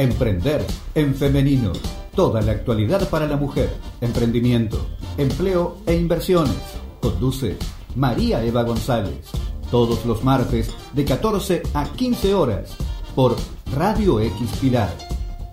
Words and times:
Emprender 0.00 0.64
en 0.94 1.14
femenino. 1.14 1.72
Toda 2.14 2.40
la 2.40 2.52
actualidad 2.52 3.06
para 3.10 3.26
la 3.26 3.36
mujer. 3.36 3.68
Emprendimiento, 4.00 4.86
empleo 5.18 5.76
e 5.84 5.94
inversiones. 5.94 6.56
Conduce 7.02 7.58
María 7.96 8.42
Eva 8.42 8.62
González. 8.62 9.28
Todos 9.70 10.06
los 10.06 10.24
martes 10.24 10.70
de 10.94 11.04
14 11.04 11.62
a 11.74 11.84
15 11.84 12.32
horas 12.32 12.74
por 13.14 13.36
Radio 13.76 14.20
X 14.20 14.48
Pilar. 14.58 14.96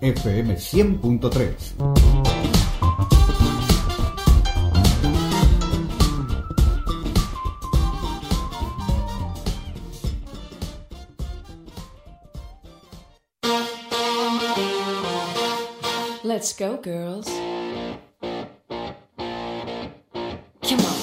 FM 0.00 0.56
100.3. 0.56 2.17
go, 16.58 16.76
girls. 16.78 17.26
Come 20.60 20.80
on. 20.80 20.98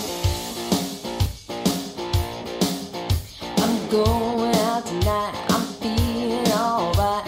I'm 3.64 3.90
going 3.90 4.56
out 4.56 4.86
tonight. 4.86 5.34
I'm 5.48 5.66
feeling 5.80 6.52
alright. 6.52 7.24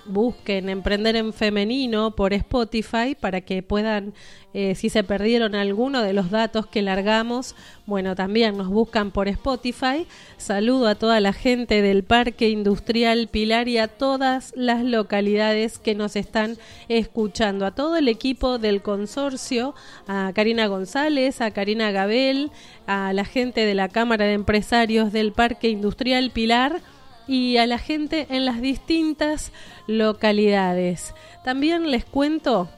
busquen 0.09 0.69
Emprender 0.69 1.17
en 1.17 1.33
Femenino 1.33 2.13
por 2.17 2.33
Spotify 2.33 3.17
para 3.19 3.41
que 3.41 3.63
puedan, 3.63 4.15
eh, 4.55 4.75
si 4.75 4.89
se 4.89 5.05
perdieron 5.05 5.55
alguno 5.55 6.03
de 6.03 6.13
los 6.13 6.31
datos 6.31 6.67
que 6.67 6.83
largamos, 6.83 7.55
bueno, 7.87 8.15
también 8.15 8.57
nos 8.57 8.69
buscan 8.69 9.11
por 9.11 9.29
Spotify. 9.29 10.07
Saludo 10.37 10.89
a 10.89 10.95
toda 10.95 11.21
la 11.21 11.33
gente 11.33 11.83
del 11.83 12.05
Parque 12.05 12.49
Industrial 12.49 13.29
Pilar 13.29 13.69
y 13.69 13.79
a 13.79 13.89
todas 13.89 14.53
las 14.57 14.85
localidades 14.85 15.79
que 15.79 15.95
nos 15.95 16.17
están 16.17 16.57
escuchando, 16.89 17.67
a 17.67 17.75
todo 17.75 17.97
el 17.97 18.09
equipo 18.09 18.59
del 18.59 18.83
consorcio, 18.83 19.75
a 20.07 20.33
Karina 20.35 20.67
González, 20.67 21.41
a 21.41 21.51
Karina 21.51 21.91
Gabel, 21.91 22.51
a 22.87 23.13
la 23.13 23.25
gente 23.25 23.67
de 23.67 23.75
la 23.75 23.89
Cámara 23.89 24.25
de 24.25 24.33
Empresarios 24.33 25.13
del 25.13 25.33
Parque 25.33 25.69
Industrial 25.69 26.31
Pilar 26.31 26.81
y 27.27 27.57
a 27.57 27.67
la 27.67 27.79
gente 27.79 28.27
en 28.31 28.45
las 28.45 28.61
distintas 28.61 29.53
localidades. 29.87 31.15
También 31.45 31.91
les 31.91 32.05
cuento, 32.05 32.69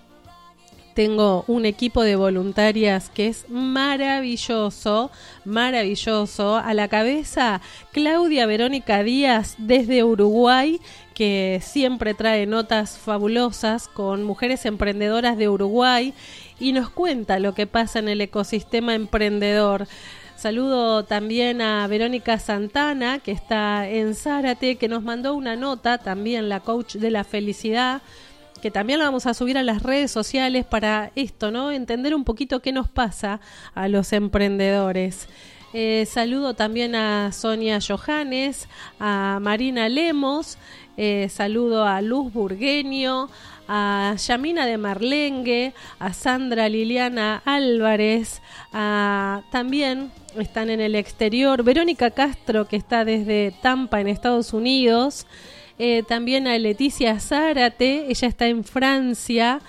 tengo 0.99 1.45
un 1.47 1.65
equipo 1.65 2.03
de 2.03 2.17
voluntarias 2.17 3.09
que 3.09 3.29
es 3.29 3.49
maravilloso, 3.49 5.13
maravilloso. 5.45 6.57
A 6.57 6.75
la 6.75 6.89
cabeza, 6.89 7.61
Claudia 7.93 8.47
Verónica 8.47 9.05
Díaz 9.05 9.55
desde 9.59 10.03
Uruguay, 10.03 10.81
que 11.15 11.61
siempre 11.63 12.15
trae 12.15 12.47
notas 12.47 12.99
fabulosas 12.99 13.87
con 13.87 14.25
mujeres 14.25 14.67
emprendedoras 14.67 15.39
de 15.39 15.49
Uruguay 15.49 16.15
y 16.59 16.73
nos 16.73 16.91
cuenta 16.91 17.39
lo 17.39 17.55
que 17.55 17.69
pasa 17.69 18.01
en 18.01 18.09
el 18.09 18.21
ecosistema 18.21 18.97
emprendedor. 18.97 19.87
Saludo 20.39 21.05
también 21.05 21.61
a 21.61 21.85
Verónica 21.89 22.39
Santana, 22.39 23.19
que 23.19 23.33
está 23.33 23.89
en 23.89 24.15
Zárate, 24.15 24.77
que 24.77 24.87
nos 24.87 25.03
mandó 25.03 25.35
una 25.35 25.57
nota, 25.57 25.99
también 25.99 26.49
la 26.49 26.61
coach 26.61 26.95
de 26.95 27.11
la 27.11 27.25
felicidad, 27.25 28.03
que 28.63 28.71
también 28.71 29.01
la 29.01 29.07
vamos 29.07 29.27
a 29.27 29.35
subir 29.35 29.59
a 29.59 29.65
las 29.65 29.83
redes 29.83 30.13
sociales 30.13 30.65
para 30.65 31.11
esto, 31.17 31.51
¿no? 31.51 31.73
Entender 31.73 32.15
un 32.15 32.23
poquito 32.23 32.63
qué 32.63 32.71
nos 32.71 32.89
pasa 32.89 33.41
a 33.75 33.89
los 33.89 34.13
emprendedores. 34.13 35.29
Eh, 35.73 36.07
saludo 36.07 36.55
también 36.55 36.95
a 36.95 37.33
Sonia 37.33 37.81
Johannes, 37.85 38.69
a 39.01 39.41
Marina 39.43 39.89
Lemos, 39.89 40.57
eh, 40.97 41.29
saludo 41.31 41.85
a 41.85 42.01
Luz 42.01 42.33
Burgueño, 42.33 43.29
a 43.69 44.15
Yamina 44.17 44.65
de 44.65 44.79
Marlengue, 44.79 45.75
a 45.99 46.15
Sandra 46.15 46.69
Liliana 46.71 47.43
Álvarez, 47.45 48.41
a, 48.73 49.43
también 49.53 50.11
están 50.37 50.71
en 50.71 50.81
el 50.81 50.95
exterior, 50.95 51.63
Verónica 51.63 52.11
Castro, 52.11 52.67
que 52.67 52.77
está 52.77 53.05
desde 53.05 53.55
Tampa, 53.63 54.01
en 54.01 54.09
Estados 54.09 54.55
Unidos, 54.55 55.27
eh, 55.79 56.03
también 56.09 56.49
a 56.49 56.57
Leticia 56.59 57.21
Zárate, 57.21 58.07
ella 58.09 58.29
está 58.29 58.47
en 58.47 58.65
Francia, 58.65 59.61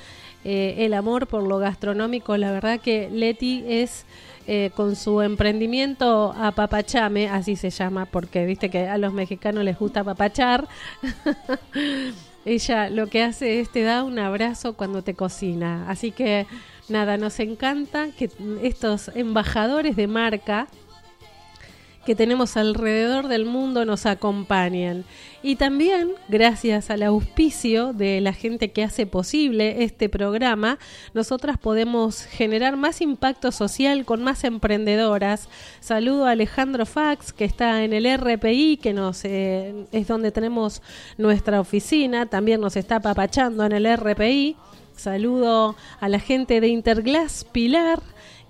eh, 0.46 0.76
el 0.80 0.94
amor 0.94 1.28
por 1.28 1.44
lo 1.44 1.58
gastronómico, 1.58 2.38
la 2.38 2.52
verdad 2.52 2.80
que 2.80 3.10
Leti 3.12 3.64
es... 3.68 4.06
Eh, 4.52 4.72
con 4.76 4.96
su 4.96 5.22
emprendimiento 5.22 6.34
a 6.36 6.54
Papachame, 6.54 7.30
así 7.30 7.56
se 7.56 7.70
llama, 7.70 8.08
porque 8.08 8.48
viste 8.48 8.72
que 8.72 8.88
a 8.88 8.98
los 8.98 9.14
mexicanos 9.14 9.64
les 9.64 9.78
gusta 9.78 10.04
papachar. 10.04 10.68
Ella 12.46 12.90
lo 12.90 13.08
que 13.08 13.24
hace 13.24 13.60
es 13.60 13.70
te 13.70 13.84
da 13.84 14.04
un 14.04 14.20
abrazo 14.20 14.74
cuando 14.74 15.04
te 15.04 15.14
cocina. 15.14 15.86
Así 15.90 16.12
que 16.12 16.48
nada, 16.88 17.18
nos 17.18 17.40
encanta 17.40 18.10
que 18.18 18.30
estos 18.64 19.12
embajadores 19.16 19.96
de 19.96 20.08
marca 20.08 20.68
que 22.10 22.16
tenemos 22.16 22.58
alrededor 22.58 23.28
del 23.28 23.46
mundo 23.46 23.86
nos 23.86 24.08
acompañen. 24.08 25.06
Y 25.44 25.58
también, 25.58 26.14
gracias 26.28 26.90
al 26.90 27.04
auspicio 27.04 27.94
de 27.94 28.20
la 28.20 28.34
gente 28.34 28.72
que 28.72 28.84
hace 28.84 29.06
posible 29.06 29.84
este 29.84 30.10
programa, 30.10 30.80
nosotras 31.14 31.60
podemos 31.60 32.24
generar 32.24 32.78
más 32.78 33.02
impacto 33.02 33.52
social 33.52 34.06
con 34.06 34.24
más 34.24 34.44
emprendedoras. 34.44 35.50
Saludo 35.82 36.26
a 36.26 36.32
Alejandro 36.32 36.88
Fax, 36.88 37.32
que 37.32 37.46
está 37.46 37.84
en 37.84 37.94
el 37.94 38.08
RPI, 38.18 38.78
que 38.78 38.92
nos 38.92 39.24
eh, 39.24 39.86
es 39.92 40.08
donde 40.08 40.32
tenemos 40.32 40.82
nuestra 41.20 41.62
oficina, 41.62 42.26
también 42.26 42.60
nos 42.60 42.76
está 42.76 43.00
papachando 43.02 43.64
en 43.68 43.74
el 43.74 43.86
RPI. 43.86 44.56
Saludo 44.96 45.76
a 46.00 46.10
la 46.10 46.20
gente 46.20 46.60
de 46.60 46.70
Interglass 46.70 47.46
Pilar 47.46 48.02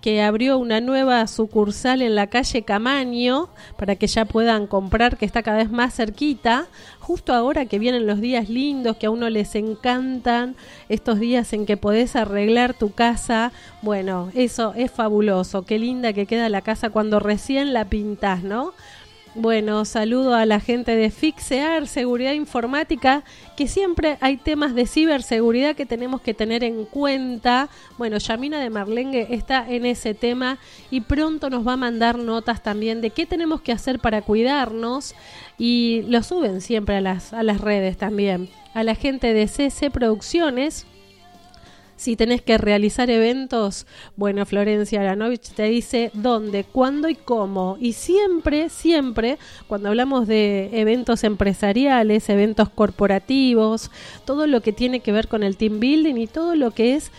que 0.02 0.22
abrió 0.22 0.58
una 0.58 0.80
nueva 0.80 1.26
sucursal 1.28 2.02
en 2.02 2.16
la 2.16 2.28
calle 2.28 2.64
Camaño 2.64 3.50
para 3.78 3.96
que 3.96 4.08
ya 4.08 4.26
puedan 4.26 4.68
comprar, 4.68 5.18
que 5.18 5.26
está 5.26 5.44
cada 5.44 5.58
vez 5.58 5.72
más 5.72 5.94
cerquita, 5.94 6.68
justo 7.00 7.34
ahora 7.34 7.66
que 7.66 7.80
vienen 7.80 8.08
los 8.08 8.22
días 8.22 8.50
lindos, 8.50 8.98
que 8.98 9.08
a 9.08 9.12
uno 9.12 9.30
les 9.30 9.56
encantan, 9.56 10.56
estos 10.88 11.20
días 11.20 11.52
en 11.54 11.66
que 11.66 11.76
podés 11.76 12.16
arreglar 12.16 12.74
tu 12.74 12.92
casa, 12.92 13.52
bueno, 13.82 14.32
eso 14.36 14.74
es 14.76 14.92
fabuloso, 14.92 15.64
qué 15.64 15.80
linda 15.80 16.14
que 16.14 16.26
queda 16.26 16.50
la 16.50 16.62
casa 16.62 16.90
cuando 16.90 17.20
recién 17.20 17.74
la 17.74 17.86
pintas, 17.86 18.44
¿no? 18.44 18.74
Bueno, 19.42 19.86
saludo 19.86 20.36
a 20.36 20.46
la 20.46 20.60
gente 20.60 20.98
de 20.98 21.10
Fixear 21.12 21.88
Seguridad 21.88 22.34
Informática, 22.34 23.24
que 23.56 23.70
siempre 23.70 24.18
hay 24.20 24.36
temas 24.36 24.76
de 24.76 24.86
ciberseguridad 24.86 25.78
que 25.78 25.86
tenemos 25.86 26.20
que 26.20 26.34
tener 26.34 26.62
en 26.62 26.84
cuenta. 26.84 27.70
Bueno, 27.98 28.18
Yamina 28.18 28.60
de 28.60 28.70
Marlengue 28.70 29.28
está 29.34 29.66
en 29.66 29.86
ese 29.86 30.14
tema 30.14 30.58
y 30.92 31.00
pronto 31.00 31.50
nos 31.50 31.66
va 31.66 31.74
a 31.74 31.78
mandar 31.78 32.18
notas 32.18 32.62
también 32.62 33.00
de 33.00 33.12
qué 33.12 33.26
tenemos 33.26 33.62
que 33.62 33.72
hacer 33.72 34.00
para 34.00 34.24
cuidarnos 34.24 35.16
y 35.58 36.02
lo 36.10 36.22
suben 36.22 36.60
siempre 36.60 36.98
a 36.98 37.02
las, 37.02 37.32
a 37.32 37.42
las 37.42 37.62
redes 37.62 37.96
también. 37.96 38.50
A 38.74 38.84
la 38.84 38.94
gente 38.94 39.34
de 39.34 39.48
CC 39.48 39.90
Producciones, 39.90 40.86
Si 42.00 42.16
tenés 42.16 42.42
que 42.42 42.58
realizar 42.58 43.10
eventos, 43.10 43.86
bueno, 44.16 44.46
Florencia 44.46 45.02
Aranovich 45.02 45.50
te 45.50 45.64
dice 45.64 46.12
dónde, 46.14 46.64
cuándo 46.64 47.10
y 47.10 47.16
cómo. 47.16 47.76
Y 47.78 47.92
siempre, 47.92 48.70
siempre, 48.70 49.38
cuando 49.68 49.90
hablamos 49.90 50.26
de 50.26 50.70
eventos 50.80 51.26
empresariales, 51.26 52.30
eventos 52.30 52.70
corporativos, 52.70 53.92
todo 54.24 54.48
lo 54.48 54.62
que 54.62 54.72
tiene 54.72 55.02
que 55.02 55.12
ver 55.12 55.28
con 55.28 55.44
el 55.44 55.58
team 55.58 55.82
building 55.82 56.16
y 56.16 56.28
todo 56.28 56.56
lo 56.56 56.72
que 56.72 56.96
es 56.96 57.12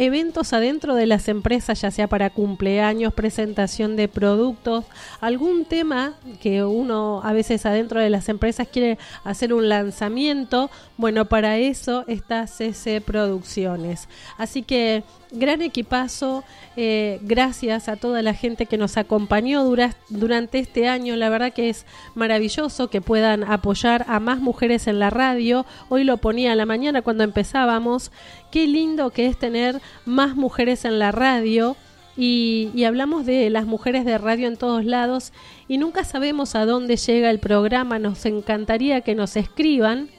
eventos 0.00 0.54
adentro 0.54 0.94
de 0.94 1.04
las 1.06 1.28
empresas, 1.28 1.82
ya 1.82 1.90
sea 1.90 2.08
para 2.08 2.30
cumpleaños, 2.30 3.12
presentación 3.12 3.96
de 3.96 4.08
productos, 4.08 4.86
algún 5.20 5.66
tema 5.66 6.14
que 6.42 6.64
uno 6.64 7.20
a 7.22 7.34
veces 7.34 7.66
adentro 7.66 8.00
de 8.00 8.08
las 8.08 8.30
empresas 8.30 8.66
quiere 8.66 8.96
hacer 9.24 9.52
un 9.52 9.68
lanzamiento, 9.68 10.70
bueno, 10.96 11.26
para 11.26 11.58
eso 11.58 12.04
está 12.08 12.46
CC 12.46 13.02
Producciones. 13.02 14.08
Así 14.38 14.62
que 14.62 15.02
gran 15.32 15.60
equipazo, 15.62 16.44
eh, 16.76 17.18
gracias 17.22 17.88
a 17.88 17.96
toda 17.96 18.20
la 18.22 18.34
gente 18.34 18.66
que 18.66 18.78
nos 18.78 18.96
acompañó 18.96 19.62
dura- 19.64 19.94
durante 20.08 20.58
este 20.58 20.88
año, 20.88 21.14
la 21.14 21.28
verdad 21.28 21.52
que 21.52 21.68
es 21.68 21.84
maravilloso 22.14 22.88
que 22.88 23.00
puedan 23.00 23.44
apoyar 23.44 24.04
a 24.08 24.18
más 24.18 24.40
mujeres 24.40 24.86
en 24.86 24.98
la 24.98 25.10
radio, 25.10 25.66
hoy 25.88 26.04
lo 26.04 26.16
ponía 26.16 26.52
a 26.52 26.56
la 26.56 26.66
mañana 26.66 27.02
cuando 27.02 27.22
empezábamos, 27.22 28.10
qué 28.50 28.66
lindo 28.66 29.10
que 29.10 29.26
es 29.26 29.38
tener 29.38 29.80
más 30.04 30.36
mujeres 30.36 30.84
en 30.84 30.98
la 30.98 31.12
radio. 31.12 31.76
Y, 32.16 32.84
hablamos 32.84 33.24
de 33.24 33.48
las 33.48 33.64
mujeres 33.64 34.04
de 34.04 34.18
radio 34.18 34.48
en 34.48 34.56
todos 34.56 34.84
lados 34.84 35.32
y 35.68 35.78
nunca 35.78 36.04
sabemos 36.04 36.54
a 36.54 36.66
dónde 36.66 36.96
llega 36.96 37.30
el 37.30 37.38
programa, 37.38 37.98
nos 37.98 38.26
encantaría 38.26 39.00
que 39.00 39.14
nos 39.14 39.36
escriban 39.36 40.10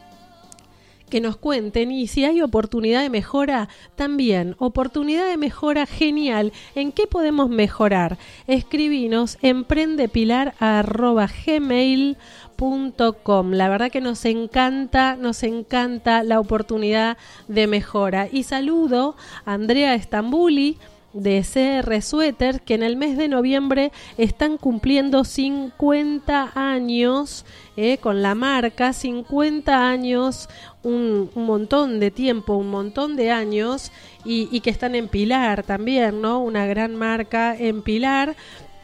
que 1.12 1.22
nos 1.22 1.38
cuenten 1.38 1.92
y 1.92 2.08
si 2.08 2.26
hay 2.26 2.42
oportunidad 2.42 3.04
de 3.04 3.12
mejora, 3.12 3.70
también. 3.96 4.56
Oportunidad 4.58 5.30
de 5.30 5.38
mejora 5.38 5.86
genial. 5.86 6.52
¿En 6.74 6.92
qué 6.92 7.06
podemos 7.06 7.52
mejorar? 7.52 8.18
Escribinos 8.48 9.38
emprendepilar.gmail.com. 9.42 12.16
La 12.62 13.70
verdad 13.70 13.90
que 13.90 14.02
nos 14.02 14.24
encanta, 14.26 15.16
nos 15.16 15.42
encanta 15.42 16.22
la 16.22 16.40
oportunidad 16.40 17.18
de 17.48 17.66
mejora. 17.66 18.28
Y 18.32 18.44
saludo 18.44 19.16
a 19.46 19.54
Andrea 19.54 19.96
Estambuli 19.96 20.78
de 21.12 21.42
CR 21.42 22.02
Sweater 22.04 22.62
que 22.62 22.76
en 22.76 22.84
el 22.84 22.98
mes 22.98 23.18
de 23.18 23.30
noviembre 23.30 23.92
están 24.20 24.58
cumpliendo 24.58 25.24
50 25.24 26.52
años 26.54 27.46
eh, 27.78 27.98
con 27.98 28.22
la 28.22 28.36
marca, 28.36 28.94
50 28.94 29.90
años, 29.90 30.48
un, 30.84 31.32
un 31.34 31.46
montón 31.48 32.00
de 32.00 32.12
tiempo, 32.12 32.54
un 32.54 32.70
montón 32.70 33.16
de 33.16 33.32
años 33.32 33.92
y, 34.24 34.50
y 34.52 34.60
que 34.60 34.70
están 34.70 34.94
en 34.94 35.08
Pilar 35.08 35.64
también, 35.64 36.22
¿no? 36.22 36.40
Una 36.44 36.68
gran 36.68 36.96
marca 36.96 37.56
en 37.58 37.82
Pilar. 37.82 38.36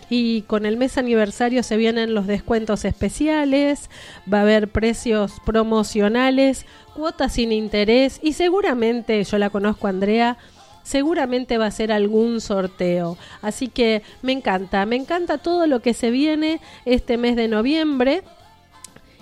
Y 0.10 0.44
con 0.44 0.66
el 0.66 0.78
mes 0.78 0.98
aniversario 0.98 1.64
se 1.64 1.78
vienen 1.78 2.14
los 2.14 2.28
descuentos 2.28 2.86
especiales, 2.86 3.90
va 4.32 4.40
a 4.40 4.42
haber 4.42 4.70
precios 4.70 5.34
promocionales, 5.46 6.66
cuotas 6.94 7.34
sin 7.34 7.52
interés 7.52 8.20
y 8.24 8.34
seguramente, 8.34 9.24
yo 9.24 9.38
la 9.38 9.50
conozco 9.50 9.88
Andrea, 9.88 10.38
seguramente 10.84 11.58
va 11.58 11.66
a 11.66 11.72
ser 11.72 11.92
algún 11.92 12.40
sorteo. 12.40 13.18
Así 13.42 13.68
que 13.68 14.02
me 14.22 14.32
encanta, 14.32 14.86
me 14.86 14.96
encanta 14.96 15.38
todo 15.38 15.68
lo 15.68 15.82
que 15.82 15.94
se 15.94 16.12
viene 16.12 16.62
este 16.86 17.18
mes 17.18 17.36
de 17.36 17.50
noviembre. 17.50 18.24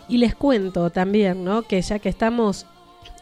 Y 0.08 0.18
les 0.20 0.36
cuento 0.36 0.92
también, 0.92 1.44
¿no? 1.44 1.64
Que 1.64 1.82
ya 1.82 1.98
que 1.98 2.10
estamos 2.10 2.68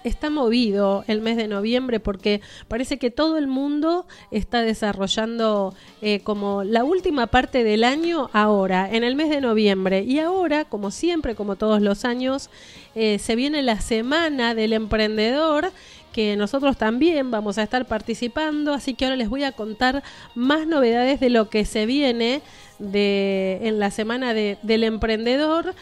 está 0.04 0.30
movido 0.30 1.04
el 1.08 1.22
mes 1.22 1.38
de 1.38 1.48
noviembre 1.48 2.00
porque 2.00 2.42
parece 2.68 2.98
que 2.98 3.12
todo 3.12 3.38
el 3.38 3.48
mundo 3.48 4.06
está 4.32 4.62
desarrollando 4.62 5.74
eh, 6.02 6.20
como 6.22 6.64
la 6.64 6.84
última 6.84 7.28
parte 7.28 7.64
del 7.64 7.84
año 7.84 8.30
ahora, 8.34 8.90
en 8.92 9.04
el 9.04 9.16
mes 9.16 9.30
de 9.30 9.42
noviembre. 9.42 10.04
Y 10.04 10.20
ahora, 10.20 10.66
como 10.66 10.92
siempre, 10.92 11.36
como 11.36 11.56
todos 11.56 11.82
los 11.82 12.06
años, 12.06 12.50
eh, 12.96 13.20
se 13.20 13.36
viene 13.36 13.62
la 13.62 13.80
semana 13.82 14.56
del 14.56 14.74
emprendedor 14.74 15.72
que 16.12 16.38
nosotros 16.38 16.78
también 16.78 17.32
vamos 17.32 17.58
a 17.58 17.64
estar 17.64 17.88
participando, 17.88 18.74
así 18.74 18.94
que 18.94 19.06
ahora 19.06 19.18
les 19.18 19.30
voy 19.30 19.44
a 19.44 19.52
contar 19.52 20.04
más 20.36 20.68
novedades 20.68 21.20
de 21.20 21.32
lo 21.32 21.50
que 21.50 21.66
se 21.66 21.88
viene 21.88 22.44
de, 22.78 23.60
en 23.64 23.80
la 23.80 23.90
semana 23.90 24.34
de, 24.36 24.58
del 24.62 24.84
emprendedor 24.84 25.74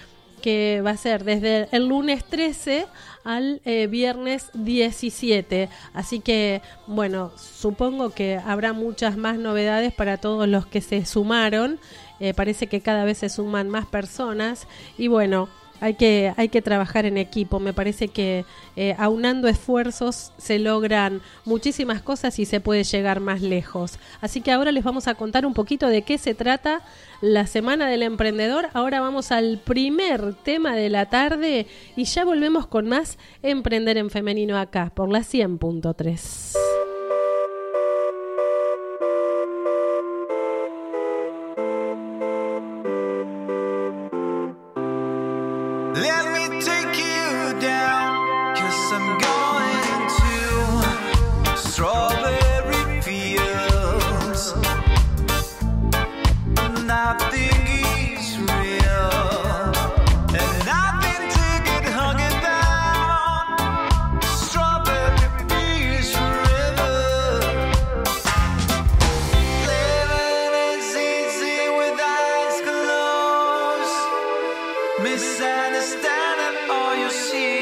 que 0.42 0.82
va 0.84 0.92
a 0.92 0.98
ser 0.98 1.24
desde 1.24 1.68
el 1.72 1.88
lunes 1.88 2.24
13 2.26 2.88
al 3.24 3.62
eh, 3.66 3.88
viernes 3.88 4.50
17. 4.54 5.70
Así 5.94 6.20
que, 6.20 6.62
bueno, 6.88 7.32
supongo 7.38 8.12
que 8.12 8.38
habrá 8.38 8.74
muchas 8.74 9.18
más 9.18 9.38
novedades 9.38 9.94
para 9.94 10.18
todos 10.18 10.48
los 10.48 10.66
que 10.66 10.82
se 10.82 11.06
sumaron. 11.06 11.80
Eh, 12.20 12.34
parece 12.34 12.68
que 12.68 12.82
cada 12.82 13.04
vez 13.04 13.20
se 13.20 13.30
suman 13.30 13.70
más 13.70 13.86
personas. 13.86 14.68
Y 14.98 15.08
bueno, 15.08 15.50
hay 15.82 15.96
que, 15.96 16.34
hay 16.38 16.48
que 16.48 16.62
trabajar 16.62 17.06
en 17.06 17.18
equipo. 17.18 17.60
Me 17.60 17.74
parece 17.74 18.08
que 18.08 18.46
eh, 18.78 18.96
aunando 18.98 19.48
esfuerzos 19.48 20.32
se 20.38 20.60
logran 20.60 21.22
muchísimas 21.44 22.02
cosas 22.02 22.40
y 22.40 22.46
se 22.46 22.62
puede 22.62 22.84
llegar 22.84 23.20
más 23.20 23.42
lejos. 23.42 24.00
Así 24.22 24.42
que 24.42 24.52
ahora 24.52 24.72
les 24.72 24.84
vamos 24.84 25.08
a 25.08 25.16
contar 25.16 25.46
un 25.46 25.54
poquito 25.54 25.88
de 25.88 26.04
qué 26.04 26.18
se 26.18 26.36
trata 26.36 26.82
la 27.20 27.48
Semana 27.48 27.90
del 27.90 28.04
Emprendedor. 28.04 28.70
Ahora 28.74 29.02
vamos 29.02 29.32
al 29.32 29.58
primer 29.58 30.36
tema 30.36 30.76
de 30.76 30.90
la 30.90 31.08
tarde 31.08 31.66
y 31.96 32.06
ya 32.06 32.24
volvemos 32.24 32.68
con 32.68 32.88
más 32.88 33.18
Emprender 33.42 33.98
en 33.98 34.12
Femenino 34.12 34.58
acá 34.58 34.92
por 34.94 35.12
la 35.12 35.20
100.3. 35.20 36.91
misunderstanding 75.42 76.70
all 76.70 76.96
you 76.96 77.10
see. 77.10 77.62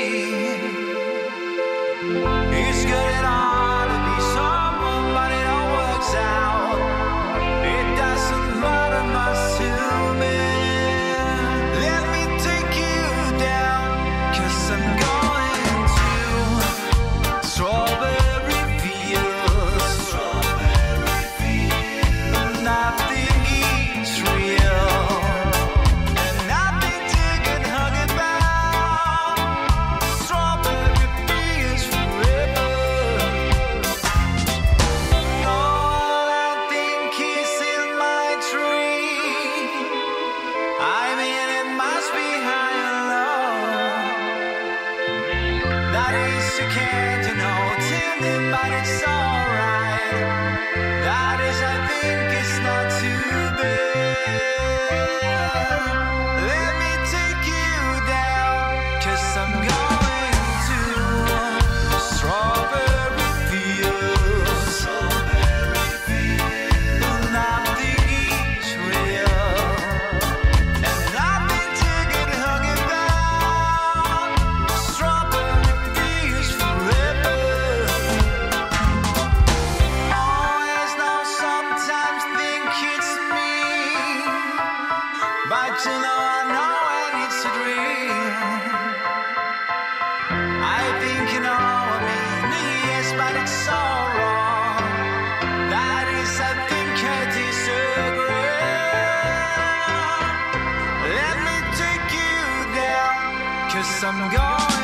Cause 103.81 104.03
I'm 104.03 104.29
going 104.29 104.78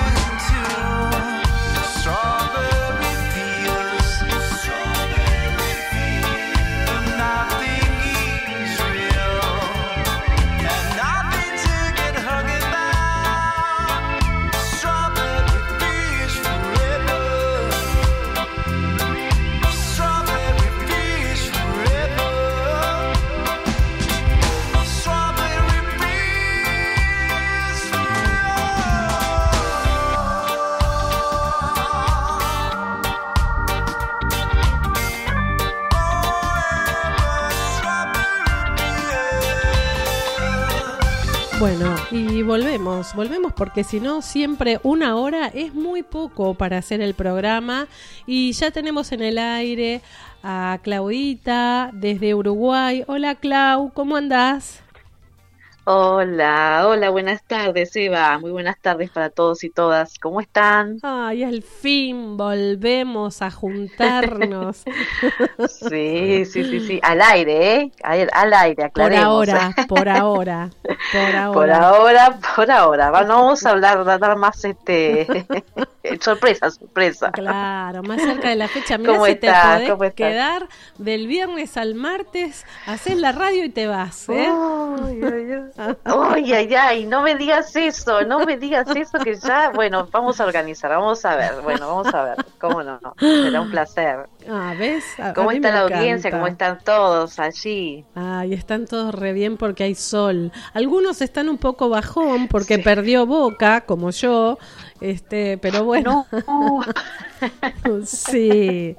y 42.15 42.43
volvemos, 42.43 43.13
volvemos 43.13 43.51
porque 43.51 43.83
si 43.83 43.99
no, 43.99 44.21
siempre 44.21 44.79
una 44.83 45.17
hora 45.17 45.47
es 45.47 45.73
muy 45.73 46.01
poco 46.01 46.53
para 46.53 46.77
hacer 46.77 47.01
el 47.01 47.13
programa 47.13 47.87
y 48.25 48.53
ya 48.53 48.71
tenemos 48.71 49.11
en 49.11 49.21
el 49.21 49.37
aire 49.37 50.01
a 50.41 50.79
Claudita 50.81 51.89
desde 51.91 52.33
Uruguay. 52.33 53.03
Hola 53.07 53.35
Clau, 53.35 53.91
¿cómo 53.93 54.15
andás? 54.15 54.84
Hola, 55.87 56.85
hola, 56.87 57.11
buenas 57.11 57.43
tardes, 57.43 57.95
Eva. 57.95 58.39
Muy 58.39 58.49
buenas 58.49 58.75
tardes 58.81 59.11
para 59.11 59.29
todos 59.29 59.63
y 59.63 59.69
todas. 59.69 60.17
¿Cómo 60.17 60.41
están? 60.41 60.97
Ay, 61.03 61.43
al 61.43 61.61
fin 61.61 62.37
volvemos 62.37 63.43
a 63.43 63.51
juntarnos. 63.51 64.83
Sí, 65.69 66.45
sí, 66.45 66.63
sí, 66.63 66.79
sí. 66.79 66.99
Al 67.03 67.21
aire, 67.21 67.75
¿eh? 67.75 67.91
Al, 68.03 68.27
al 68.33 68.53
aire, 68.53 68.89
por 68.89 69.13
aclaremos. 69.13 69.23
ahora, 69.25 69.75
por 69.87 70.09
ahora, 70.09 70.69
por 71.11 71.35
ahora. 71.35 71.51
Por 71.53 71.71
ahora, 71.71 72.39
por 72.55 72.71
ahora. 72.71 73.11
Va, 73.11 73.23
No 73.23 73.35
vamos 73.43 73.65
a 73.65 73.69
hablar, 73.71 73.99
a 74.09 74.17
dar 74.17 74.35
más 74.37 74.63
este 74.65 75.27
sorpresa, 76.21 76.71
sorpresa. 76.71 77.31
Claro, 77.31 78.03
más 78.03 78.21
cerca 78.21 78.49
de 78.49 78.55
la 78.55 78.67
fecha. 78.67 78.97
Mira 78.97 79.13
¿Cómo 79.13 79.25
si 79.25 79.35
te 79.35 79.47
estás? 79.47 79.81
podés 79.91 80.13
quedar 80.13 80.67
del 80.97 81.27
viernes 81.27 81.77
al 81.77 81.95
martes, 81.95 82.65
haces 82.85 83.17
la 83.17 83.31
radio 83.31 83.65
y 83.65 83.69
te 83.69 83.87
vas, 83.87 84.27
¿eh? 84.29 84.47
Ay, 84.49 85.21
ay, 85.23 85.51
ay. 85.51 85.74
Ay, 85.77 86.53
ay, 86.53 86.73
ay, 86.73 87.05
no 87.05 87.21
me 87.21 87.35
digas 87.35 87.75
eso, 87.75 88.21
no 88.21 88.39
me 88.45 88.57
digas 88.57 88.87
eso 88.95 89.19
que 89.19 89.35
ya, 89.35 89.71
bueno, 89.71 90.07
vamos 90.09 90.39
a 90.39 90.45
organizar, 90.45 90.89
vamos 90.89 91.25
a 91.25 91.35
ver, 91.35 91.61
bueno, 91.61 91.87
vamos 91.87 92.13
a 92.13 92.23
ver, 92.23 92.45
cómo 92.59 92.81
no, 92.81 92.99
será 93.19 93.61
un 93.61 93.69
placer. 93.69 94.29
Ah, 94.47 94.73
¿ves? 94.77 95.19
A- 95.19 95.33
¿Cómo 95.33 95.51
está 95.51 95.69
me 95.69 95.73
la 95.75 95.81
audiencia? 95.81 96.31
¿Cómo 96.31 96.47
están 96.47 96.79
todos 96.83 97.39
allí? 97.39 98.05
Ay, 98.15 98.53
están 98.53 98.85
todos 98.85 99.13
re 99.15 99.33
bien 99.33 99.57
porque 99.57 99.83
hay 99.83 99.95
sol. 99.95 100.51
Algunos 100.73 101.21
están 101.21 101.49
un 101.49 101.57
poco 101.57 101.89
bajón 101.89 102.47
porque 102.47 102.79
perdió 102.79 103.25
Boca, 103.25 103.81
como 103.81 104.11
yo, 104.11 104.57
este, 105.01 105.57
pero 105.57 105.83
bueno, 105.83 106.25
No, 106.45 106.81
sí, 108.05 108.95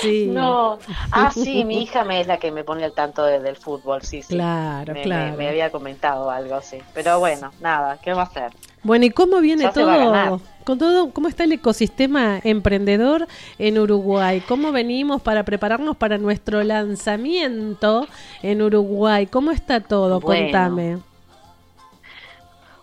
sí. 0.00 0.26
no. 0.28 0.78
Ah, 1.12 1.30
sí, 1.32 1.64
mi 1.64 1.82
hija 1.82 2.04
me 2.04 2.20
es 2.20 2.26
la 2.26 2.38
que 2.38 2.50
me 2.50 2.64
pone 2.64 2.84
al 2.84 2.92
tanto 2.92 3.24
de- 3.24 3.40
del 3.40 3.56
fútbol, 3.56 4.02
sí, 4.02 4.22
sí. 4.22 4.34
Claro, 4.34 4.92
me, 4.94 5.00
me- 5.00 5.04
claro. 5.04 5.36
me 5.36 5.48
había 5.48 5.70
comentado 5.70 6.30
algo 6.30 6.54
así. 6.56 6.78
Pero 6.94 7.18
bueno, 7.18 7.50
nada, 7.60 7.98
¿qué 8.02 8.12
va 8.12 8.22
a 8.22 8.26
hacer? 8.26 8.52
Bueno, 8.84 9.06
¿y 9.06 9.10
cómo 9.10 9.40
viene 9.40 9.70
todo? 9.72 10.40
Con 10.64 10.78
todo, 10.78 11.10
¿cómo 11.10 11.28
está 11.28 11.44
el 11.44 11.52
ecosistema 11.52 12.40
emprendedor 12.42 13.26
en 13.58 13.78
Uruguay? 13.78 14.42
¿Cómo 14.46 14.72
venimos 14.72 15.20
para 15.20 15.42
prepararnos 15.42 15.96
para 15.96 16.16
nuestro 16.16 16.62
lanzamiento 16.62 18.06
en 18.42 18.62
Uruguay? 18.62 19.26
¿Cómo 19.26 19.50
está 19.50 19.80
todo? 19.80 20.20
Bueno. 20.20 20.44
Contame. 20.44 20.98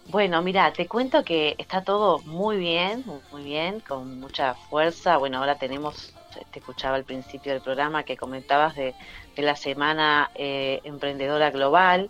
Bueno, 0.08 0.42
mira, 0.42 0.74
te 0.74 0.88
cuento 0.88 1.24
que 1.24 1.56
está 1.58 1.84
todo 1.84 2.20
muy 2.26 2.58
bien, 2.58 3.04
muy 3.32 3.44
bien, 3.44 3.80
con 3.80 4.20
mucha 4.20 4.56
fuerza. 4.56 5.18
Bueno, 5.18 5.38
ahora 5.38 5.56
tenemos, 5.56 6.14
te 6.52 6.60
escuchaba 6.60 6.98
al 6.98 7.06
principio 7.06 7.54
del 7.54 7.62
programa 7.62 8.04
que 8.04 8.18
comentabas 8.18 8.76
de, 8.76 8.94
de 9.36 9.42
la 9.42 9.56
Semana 9.56 10.30
eh, 10.36 10.82
Emprendedora 10.84 11.50
Global. 11.52 12.10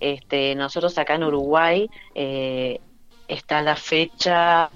Este, 0.00 0.54
nosotros 0.54 0.96
acá 0.98 1.14
en 1.14 1.24
Uruguay 1.24 1.90
eh, 2.14 2.80
está 3.28 3.60
la 3.62 3.76
fecha, 3.76 4.70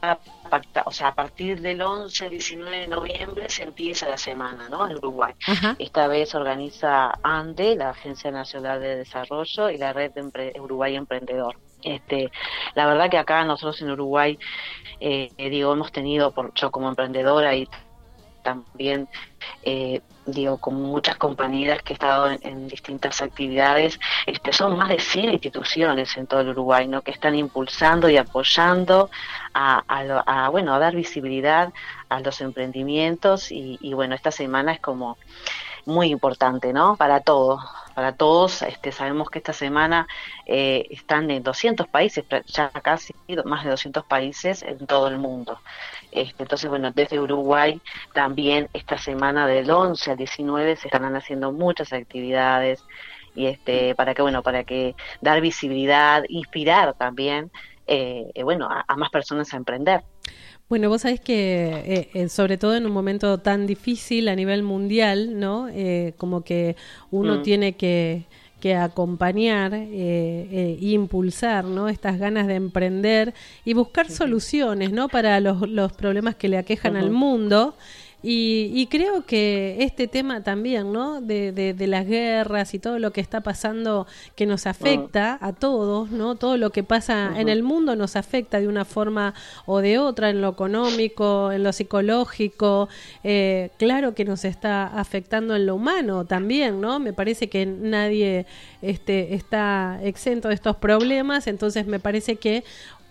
pacta- 0.50 0.82
o 0.84 0.90
sea, 0.92 1.08
a 1.08 1.14
partir 1.14 1.60
del 1.60 1.80
11 1.82 2.26
al 2.26 2.30
19 2.30 2.78
de 2.80 2.86
noviembre 2.88 3.48
se 3.48 3.62
empieza 3.64 4.08
la 4.08 4.18
semana, 4.18 4.68
¿no? 4.68 4.86
En 4.88 4.96
Uruguay. 4.96 5.32
Ajá. 5.46 5.74
Esta 5.78 6.06
vez 6.06 6.34
organiza 6.34 7.12
ANDE, 7.22 7.74
la 7.76 7.90
Agencia 7.90 8.30
Nacional 8.30 8.80
de 8.80 8.96
Desarrollo, 8.96 9.70
y 9.70 9.78
la 9.78 9.92
Red 9.92 10.12
de 10.12 10.22
Empre- 10.22 10.60
Uruguay 10.60 10.94
Emprendedor. 10.94 11.56
Este, 11.82 12.30
la 12.74 12.86
verdad 12.86 13.10
que 13.10 13.18
acá 13.18 13.44
nosotros 13.44 13.80
en 13.82 13.90
Uruguay, 13.90 14.38
eh, 15.00 15.30
digo, 15.36 15.72
hemos 15.72 15.90
tenido, 15.90 16.30
por, 16.32 16.52
yo 16.54 16.70
como 16.70 16.88
emprendedora 16.88 17.56
y 17.56 17.66
también, 18.42 19.08
eh, 19.62 20.00
digo, 20.26 20.58
con 20.58 20.74
muchas 20.74 21.16
compañeras 21.16 21.82
que 21.82 21.92
he 21.92 21.94
estado 21.94 22.30
en, 22.30 22.68
distintas 22.68 23.22
actividades, 23.22 23.98
este, 24.26 24.52
son 24.52 24.76
más 24.76 24.88
de 24.88 24.98
100 24.98 25.32
instituciones 25.32 26.16
en 26.16 26.26
todo 26.26 26.40
el 26.40 26.48
Uruguay, 26.50 26.86
¿no? 26.86 27.02
Que 27.02 27.10
están 27.10 27.34
impulsando 27.34 28.08
y 28.08 28.16
apoyando 28.16 29.10
a, 29.54 30.48
bueno, 30.50 30.74
a 30.74 30.78
dar 30.78 30.94
visibilidad 30.94 31.72
a 32.08 32.20
los 32.20 32.40
emprendimientos 32.40 33.50
y, 33.50 33.94
bueno, 33.94 34.14
esta 34.14 34.30
semana 34.30 34.72
es 34.72 34.80
como 34.80 35.18
muy 35.84 36.10
importante, 36.10 36.72
¿no? 36.72 36.96
Para 36.96 37.20
todos, 37.20 37.60
para 37.94 38.16
todos. 38.16 38.62
Este, 38.62 38.92
sabemos 38.92 39.30
que 39.30 39.38
esta 39.38 39.52
semana 39.52 40.06
eh, 40.46 40.86
están 40.90 41.30
en 41.30 41.42
200 41.42 41.88
países, 41.88 42.24
ya 42.46 42.70
casi 42.70 43.14
más 43.44 43.64
de 43.64 43.70
200 43.70 44.04
países 44.04 44.62
en 44.62 44.86
todo 44.86 45.08
el 45.08 45.18
mundo. 45.18 45.58
Este, 46.12 46.44
entonces, 46.44 46.70
bueno, 46.70 46.92
desde 46.94 47.20
Uruguay 47.20 47.82
también 48.14 48.68
esta 48.74 48.98
semana 48.98 49.46
del 49.48 49.70
11 49.70 50.12
al 50.12 50.18
19 50.18 50.76
se 50.76 50.88
estarán 50.88 51.16
haciendo 51.16 51.52
muchas 51.52 51.92
actividades 51.94 52.86
y 53.34 53.46
este 53.46 53.94
para 53.96 54.14
que 54.14 54.22
bueno 54.22 54.42
para 54.44 54.64
que 54.64 54.96
dar 55.22 55.40
visibilidad 55.40 56.24
inspirar 56.28 56.94
también 56.96 57.50
eh, 57.86 58.30
eh, 58.34 58.44
bueno 58.44 58.68
a, 58.70 58.84
a 58.88 58.96
más 58.96 59.10
personas 59.10 59.52
a 59.54 59.58
emprender 59.58 60.02
Bueno, 60.68 60.88
vos 60.88 61.02
sabés 61.02 61.20
que, 61.20 61.82
eh, 61.84 62.10
eh, 62.14 62.28
sobre 62.28 62.56
todo 62.56 62.76
en 62.76 62.86
un 62.86 62.92
momento 62.92 63.38
tan 63.40 63.66
difícil 63.66 64.28
a 64.28 64.36
nivel 64.36 64.62
mundial, 64.62 65.38
¿no? 65.38 65.68
Eh, 65.68 66.14
como 66.16 66.42
que 66.44 66.76
uno 67.10 67.38
Mm. 67.38 67.42
tiene 67.42 67.76
que, 67.76 68.26
que 68.62 68.76
acompañar 68.76 69.74
eh, 69.74 69.88
eh, 69.90 70.78
e 70.80 70.90
impulsar, 70.92 71.64
¿no? 71.64 71.88
Estas 71.88 72.20
ganas 72.20 72.46
de 72.46 72.54
emprender 72.54 73.34
y 73.64 73.74
buscar 73.74 74.08
soluciones, 74.08 74.92
¿no? 74.92 75.08
Para 75.08 75.40
los, 75.40 75.68
los 75.68 75.92
problemas 75.92 76.36
que 76.36 76.46
le 76.48 76.58
aquejan 76.58 76.94
al 76.96 77.10
mundo. 77.10 77.74
Y, 78.22 78.70
y 78.74 78.86
creo 78.86 79.26
que 79.26 79.78
este 79.80 80.06
tema 80.06 80.42
también, 80.42 80.92
¿no? 80.92 81.20
De, 81.20 81.52
de, 81.52 81.74
de 81.74 81.86
las 81.86 82.06
guerras 82.06 82.72
y 82.74 82.78
todo 82.78 82.98
lo 82.98 83.12
que 83.12 83.20
está 83.20 83.40
pasando 83.40 84.06
que 84.36 84.46
nos 84.46 84.66
afecta 84.66 85.38
a 85.40 85.52
todos, 85.52 86.10
¿no? 86.10 86.36
Todo 86.36 86.56
lo 86.56 86.70
que 86.70 86.84
pasa 86.84 87.32
en 87.36 87.48
el 87.48 87.62
mundo 87.62 87.96
nos 87.96 88.14
afecta 88.14 88.60
de 88.60 88.68
una 88.68 88.84
forma 88.84 89.34
o 89.66 89.80
de 89.80 89.98
otra, 89.98 90.30
en 90.30 90.40
lo 90.40 90.50
económico, 90.50 91.50
en 91.50 91.64
lo 91.64 91.72
psicológico. 91.72 92.88
Eh, 93.24 93.70
claro 93.78 94.14
que 94.14 94.24
nos 94.24 94.44
está 94.44 94.86
afectando 94.86 95.56
en 95.56 95.66
lo 95.66 95.74
humano 95.74 96.24
también, 96.24 96.80
¿no? 96.80 97.00
Me 97.00 97.12
parece 97.12 97.48
que 97.48 97.66
nadie 97.66 98.46
este, 98.82 99.34
está 99.34 99.98
exento 100.02 100.48
de 100.48 100.54
estos 100.54 100.76
problemas, 100.76 101.46
entonces 101.46 101.86
me 101.86 101.98
parece 101.98 102.36
que 102.36 102.62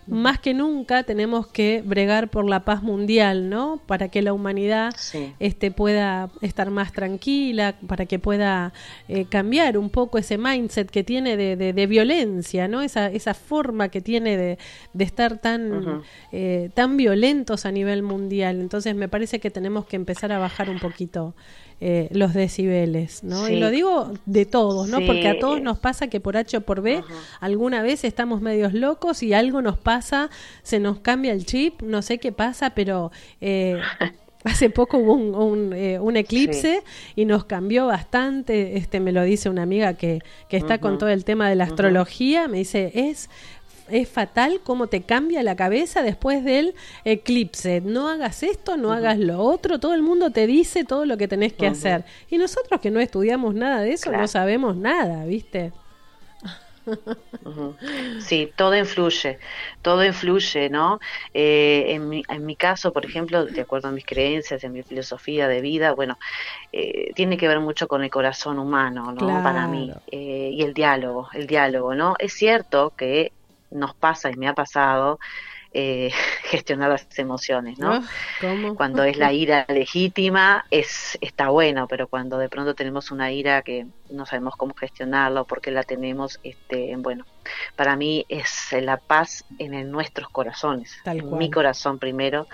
más 0.06 0.38
que 0.40 0.52
nunca 0.52 1.04
tenemos 1.04 1.46
que 1.46 1.82
bregar 1.84 2.28
por 2.28 2.48
la 2.48 2.64
paz 2.64 2.82
mundial, 2.82 3.48
¿no? 3.48 3.80
Para 3.86 4.08
que 4.08 4.20
la 4.22 4.32
humanidad 4.32 4.92
Sí. 4.96 5.32
este, 5.38 5.70
pueda 5.70 6.30
estar 6.40 6.70
más 6.70 6.92
tranquila, 6.92 7.76
para 7.86 8.06
que 8.06 8.18
pueda 8.18 8.72
eh, 9.08 9.26
cambiar 9.26 9.78
un 9.78 9.90
poco 9.90 10.18
ese 10.18 10.38
mindset 10.38 10.90
que 10.90 11.04
tiene 11.04 11.36
de, 11.36 11.56
de- 11.56 11.72
de 11.72 11.86
violencia, 11.86 12.66
¿no? 12.68 12.82
Esa, 12.82 13.06
esa 13.06 13.34
forma 13.34 13.88
que 13.90 14.00
tiene 14.00 14.36
de, 14.36 14.58
de 14.92 15.04
estar 15.04 15.38
tan, 15.38 16.02
eh, 16.32 16.70
tan 16.74 16.96
violentos 16.96 17.64
a 17.66 17.70
nivel 17.72 18.02
mundial. 18.02 18.60
Entonces 18.60 18.94
me 18.96 19.08
parece 19.08 19.38
que 19.40 19.50
tenemos 19.50 19.86
que 19.86 19.96
empezar 19.96 20.32
a 20.32 20.38
bajar 20.38 20.68
un 20.68 20.78
poquito 20.80 21.34
eh, 21.84 22.06
los 22.12 22.32
decibeles, 22.32 23.24
¿no? 23.24 23.48
Y 23.48 23.58
lo 23.58 23.68
digo 23.68 24.12
de 24.24 24.46
todos, 24.46 24.88
¿no? 24.88 24.98
Sí. 24.98 25.04
Porque 25.04 25.26
a 25.26 25.40
todos 25.40 25.60
nos 25.60 25.80
pasa 25.80 26.06
que 26.06 26.20
por 26.20 26.36
H 26.36 26.58
o 26.58 26.60
por 26.60 26.80
B 26.80 27.02
alguna 27.40 27.82
vez 27.82 28.04
estamos 28.04 28.40
medios 28.40 28.72
locos 28.72 29.24
y 29.24 29.34
algo 29.34 29.62
nos 29.62 29.78
pasa, 29.78 30.30
se 30.62 30.78
nos 30.78 31.00
cambia 31.00 31.32
el 31.32 31.44
chip, 31.44 31.82
no 31.82 32.00
sé 32.00 32.18
qué 32.18 32.30
pasa, 32.30 32.70
pero 32.70 33.10
eh, 33.40 33.80
hace 34.44 34.70
poco 34.70 34.98
hubo 34.98 35.14
un, 35.14 35.34
un, 35.34 35.72
eh, 35.72 35.98
un 35.98 36.16
eclipse 36.16 36.84
y 37.16 37.24
nos 37.24 37.46
cambió 37.46 37.86
bastante, 37.88 38.76
este 38.76 39.00
me 39.00 39.10
lo 39.10 39.24
dice 39.24 39.50
una 39.50 39.64
amiga 39.64 39.94
que, 39.94 40.20
que 40.48 40.58
está 40.58 40.78
con 40.78 40.98
todo 40.98 41.08
el 41.08 41.24
tema 41.24 41.48
de 41.48 41.56
la 41.56 41.64
astrología, 41.64 42.46
me 42.46 42.58
dice, 42.58 42.92
es 42.94 43.28
es 43.88 44.08
fatal 44.08 44.60
cómo 44.62 44.86
te 44.86 45.02
cambia 45.02 45.42
la 45.42 45.56
cabeza 45.56 46.02
después 46.02 46.44
del 46.44 46.74
eclipse. 47.04 47.80
No 47.80 48.08
hagas 48.08 48.42
esto, 48.42 48.76
no 48.76 48.92
hagas 48.92 49.18
lo 49.18 49.40
otro. 49.40 49.78
Todo 49.78 49.94
el 49.94 50.02
mundo 50.02 50.30
te 50.30 50.46
dice 50.46 50.84
todo 50.84 51.04
lo 51.04 51.16
que 51.16 51.28
tenés 51.28 51.52
que 51.52 51.66
hacer. 51.66 52.04
Y 52.30 52.38
nosotros 52.38 52.80
que 52.80 52.90
no 52.90 53.00
estudiamos 53.00 53.54
nada 53.54 53.80
de 53.80 53.92
eso, 53.92 54.12
no 54.12 54.26
sabemos 54.28 54.76
nada, 54.76 55.24
¿viste? 55.24 55.72
Sí, 58.20 58.52
todo 58.56 58.76
influye, 58.76 59.38
todo 59.82 60.04
influye, 60.04 60.68
¿no? 60.68 61.00
Eh, 61.32 61.84
en, 61.88 62.08
mi, 62.08 62.22
en 62.28 62.44
mi 62.44 62.56
caso, 62.56 62.92
por 62.92 63.04
ejemplo, 63.04 63.46
de 63.46 63.60
acuerdo 63.60 63.88
a 63.88 63.92
mis 63.92 64.04
creencias 64.04 64.64
a 64.64 64.68
mi 64.68 64.82
filosofía 64.82 65.48
de 65.48 65.60
vida, 65.60 65.92
bueno, 65.92 66.18
eh, 66.72 67.12
tiene 67.14 67.36
que 67.36 67.48
ver 67.48 67.60
mucho 67.60 67.88
con 67.88 68.02
el 68.02 68.10
corazón 68.10 68.58
humano, 68.58 69.12
¿no? 69.12 69.42
Para 69.42 69.66
mí, 69.66 69.92
eh, 70.10 70.50
y 70.52 70.62
el 70.62 70.74
diálogo, 70.74 71.28
el 71.32 71.46
diálogo, 71.46 71.94
¿no? 71.94 72.14
Es 72.18 72.32
cierto 72.32 72.92
que 72.96 73.32
nos 73.72 73.94
pasa 73.96 74.30
y 74.30 74.36
me 74.36 74.48
ha 74.48 74.54
pasado 74.54 75.18
eh, 75.72 76.10
gestionar 76.44 76.90
las 76.90 77.06
emociones, 77.18 77.78
¿no? 77.78 77.92
Ah, 77.92 78.02
¿Cómo? 78.40 78.76
Cuando 78.76 79.04
es 79.04 79.16
la 79.18 79.32
ira 79.32 79.64
legítima, 79.68 80.64
es, 80.70 81.18
está 81.20 81.50
bueno, 81.50 81.86
pero 81.88 82.08
cuando 82.08 82.38
de 82.38 82.48
pronto 82.48 82.74
tenemos 82.74 83.10
una 83.10 83.32
ira 83.32 83.62
que 83.62 83.86
no 84.10 84.26
sabemos 84.26 84.54
cómo 84.56 84.74
gestionarla 84.78 85.42
o 85.42 85.46
por 85.46 85.60
qué 85.60 85.70
la 85.70 85.82
tenemos, 85.84 86.38
este, 86.42 86.94
bueno, 86.98 87.24
para 87.76 87.96
mí 87.96 88.24
es 88.28 88.50
la 88.72 88.98
paz 88.98 89.44
en 89.58 89.74
el- 89.74 89.90
nuestros 89.90 90.28
corazones, 90.30 90.92
Tal 91.04 91.18
en 91.18 91.28
cual. 91.28 91.38
mi 91.38 91.50
corazón 91.50 91.98
primero, 91.98 92.48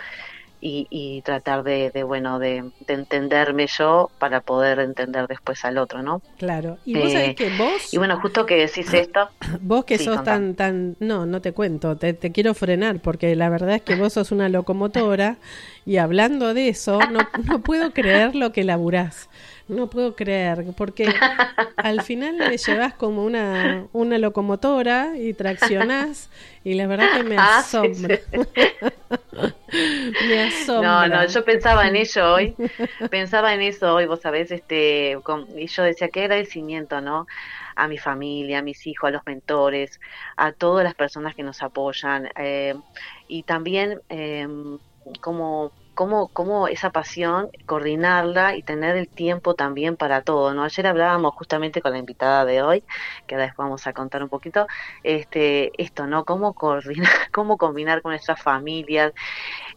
y, 0.60 0.86
y 0.90 1.22
tratar 1.22 1.62
de, 1.64 1.90
de, 1.92 2.02
bueno, 2.04 2.38
de, 2.38 2.72
de 2.80 2.94
entenderme 2.94 3.66
yo 3.68 4.10
para 4.18 4.40
poder 4.42 4.80
entender 4.80 5.26
después 5.28 5.64
al 5.64 5.78
otro, 5.78 6.02
¿no? 6.02 6.22
Claro. 6.36 6.78
Y 6.84 6.94
vos 6.96 7.12
Eh, 7.12 7.12
sabés 7.12 7.34
que 7.34 7.50
vos, 7.50 7.92
Y 7.92 7.98
bueno, 7.98 8.16
justo 8.20 8.46
que 8.46 8.56
decís 8.56 8.92
esto, 8.94 9.30
vos 9.60 9.84
que 9.84 9.98
sí, 9.98 10.04
sos 10.04 10.22
tan, 10.22 10.54
tan, 10.54 10.96
no, 11.00 11.26
no 11.26 11.40
te 11.40 11.52
cuento, 11.52 11.96
te, 11.96 12.12
te 12.14 12.32
quiero 12.32 12.54
frenar 12.54 13.00
porque 13.00 13.34
la 13.36 13.48
verdad 13.50 13.76
es 13.76 13.82
que 13.82 13.94
vos 13.94 14.12
sos 14.14 14.32
una 14.32 14.48
locomotora 14.48 15.38
y 15.84 15.96
hablando 15.98 16.54
de 16.54 16.68
eso, 16.68 17.06
no, 17.06 17.28
no 17.44 17.62
puedo 17.62 17.92
creer 17.92 18.34
lo 18.34 18.52
que 18.52 18.64
laburás. 18.64 19.28
No 19.68 19.90
puedo 19.90 20.16
creer, 20.16 20.64
porque 20.76 21.24
al 21.82 22.00
final 22.02 22.42
me 22.44 22.56
llevas 22.58 22.94
como 22.94 23.24
una, 23.24 23.88
una 23.92 24.18
locomotora 24.18 25.16
y 25.18 25.34
traccionás 25.34 26.30
y 26.64 26.74
la 26.74 26.86
verdad 26.86 27.10
que 27.10 27.22
me 27.24 27.36
Ah, 27.36 27.62
sí, 27.62 27.88
asombra. 27.92 28.20
me 30.20 30.40
asombra. 30.40 30.48
No, 30.74 31.08
no, 31.08 31.26
yo 31.26 31.44
pensaba 31.44 31.88
en 31.88 31.96
ello 31.96 32.32
hoy, 32.34 32.58
pensaba 33.08 33.54
en 33.54 33.62
eso 33.62 33.94
hoy, 33.94 34.06
vos 34.06 34.20
sabés, 34.20 34.50
este, 34.50 35.18
con- 35.24 35.46
y 35.58 35.66
yo 35.66 35.82
decía, 35.82 36.08
qué 36.10 36.22
agradecimiento, 36.22 37.00
¿no? 37.00 37.26
A 37.76 37.88
mi 37.88 37.98
familia, 37.98 38.58
a 38.60 38.62
mis 38.62 38.86
hijos, 38.86 39.08
a 39.08 39.10
los 39.12 39.22
mentores, 39.26 39.98
a 40.36 40.52
todas 40.52 40.84
las 40.84 40.94
personas 40.94 41.34
que 41.34 41.42
nos 41.42 41.62
apoyan, 41.62 42.28
eh, 42.36 42.74
y 43.26 43.42
también 43.44 44.00
eh, 44.08 44.46
como, 45.20 45.74
como, 45.98 46.28
como 46.28 46.68
esa 46.68 46.90
pasión, 46.90 47.50
coordinarla 47.66 48.54
y 48.54 48.62
tener 48.62 48.94
el 48.96 49.08
tiempo 49.08 49.54
también 49.54 49.96
para 49.96 50.22
todo, 50.22 50.54
¿no? 50.54 50.62
Ayer 50.62 50.86
hablábamos 50.86 51.34
justamente 51.34 51.82
con 51.82 51.90
la 51.90 51.98
invitada 51.98 52.44
de 52.44 52.62
hoy, 52.62 52.84
que 53.26 53.34
ahora 53.34 53.46
después 53.46 53.64
vamos 53.64 53.84
a 53.88 53.92
contar 53.92 54.22
un 54.22 54.28
poquito, 54.28 54.68
este, 55.02 55.72
esto, 55.82 56.06
¿no? 56.06 56.24
Cómo 56.24 56.54
coordinar, 56.54 57.10
cómo 57.32 57.56
combinar 57.56 58.00
con 58.00 58.12
nuestras 58.12 58.40
familias, 58.40 59.12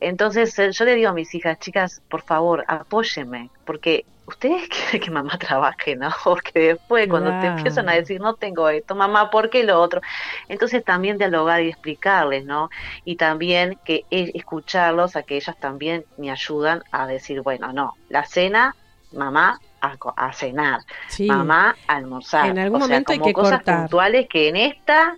entonces 0.01 0.57
eh, 0.59 0.71
yo 0.73 0.85
le 0.85 0.95
digo 0.95 1.09
a 1.09 1.13
mis 1.13 1.33
hijas, 1.35 1.59
chicas, 1.59 2.01
por 2.09 2.23
favor, 2.23 2.65
apóyenme, 2.67 3.51
porque 3.65 4.07
ustedes 4.25 4.69
quieren 4.69 5.01
que 5.01 5.11
mamá 5.11 5.37
trabaje, 5.39 5.95
¿no? 5.97 6.09
Porque 6.23 6.59
después 6.59 7.07
cuando 7.09 7.35
te 7.35 7.47
empiezan 7.47 7.89
a 7.89 7.93
decir, 7.93 8.21
no 8.21 8.35
tengo 8.35 8.69
esto, 8.69 8.95
mamá, 8.95 9.29
¿por 9.29 9.49
qué 9.49 9.63
lo 9.63 9.79
otro? 9.81 10.01
Entonces 10.47 10.83
también 10.85 11.17
dialogar 11.17 11.61
y 11.63 11.69
explicarles, 11.69 12.45
¿no? 12.45 12.69
Y 13.05 13.17
también 13.17 13.79
que 13.83 14.05
escucharlos 14.09 15.15
a 15.15 15.23
que 15.23 15.37
ellas 15.37 15.57
también 15.59 16.05
me 16.17 16.31
ayudan 16.31 16.83
a 16.91 17.07
decir, 17.07 17.41
bueno, 17.41 17.73
no, 17.73 17.99
la 18.09 18.25
cena, 18.25 18.77
mamá, 19.11 19.61
a, 19.81 19.97
a 20.17 20.33
cenar, 20.33 20.81
Sí. 21.05 21.27
mamá, 21.27 21.79
a 21.87 21.95
almorzar. 21.95 22.47
En 22.47 22.59
algún 22.59 22.77
o 22.77 22.81
sea, 22.81 23.01
momento 23.01 23.11
hay 23.13 23.19
como 23.19 23.21
que 23.21 23.33
cosas 23.33 23.63
cortar. 23.63 23.63
puntuales 23.63 24.27
que 24.29 24.49
en 24.49 24.55
esta... 24.57 25.17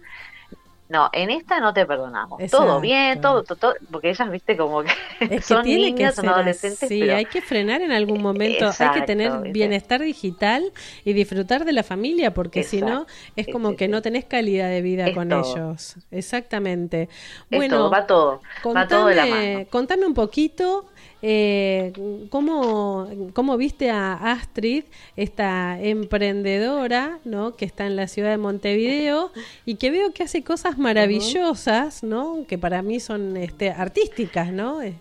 No, 0.89 1.09
en 1.13 1.29
esta 1.31 1.59
no 1.59 1.73
te 1.73 1.85
perdonamos. 1.85 2.39
Exacto. 2.39 2.57
Todo 2.65 2.79
bien, 2.79 3.19
todo, 3.21 3.43
todo, 3.43 3.57
todo, 3.57 3.73
porque 3.91 4.09
ellas, 4.11 4.29
viste, 4.29 4.55
como 4.57 4.83
que 4.83 4.91
Es 5.27 5.41
que 5.41 5.41
son 5.41 5.61
tiene 5.61 5.91
niñas, 5.91 6.13
que 6.13 6.13
son 6.13 6.27
adolescentes, 6.29 6.91
así, 6.91 6.97
pero 6.97 7.15
hay 7.15 7.27
que 7.27 7.41
frenar 7.41 7.81
en 7.81 7.91
algún 7.91 8.21
momento, 8.21 8.75
hay 8.77 8.91
que 8.91 9.01
tener 9.01 9.39
¿viste? 9.41 9.51
bienestar 9.51 10.01
digital 10.01 10.71
y 11.03 11.13
disfrutar 11.13 11.65
de 11.65 11.73
la 11.73 11.83
familia, 11.83 12.33
porque 12.33 12.63
si 12.63 12.81
no, 12.81 13.07
es 13.35 13.47
Sí, 13.47 13.51
como 13.51 13.69
sí, 13.69 13.77
que 13.77 13.87
sí. 13.87 13.89
no 13.89 14.01
tenés 14.01 14.25
calidad 14.25 14.69
de 14.69 14.81
vida 14.81 15.09
Es 15.09 15.13
con 15.13 15.29
todo. 15.29 15.39
ellos. 15.55 15.95
Exactamente. 16.11 17.09
es 17.49 17.57
Bueno, 17.57 17.67
todo, 17.67 17.89
va 17.89 18.05
todo, 18.07 18.41
va 18.75 18.87
todo 18.87 19.05
de 19.07 19.15
la 19.15 19.25
mano. 19.25 19.65
contame 19.69 20.05
un 20.05 20.13
poquito 20.13 20.92
eh, 21.21 21.93
cómo, 22.29 23.07
cómo 23.33 23.55
viste 23.57 23.89
a 23.89 24.13
Astrid, 24.13 24.83
esta 25.15 25.79
emprendedora, 25.79 27.19
¿no? 27.23 27.55
Que 27.55 27.65
está 27.65 27.85
en 27.85 27.95
la 27.95 28.07
ciudad 28.07 28.31
de 28.31 28.37
Montevideo 28.37 29.31
y 29.65 29.75
que 29.75 29.89
veo 29.89 30.13
que 30.13 30.23
hace 30.23 30.43
cosas 30.43 30.77
maravillosas, 30.77 32.03
¿no? 32.03 32.45
Que 32.47 32.57
para 32.57 32.81
mí 32.81 32.99
son 32.99 33.37
este, 33.37 33.71
artísticas, 33.71 34.51
¿no? 34.51 34.81
Eh. 34.81 34.95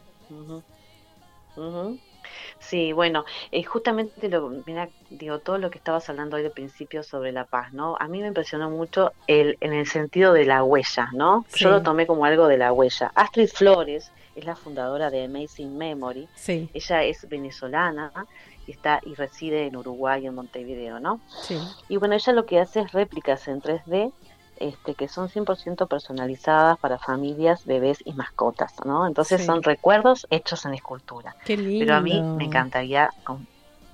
Sí, 2.61 2.93
bueno, 2.93 3.25
eh, 3.51 3.65
justamente 3.65 4.29
lo, 4.29 4.49
mira, 4.65 4.89
digo, 5.11 5.41
todo 5.41 5.59
lo 5.59 5.71
que 5.71 5.79
estabas 5.79 6.09
hablando 6.09 6.37
hoy 6.37 6.45
al 6.45 6.53
principio 6.53 7.03
sobre 7.03 7.33
la 7.33 7.45
paz, 7.45 7.73
¿no? 7.73 7.97
A 7.99 8.07
mí 8.07 8.21
me 8.21 8.29
impresionó 8.29 8.71
mucho 8.71 9.13
el, 9.27 9.59
en 9.61 9.73
el 9.73 9.87
sentido 9.87 10.33
de 10.33 10.45
la 10.45 10.63
huella, 10.63 11.11
¿no? 11.13 11.45
Sí. 11.49 11.65
Yo 11.65 11.71
lo 11.71 11.83
tomé 11.83 12.07
como 12.07 12.25
algo 12.25 12.47
de 12.47 12.59
la 12.59 12.73
huella. 12.73 13.11
Astrid 13.17 13.49
Flores 13.49 14.13
es 14.35 14.45
la 14.45 14.57
fundadora 14.57 15.11
de 15.11 15.25
Amazing 15.25 15.77
Memory. 15.77 16.29
Sí, 16.35 16.69
Ella 16.75 17.03
es 17.05 17.29
venezolana 17.29 18.13
y 18.67 18.71
está 18.73 19.01
y 19.05 19.15
reside 19.15 19.67
en 19.67 19.77
Uruguay, 19.77 20.27
en 20.27 20.35
Montevideo, 20.35 21.01
¿no? 21.01 21.21
sí. 21.43 21.59
Y 21.89 21.97
bueno, 21.97 22.15
ella 22.15 22.33
lo 22.33 22.47
que 22.47 22.61
hace 22.61 22.81
es 22.81 22.93
réplicas 22.93 23.47
en 23.49 23.61
3D 23.61 24.13
este, 24.59 24.95
que 24.95 25.09
son 25.09 25.29
100% 25.29 25.89
personalizadas 25.89 26.79
para 26.79 26.97
familias, 26.99 27.65
bebés 27.67 27.99
y 28.05 28.13
mascotas, 28.13 28.73
¿no? 28.85 29.07
Entonces 29.09 29.41
Sí. 29.41 29.47
son 29.47 29.63
recuerdos 29.63 30.27
hechos 30.31 30.65
en 30.67 30.75
escultura. 30.75 31.35
Qué 31.45 31.57
lindo. 31.57 31.85
Pero 31.85 31.97
a 31.97 32.01
mí 32.01 32.23
me 32.37 32.45
encantaría 32.45 33.11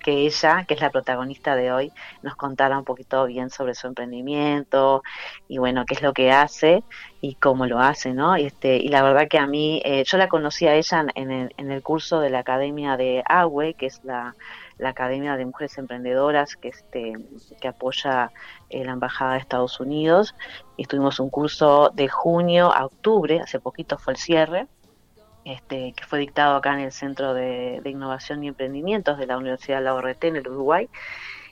que 0.09 0.25
ella, 0.25 0.64
que 0.66 0.73
es 0.73 0.81
la 0.81 0.88
protagonista 0.88 1.55
de 1.55 1.71
hoy, 1.71 1.92
nos 2.23 2.35
contara 2.35 2.79
un 2.79 2.85
poquito 2.85 3.27
bien 3.27 3.51
sobre 3.51 3.75
su 3.75 3.88
emprendimiento 3.88 5.03
y 5.49 5.59
bueno, 5.59 5.85
qué 5.85 5.92
es 5.92 6.01
lo 6.01 6.14
que 6.14 6.33
hace 6.33 6.83
y 7.21 7.35
cómo 7.35 7.66
lo 7.66 7.79
hace, 7.79 8.14
¿no? 8.14 8.38
Y, 8.38 8.47
este, 8.47 8.77
y 8.79 8.88
la 8.88 9.03
verdad 9.03 9.29
que 9.29 9.37
a 9.37 9.47
mí, 9.47 9.83
eh, 9.85 10.05
yo 10.07 10.16
la 10.16 10.29
conocí 10.29 10.66
a 10.66 10.75
ella 10.75 11.05
en 11.14 11.31
el, 11.31 11.55
en 11.59 11.71
el 11.71 11.83
curso 11.83 12.21
de 12.21 12.31
la 12.31 12.38
Academia 12.38 12.97
de 12.97 13.23
AWE, 13.29 13.75
que 13.75 13.85
es 13.85 14.03
la, 14.03 14.35
la 14.79 14.88
Academia 14.88 15.37
de 15.37 15.44
Mujeres 15.44 15.77
Emprendedoras 15.77 16.57
que, 16.57 16.68
este, 16.68 17.12
que 17.61 17.68
apoya 17.68 18.33
eh, 18.71 18.87
la 18.87 18.92
Embajada 18.92 19.35
de 19.35 19.40
Estados 19.40 19.79
Unidos. 19.79 20.35
Y 20.79 20.87
tuvimos 20.87 21.21
un 21.21 21.29
curso 21.29 21.90
de 21.92 22.09
junio 22.09 22.73
a 22.73 22.87
octubre, 22.87 23.40
hace 23.40 23.61
poquito 23.61 23.99
fue 23.99 24.14
el 24.14 24.18
cierre, 24.18 24.68
este, 25.49 25.93
que 25.97 26.05
fue 26.05 26.19
dictado 26.19 26.57
acá 26.57 26.75
en 26.75 26.81
el 26.81 26.93
Centro 26.93 27.35
de, 27.35 27.81
Innovación 27.85 28.45
y 28.45 28.49
Emprendimientos 28.49 29.19
de 29.19 29.27
la 29.27 29.39
Universidad 29.39 29.79
de 29.79 29.85
la 29.85 29.95
ORT 29.95 30.25
en 30.25 30.37
el 30.37 30.49
Uruguay. 30.49 30.89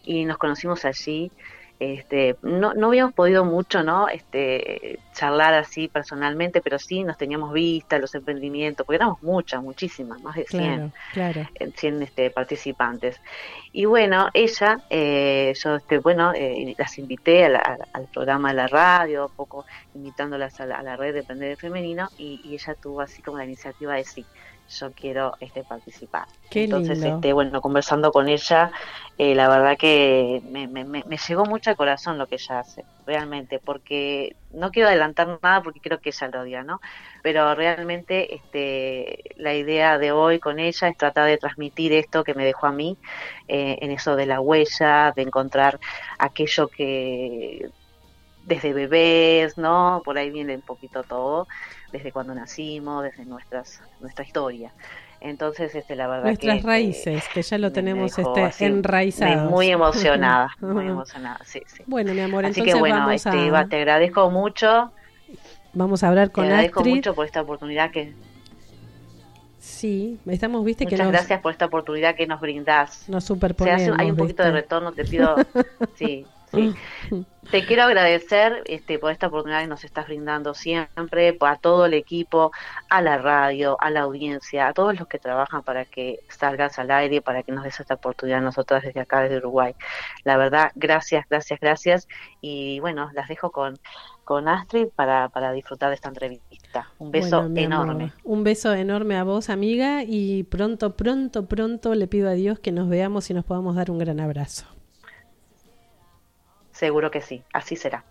Y 0.04 0.24
nos 0.24 0.38
conocimos 0.38 0.84
allí. 0.84 1.32
Este, 1.78 2.36
no, 2.42 2.72
no 2.74 2.86
habíamos 2.88 3.12
podido 3.14 3.44
mucho 3.44 3.82
no 3.82 4.08
este 4.08 5.00
charlar 5.12 5.52
así 5.54 5.88
personalmente 5.88 6.62
pero 6.62 6.78
sí 6.78 7.04
nos 7.04 7.16
teníamos 7.18 7.52
vista 7.52 7.98
los 7.98 8.14
emprendimientos 8.14 8.84
porque 8.86 8.96
éramos 8.96 9.18
muchas 9.20 9.62
muchísimas 9.62 10.20
más 10.22 10.36
de 10.36 10.46
100 10.46 10.80
Claro, 10.80 10.92
claro. 11.10 11.50
eh, 11.54 11.70
100 11.76 12.02
este, 12.02 12.30
participantes. 12.30 13.18
Y 13.72 13.84
bueno, 13.86 14.28
ella, 14.34 14.78
eh, 14.88 15.52
yo 15.62 15.76
este, 15.76 15.98
bueno, 15.98 16.32
eh, 16.34 16.74
las 16.78 16.98
invité 16.98 17.44
a 17.46 17.48
la- 17.50 17.58
a- 17.58 17.76
al 17.92 18.08
programa 18.08 18.48
de 18.50 18.54
la 18.54 18.68
radio, 18.68 19.26
un 19.26 19.32
poco 19.34 19.64
invitándolas 19.92 20.58
a 20.60 20.66
la, 20.66 20.76
a 20.78 20.82
la 20.82 20.96
red 20.96 21.12
de 21.14 21.20
Emprender 21.20 21.56
Femenino, 21.58 22.08
y, 22.16 22.40
y 22.42 22.54
ella 22.54 22.74
tuvo 22.80 23.00
así 23.00 23.22
como 23.22 23.38
la 23.38 23.44
iniciativa 23.44 23.94
de 23.94 24.04
sí, 24.04 24.28
yo 24.68 24.92
quiero 24.94 25.32
este 25.40 25.64
participar. 25.64 26.26
Qué 26.50 26.66
Entonces, 26.66 27.04
lindo. 27.06 27.06
este, 27.06 27.32
bueno, 27.32 27.60
conversando 27.60 28.10
con 28.12 28.28
ella, 28.28 28.70
eh, 29.18 29.34
la 29.34 29.48
verdad 29.48 29.76
que 29.78 30.40
me, 30.44 30.68
me, 30.68 30.84
me- 30.84 31.04
me 31.06 31.16
llegó 31.18 31.44
mucho 31.46 31.70
al 31.70 31.76
corazón 31.76 32.18
lo 32.18 32.26
que 32.26 32.36
ella 32.36 32.60
hace, 32.60 32.86
realmente, 33.04 33.60
porque 33.64 34.30
no 34.50 34.70
quiero 34.70 34.88
adelantar 34.88 35.38
nada 35.42 35.62
porque 35.62 35.80
creo 35.80 36.00
que 36.00 36.10
ella 36.10 36.28
lo 36.32 36.40
odia, 36.42 36.64
¿no? 36.64 36.80
Pero 37.22 37.54
realmente 37.54 38.34
este, 38.34 39.18
la 39.36 39.54
idea 39.54 39.98
de 39.98 40.12
hoy 40.12 40.40
con 40.40 40.58
ella 40.58 40.88
es 40.88 40.96
tratar 40.96 41.26
de 41.28 41.38
transmitir 41.38 41.92
esto 41.92 42.24
que 42.24 42.34
me 42.34 42.44
dejó 42.44 42.66
a 42.66 42.72
mí, 42.72 42.98
eh, 43.48 43.78
en 43.80 43.90
eso 43.90 44.16
de 44.16 44.26
la 44.26 44.40
huella, 44.40 45.12
de 45.14 45.22
encontrar 45.22 45.78
aquello 46.18 46.68
que 46.68 47.68
desde 48.36 48.72
bebés, 48.72 49.56
¿no? 49.58 50.02
Por 50.04 50.18
ahí 50.18 50.30
viene 50.30 50.54
un 50.56 50.62
poquito 50.62 51.04
todo, 51.04 51.46
desde 51.96 52.12
cuando 52.12 52.34
nacimos, 52.34 53.04
desde 53.04 53.24
nuestras, 53.24 53.80
nuestra 54.00 54.24
historia. 54.24 54.72
Entonces, 55.20 55.74
este, 55.74 55.96
la 55.96 56.06
verdad 56.06 56.24
Nuestras 56.24 56.60
que, 56.60 56.66
raíces, 56.66 57.24
que 57.32 57.42
ya 57.42 57.58
lo 57.58 57.72
tenemos 57.72 58.18
este, 58.18 58.42
así, 58.42 58.64
enraizados. 58.64 59.50
Muy 59.50 59.68
emocionada, 59.70 60.50
muy 60.60 60.86
emocionada, 60.86 61.40
sí, 61.44 61.62
sí. 61.66 61.82
Bueno, 61.86 62.12
mi 62.12 62.20
amor, 62.20 62.44
Así 62.44 62.60
entonces 62.60 62.74
que 62.74 62.80
bueno, 62.80 62.98
vamos, 62.98 63.14
este, 63.14 63.56
a, 63.56 63.66
te 63.66 63.76
agradezco 63.76 64.30
mucho, 64.30 64.92
vamos 65.72 66.02
a 66.02 66.08
hablar 66.08 66.28
te 66.28 66.34
con 66.34 66.44
agradezco 66.44 66.80
Astrid. 66.80 66.94
mucho 66.96 67.14
por 67.14 67.26
esta 67.26 67.40
oportunidad 67.40 67.90
que, 67.90 68.12
Sí, 69.58 70.20
estamos, 70.26 70.64
viste, 70.64 70.86
que 70.86 70.92
muchas 70.94 71.06
nos, 71.06 71.12
gracias 71.12 71.40
por 71.40 71.50
esta 71.50 71.66
oportunidad 71.66 72.14
que 72.14 72.26
nos 72.28 72.40
brindás. 72.40 73.08
nos 73.08 73.24
Se 73.24 73.28
superponemos. 73.28 73.82
hace, 73.82 74.00
hay 74.00 74.10
un 74.10 74.16
poquito 74.16 74.44
de 74.44 74.52
retorno, 74.52 74.92
te 74.92 75.04
pido, 75.04 75.34
sí, 75.96 76.24
sí. 76.52 76.74
Te 77.50 77.64
quiero 77.64 77.84
agradecer 77.84 78.64
este, 78.66 78.98
por 78.98 79.12
esta 79.12 79.28
oportunidad 79.28 79.60
que 79.60 79.68
nos 79.68 79.84
estás 79.84 80.06
brindando 80.08 80.52
siempre, 80.52 81.36
a 81.40 81.56
todo 81.56 81.86
el 81.86 81.94
equipo, 81.94 82.50
a 82.90 83.00
la 83.00 83.18
radio, 83.18 83.76
a 83.80 83.90
la 83.90 84.00
audiencia, 84.00 84.66
a 84.66 84.72
todos 84.72 84.98
los 84.98 85.06
que 85.06 85.18
trabajan 85.18 85.62
para 85.62 85.84
que 85.84 86.18
salgas 86.28 86.78
al 86.80 86.90
aire, 86.90 87.22
para 87.22 87.44
que 87.44 87.52
nos 87.52 87.62
des 87.62 87.78
esta 87.78 87.94
oportunidad 87.94 88.38
a 88.38 88.42
nosotras 88.42 88.82
desde 88.82 89.00
acá, 89.00 89.20
desde 89.20 89.36
Uruguay. 89.36 89.74
La 90.24 90.36
verdad, 90.36 90.72
gracias, 90.74 91.24
gracias, 91.30 91.60
gracias. 91.60 92.08
Y 92.40 92.80
bueno, 92.80 93.10
las 93.14 93.28
dejo 93.28 93.52
con, 93.52 93.78
con 94.24 94.48
Astrid 94.48 94.88
para, 94.96 95.28
para 95.28 95.52
disfrutar 95.52 95.90
de 95.90 95.94
esta 95.94 96.08
entrevista. 96.08 96.90
Un 96.98 97.12
beso 97.12 97.42
Bueno, 97.42 97.48
mi 97.50 97.64
amor, 97.64 97.86
enorme. 97.86 98.12
Un 98.24 98.42
beso 98.42 98.74
enorme 98.74 99.16
a 99.16 99.22
vos, 99.22 99.50
amiga, 99.50 100.02
y 100.02 100.42
pronto, 100.42 100.96
pronto, 100.96 101.46
pronto 101.46 101.94
le 101.94 102.08
pido 102.08 102.28
a 102.28 102.32
Dios 102.32 102.58
que 102.58 102.72
nos 102.72 102.88
veamos 102.88 103.30
y 103.30 103.34
nos 103.34 103.44
podamos 103.44 103.76
dar 103.76 103.90
un 103.90 103.98
gran 103.98 104.18
abrazo. 104.18 104.75
Seguro 106.76 107.10
que 107.10 107.22
sí, 107.22 107.42
así 107.54 107.74
será. 107.74 108.04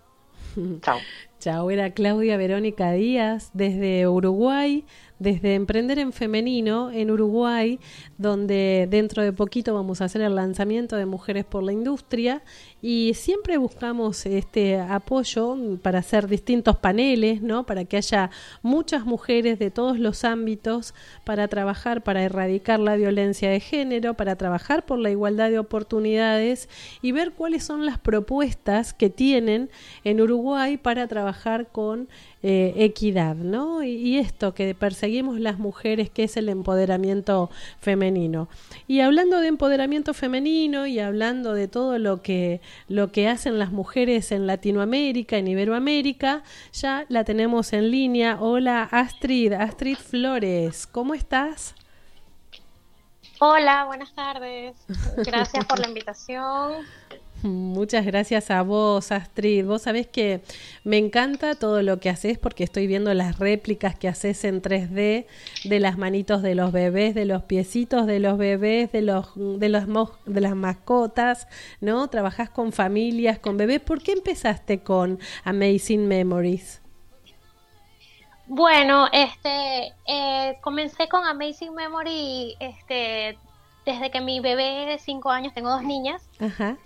Chao. 0.80 0.98
Chao, 1.38 1.70
era 1.70 1.92
Claudia 1.92 2.36
Verónica 2.36 2.90
Díaz 2.90 3.50
desde 3.54 4.08
Uruguay, 4.08 4.84
desde 5.18 5.54
Emprender 5.54 5.98
en 5.98 6.12
Femenino 6.12 6.90
en 6.90 7.10
Uruguay, 7.10 7.78
donde 8.18 8.86
dentro 8.90 9.22
de 9.22 9.32
poquito 9.32 9.74
vamos 9.74 10.00
a 10.00 10.06
hacer 10.06 10.22
el 10.22 10.34
lanzamiento 10.34 10.96
de 10.96 11.06
Mujeres 11.06 11.44
por 11.44 11.62
la 11.62 11.72
Industria 11.72 12.42
y 12.82 13.14
siempre 13.14 13.56
buscamos 13.56 14.26
este 14.26 14.78
apoyo 14.78 15.56
para 15.82 16.00
hacer 16.00 16.28
distintos 16.28 16.76
paneles, 16.76 17.42
¿no? 17.42 17.64
Para 17.66 17.84
que 17.84 17.96
haya 17.96 18.30
muchas 18.62 19.04
mujeres 19.04 19.58
de 19.58 19.70
todos 19.70 19.98
los 19.98 20.24
ámbitos 20.24 20.94
para 21.24 21.48
trabajar 21.48 22.02
para 22.02 22.22
erradicar 22.22 22.80
la 22.80 22.96
violencia 22.96 23.50
de 23.50 23.60
género, 23.60 24.14
para 24.14 24.36
trabajar 24.36 24.84
por 24.84 24.98
la 24.98 25.10
igualdad 25.10 25.50
de 25.50 25.58
oportunidades 25.58 26.68
y 27.02 27.12
ver 27.12 27.32
cuáles 27.32 27.64
son 27.64 27.86
las 27.86 27.98
propuestas 27.98 28.92
que 28.92 29.10
tienen 29.10 29.70
en 30.04 30.20
Uruguay 30.20 30.76
para 30.76 31.06
trabajar 31.06 31.68
con 31.68 32.08
eh, 32.48 32.74
equidad, 32.76 33.34
¿no? 33.34 33.82
Y, 33.82 33.96
y 33.96 34.18
esto 34.18 34.54
que 34.54 34.72
perseguimos 34.72 35.40
las 35.40 35.58
mujeres, 35.58 36.10
que 36.10 36.22
es 36.22 36.36
el 36.36 36.48
empoderamiento 36.48 37.50
femenino. 37.80 38.48
Y 38.86 39.00
hablando 39.00 39.40
de 39.40 39.48
empoderamiento 39.48 40.14
femenino 40.14 40.86
y 40.86 41.00
hablando 41.00 41.54
de 41.54 41.66
todo 41.66 41.98
lo 41.98 42.22
que 42.22 42.60
lo 42.86 43.10
que 43.10 43.26
hacen 43.26 43.58
las 43.58 43.72
mujeres 43.72 44.30
en 44.30 44.46
Latinoamérica, 44.46 45.38
en 45.38 45.48
Iberoamérica, 45.48 46.44
ya 46.72 47.04
la 47.08 47.24
tenemos 47.24 47.72
en 47.72 47.90
línea. 47.90 48.38
Hola 48.40 48.84
Astrid, 48.92 49.52
Astrid 49.52 49.96
Flores, 49.96 50.86
¿cómo 50.86 51.14
estás? 51.14 51.74
Hola, 53.40 53.86
buenas 53.86 54.14
tardes. 54.14 54.76
Gracias 55.16 55.64
por 55.64 55.80
la 55.80 55.88
invitación. 55.88 56.84
Muchas 57.46 58.04
gracias 58.04 58.50
a 58.50 58.62
vos, 58.62 59.12
Astrid. 59.12 59.64
Vos 59.64 59.82
sabés 59.82 60.06
que 60.08 60.40
me 60.84 60.98
encanta 60.98 61.54
todo 61.54 61.80
lo 61.82 62.00
que 62.00 62.10
haces 62.10 62.38
porque 62.38 62.64
estoy 62.64 62.86
viendo 62.86 63.14
las 63.14 63.38
réplicas 63.38 63.94
que 63.96 64.08
haces 64.08 64.44
en 64.44 64.60
3D 64.60 65.26
de 65.64 65.80
las 65.80 65.96
manitos 65.96 66.42
de 66.42 66.54
los 66.56 66.72
bebés, 66.72 67.14
de 67.14 67.24
los 67.24 67.42
piecitos 67.44 68.06
de 68.06 68.18
los 68.20 68.36
bebés, 68.36 68.90
de 68.92 69.02
los 69.02 69.30
de 69.36 69.68
los 69.68 69.86
mo- 69.86 70.12
de 70.26 70.40
las 70.40 70.56
mascotas, 70.56 71.46
¿no? 71.80 72.08
Trabajás 72.08 72.50
con 72.50 72.72
familias, 72.72 73.38
con 73.38 73.56
bebés. 73.56 73.80
¿Por 73.80 74.02
qué 74.02 74.12
empezaste 74.12 74.80
con 74.82 75.18
Amazing 75.44 76.08
Memories? 76.08 76.82
Bueno, 78.48 79.06
este, 79.12 79.92
eh, 80.06 80.58
comencé 80.62 81.08
con 81.08 81.24
Amazing 81.24 81.74
Memory, 81.74 82.56
este, 82.60 83.36
desde 83.84 84.10
que 84.10 84.20
mi 84.20 84.38
bebé 84.40 84.86
de 84.86 84.98
cinco 84.98 85.30
años, 85.30 85.52
tengo 85.52 85.70
dos 85.70 85.82
niñas, 85.82 86.28
Ajá. 86.38 86.76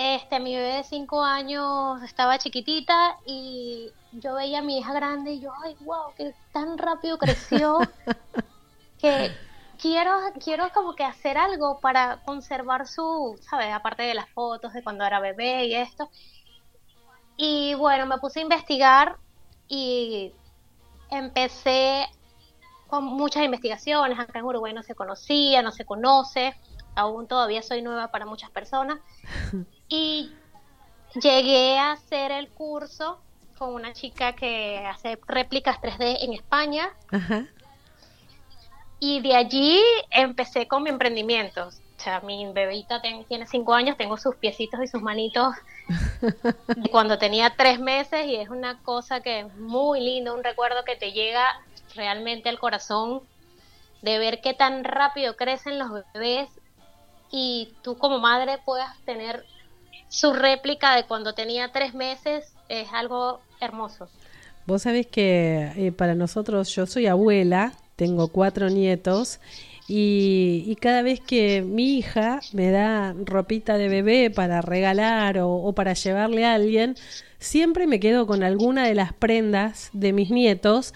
Este, 0.00 0.38
mi 0.38 0.54
bebé 0.54 0.74
de 0.74 0.84
cinco 0.84 1.24
años 1.24 2.00
estaba 2.04 2.38
chiquitita 2.38 3.18
y 3.26 3.90
yo 4.12 4.34
veía 4.34 4.60
a 4.60 4.62
mi 4.62 4.78
hija 4.78 4.92
grande 4.92 5.32
y 5.32 5.40
yo, 5.40 5.50
ay, 5.64 5.76
wow, 5.80 6.14
que 6.16 6.32
tan 6.52 6.78
rápido 6.78 7.18
creció 7.18 7.80
que 9.00 9.32
quiero, 9.76 10.12
quiero 10.38 10.70
como 10.72 10.94
que 10.94 11.02
hacer 11.02 11.36
algo 11.36 11.80
para 11.80 12.22
conservar 12.24 12.86
su, 12.86 13.40
¿sabes? 13.42 13.74
Aparte 13.74 14.04
de 14.04 14.14
las 14.14 14.30
fotos 14.30 14.72
de 14.72 14.84
cuando 14.84 15.04
era 15.04 15.18
bebé 15.18 15.66
y 15.66 15.74
esto. 15.74 16.08
Y 17.36 17.74
bueno, 17.74 18.06
me 18.06 18.18
puse 18.18 18.38
a 18.38 18.42
investigar 18.42 19.16
y 19.66 20.32
empecé 21.10 22.06
con 22.86 23.02
muchas 23.02 23.42
investigaciones. 23.42 24.16
Acá 24.16 24.38
en 24.38 24.44
Uruguay 24.44 24.72
no 24.72 24.84
se 24.84 24.94
conocía, 24.94 25.60
no 25.60 25.72
se 25.72 25.84
conoce. 25.84 26.54
Aún 26.94 27.26
todavía 27.26 27.62
soy 27.62 27.82
nueva 27.82 28.12
para 28.12 28.26
muchas 28.26 28.50
personas. 28.52 29.00
Y 29.88 30.32
llegué 31.14 31.78
a 31.78 31.92
hacer 31.92 32.30
el 32.32 32.48
curso 32.50 33.18
con 33.58 33.74
una 33.74 33.92
chica 33.92 34.34
que 34.34 34.78
hace 34.86 35.18
réplicas 35.26 35.80
3D 35.80 36.18
en 36.24 36.32
España. 36.34 36.90
Ajá. 37.10 37.46
Y 39.00 39.20
de 39.20 39.34
allí 39.36 39.80
empecé 40.10 40.66
con 40.66 40.82
mi 40.82 40.90
emprendimiento. 40.90 41.68
O 41.68 42.00
sea, 42.00 42.20
mi 42.20 42.50
bebita 42.52 43.00
ten- 43.00 43.24
tiene 43.24 43.46
cinco 43.46 43.74
años, 43.74 43.96
tengo 43.96 44.16
sus 44.16 44.36
piecitos 44.36 44.80
y 44.82 44.86
sus 44.88 45.02
manitos 45.02 45.54
de 46.76 46.90
cuando 46.90 47.18
tenía 47.18 47.54
tres 47.56 47.80
meses 47.80 48.26
y 48.26 48.36
es 48.36 48.48
una 48.48 48.80
cosa 48.82 49.20
que 49.20 49.40
es 49.40 49.54
muy 49.54 50.00
lindo, 50.00 50.34
un 50.34 50.44
recuerdo 50.44 50.84
que 50.84 50.96
te 50.96 51.12
llega 51.12 51.44
realmente 51.94 52.48
al 52.48 52.58
corazón 52.58 53.22
de 54.02 54.18
ver 54.18 54.40
qué 54.40 54.54
tan 54.54 54.84
rápido 54.84 55.34
crecen 55.36 55.78
los 55.78 55.90
bebés 56.12 56.48
y 57.32 57.74
tú 57.82 57.98
como 57.98 58.20
madre 58.20 58.58
puedas 58.64 58.96
tener 59.04 59.44
su 60.08 60.32
réplica 60.32 60.96
de 60.96 61.04
cuando 61.04 61.34
tenía 61.34 61.70
tres 61.72 61.94
meses, 61.94 62.52
es 62.68 62.88
algo 62.92 63.40
hermoso. 63.60 64.08
Vos 64.66 64.82
sabés 64.82 65.06
que 65.06 65.72
eh, 65.76 65.92
para 65.92 66.14
nosotros, 66.14 66.68
yo 66.74 66.86
soy 66.86 67.06
abuela, 67.06 67.72
tengo 67.96 68.28
cuatro 68.28 68.68
nietos 68.68 69.40
y, 69.88 70.76
cada 70.80 71.00
vez 71.00 71.20
que 71.20 71.62
mi 71.62 71.96
hija 71.96 72.40
me 72.52 72.70
da 72.70 73.14
ropita 73.24 73.78
de 73.78 73.88
bebé 73.88 74.30
para 74.30 74.60
regalar 74.60 75.38
o 75.40 75.72
para 75.72 75.94
llevarle 75.94 76.44
a 76.44 76.54
alguien, 76.54 76.94
siempre 77.38 77.86
me 77.86 77.98
quedo 77.98 78.26
con 78.26 78.42
alguna 78.42 78.86
de 78.86 78.94
las 78.94 79.12
prendas 79.12 79.90
de 79.92 80.12
mis 80.12 80.30
nietos 80.30 80.92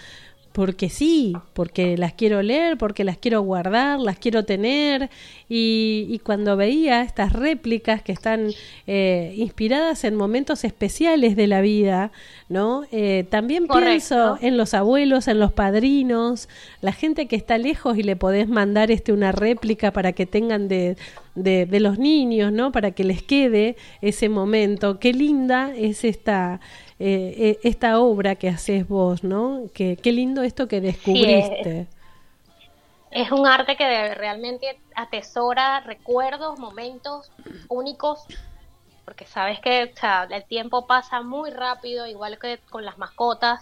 porque 0.52 0.90
sí, 0.90 1.32
porque 1.54 1.96
las 1.96 2.12
quiero 2.12 2.42
leer, 2.42 2.78
porque 2.78 3.04
las 3.04 3.16
quiero 3.16 3.40
guardar, 3.42 3.98
las 4.00 4.18
quiero 4.18 4.44
tener. 4.44 5.10
Y, 5.48 6.06
y 6.08 6.18
cuando 6.18 6.56
veía 6.56 7.02
estas 7.02 7.32
réplicas 7.32 8.02
que 8.02 8.12
están 8.12 8.52
eh, 8.86 9.34
inspiradas 9.36 10.04
en 10.04 10.14
momentos 10.14 10.64
especiales 10.64 11.36
de 11.36 11.46
la 11.46 11.60
vida, 11.60 12.12
¿no? 12.52 12.82
Eh, 12.92 13.26
también 13.30 13.66
Correcto. 13.66 13.88
pienso 13.88 14.38
en 14.40 14.56
los 14.56 14.74
abuelos, 14.74 15.26
en 15.26 15.40
los 15.40 15.52
padrinos, 15.52 16.48
la 16.80 16.92
gente 16.92 17.26
que 17.26 17.36
está 17.36 17.58
lejos 17.58 17.98
y 17.98 18.02
le 18.02 18.14
podés 18.14 18.48
mandar 18.48 18.90
este 18.90 19.12
una 19.12 19.32
réplica 19.32 19.92
para 19.92 20.12
que 20.12 20.26
tengan 20.26 20.68
de, 20.68 20.96
de, 21.34 21.66
de 21.66 21.80
los 21.80 21.98
niños, 21.98 22.52
¿no? 22.52 22.70
Para 22.70 22.92
que 22.92 23.04
les 23.04 23.22
quede 23.22 23.76
ese 24.00 24.28
momento. 24.28 25.00
Qué 25.00 25.12
linda 25.12 25.72
es 25.74 26.04
esta 26.04 26.60
eh, 27.04 27.34
eh, 27.36 27.58
esta 27.64 27.98
obra 27.98 28.36
que 28.36 28.48
haces 28.48 28.86
vos, 28.86 29.24
¿no? 29.24 29.64
Que, 29.74 29.96
qué 29.96 30.12
lindo 30.12 30.44
esto 30.44 30.68
que 30.68 30.80
descubriste. 30.80 31.88
Es 33.10 33.32
un 33.32 33.44
arte 33.44 33.74
que 33.74 34.14
realmente 34.14 34.78
atesora 34.94 35.80
recuerdos, 35.80 36.60
momentos 36.60 37.32
únicos, 37.68 38.24
porque 39.04 39.26
sabes 39.26 39.60
que 39.60 39.92
o 39.96 39.98
sea, 40.00 40.24
el 40.30 40.46
tiempo 40.46 40.86
pasa 40.86 41.22
muy 41.22 41.50
rápido, 41.50 42.06
igual 42.06 42.38
que 42.40 42.62
con 42.70 42.84
las 42.84 42.98
mascotas. 42.98 43.60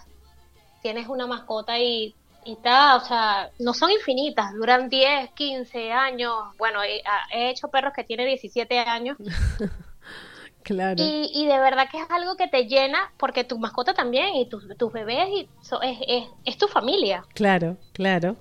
Tienes 0.81 1.07
una 1.09 1.27
mascota 1.27 1.79
y 1.79 2.17
y 2.43 2.61
tal, 2.61 2.97
o 2.97 3.01
sea, 3.05 3.51
no 3.59 3.73
son 3.73 3.91
infinitas, 3.91 4.53
duran 4.55 4.89
10, 4.89 5.31
15 5.35 5.91
años. 5.91 6.33
Bueno, 6.57 6.81
he, 6.83 7.01
he 7.31 7.51
hecho 7.51 7.69
perros 7.69 7.93
que 7.95 8.03
tienen 8.03 8.27
17 8.27 8.79
años 8.79 9.17
Claro. 10.63 11.03
y, 11.03 11.31
y 11.33 11.47
de 11.47 11.59
verdad 11.59 11.87
que 11.91 11.97
es 11.99 12.05
algo 12.09 12.35
que 12.35 12.47
te 12.47 12.65
llena 12.67 12.99
porque 13.17 13.43
tu 13.43 13.57
mascota 13.59 13.93
también 13.93 14.35
y 14.35 14.49
tus, 14.49 14.65
tus 14.77 14.91
bebés 14.91 15.27
y 15.29 15.51
so- 15.61 15.81
es, 15.81 15.97
es, 16.07 16.27
es 16.45 16.57
tu 16.57 16.67
familia. 16.67 17.27
Claro, 17.33 17.77
claro. 17.93 18.35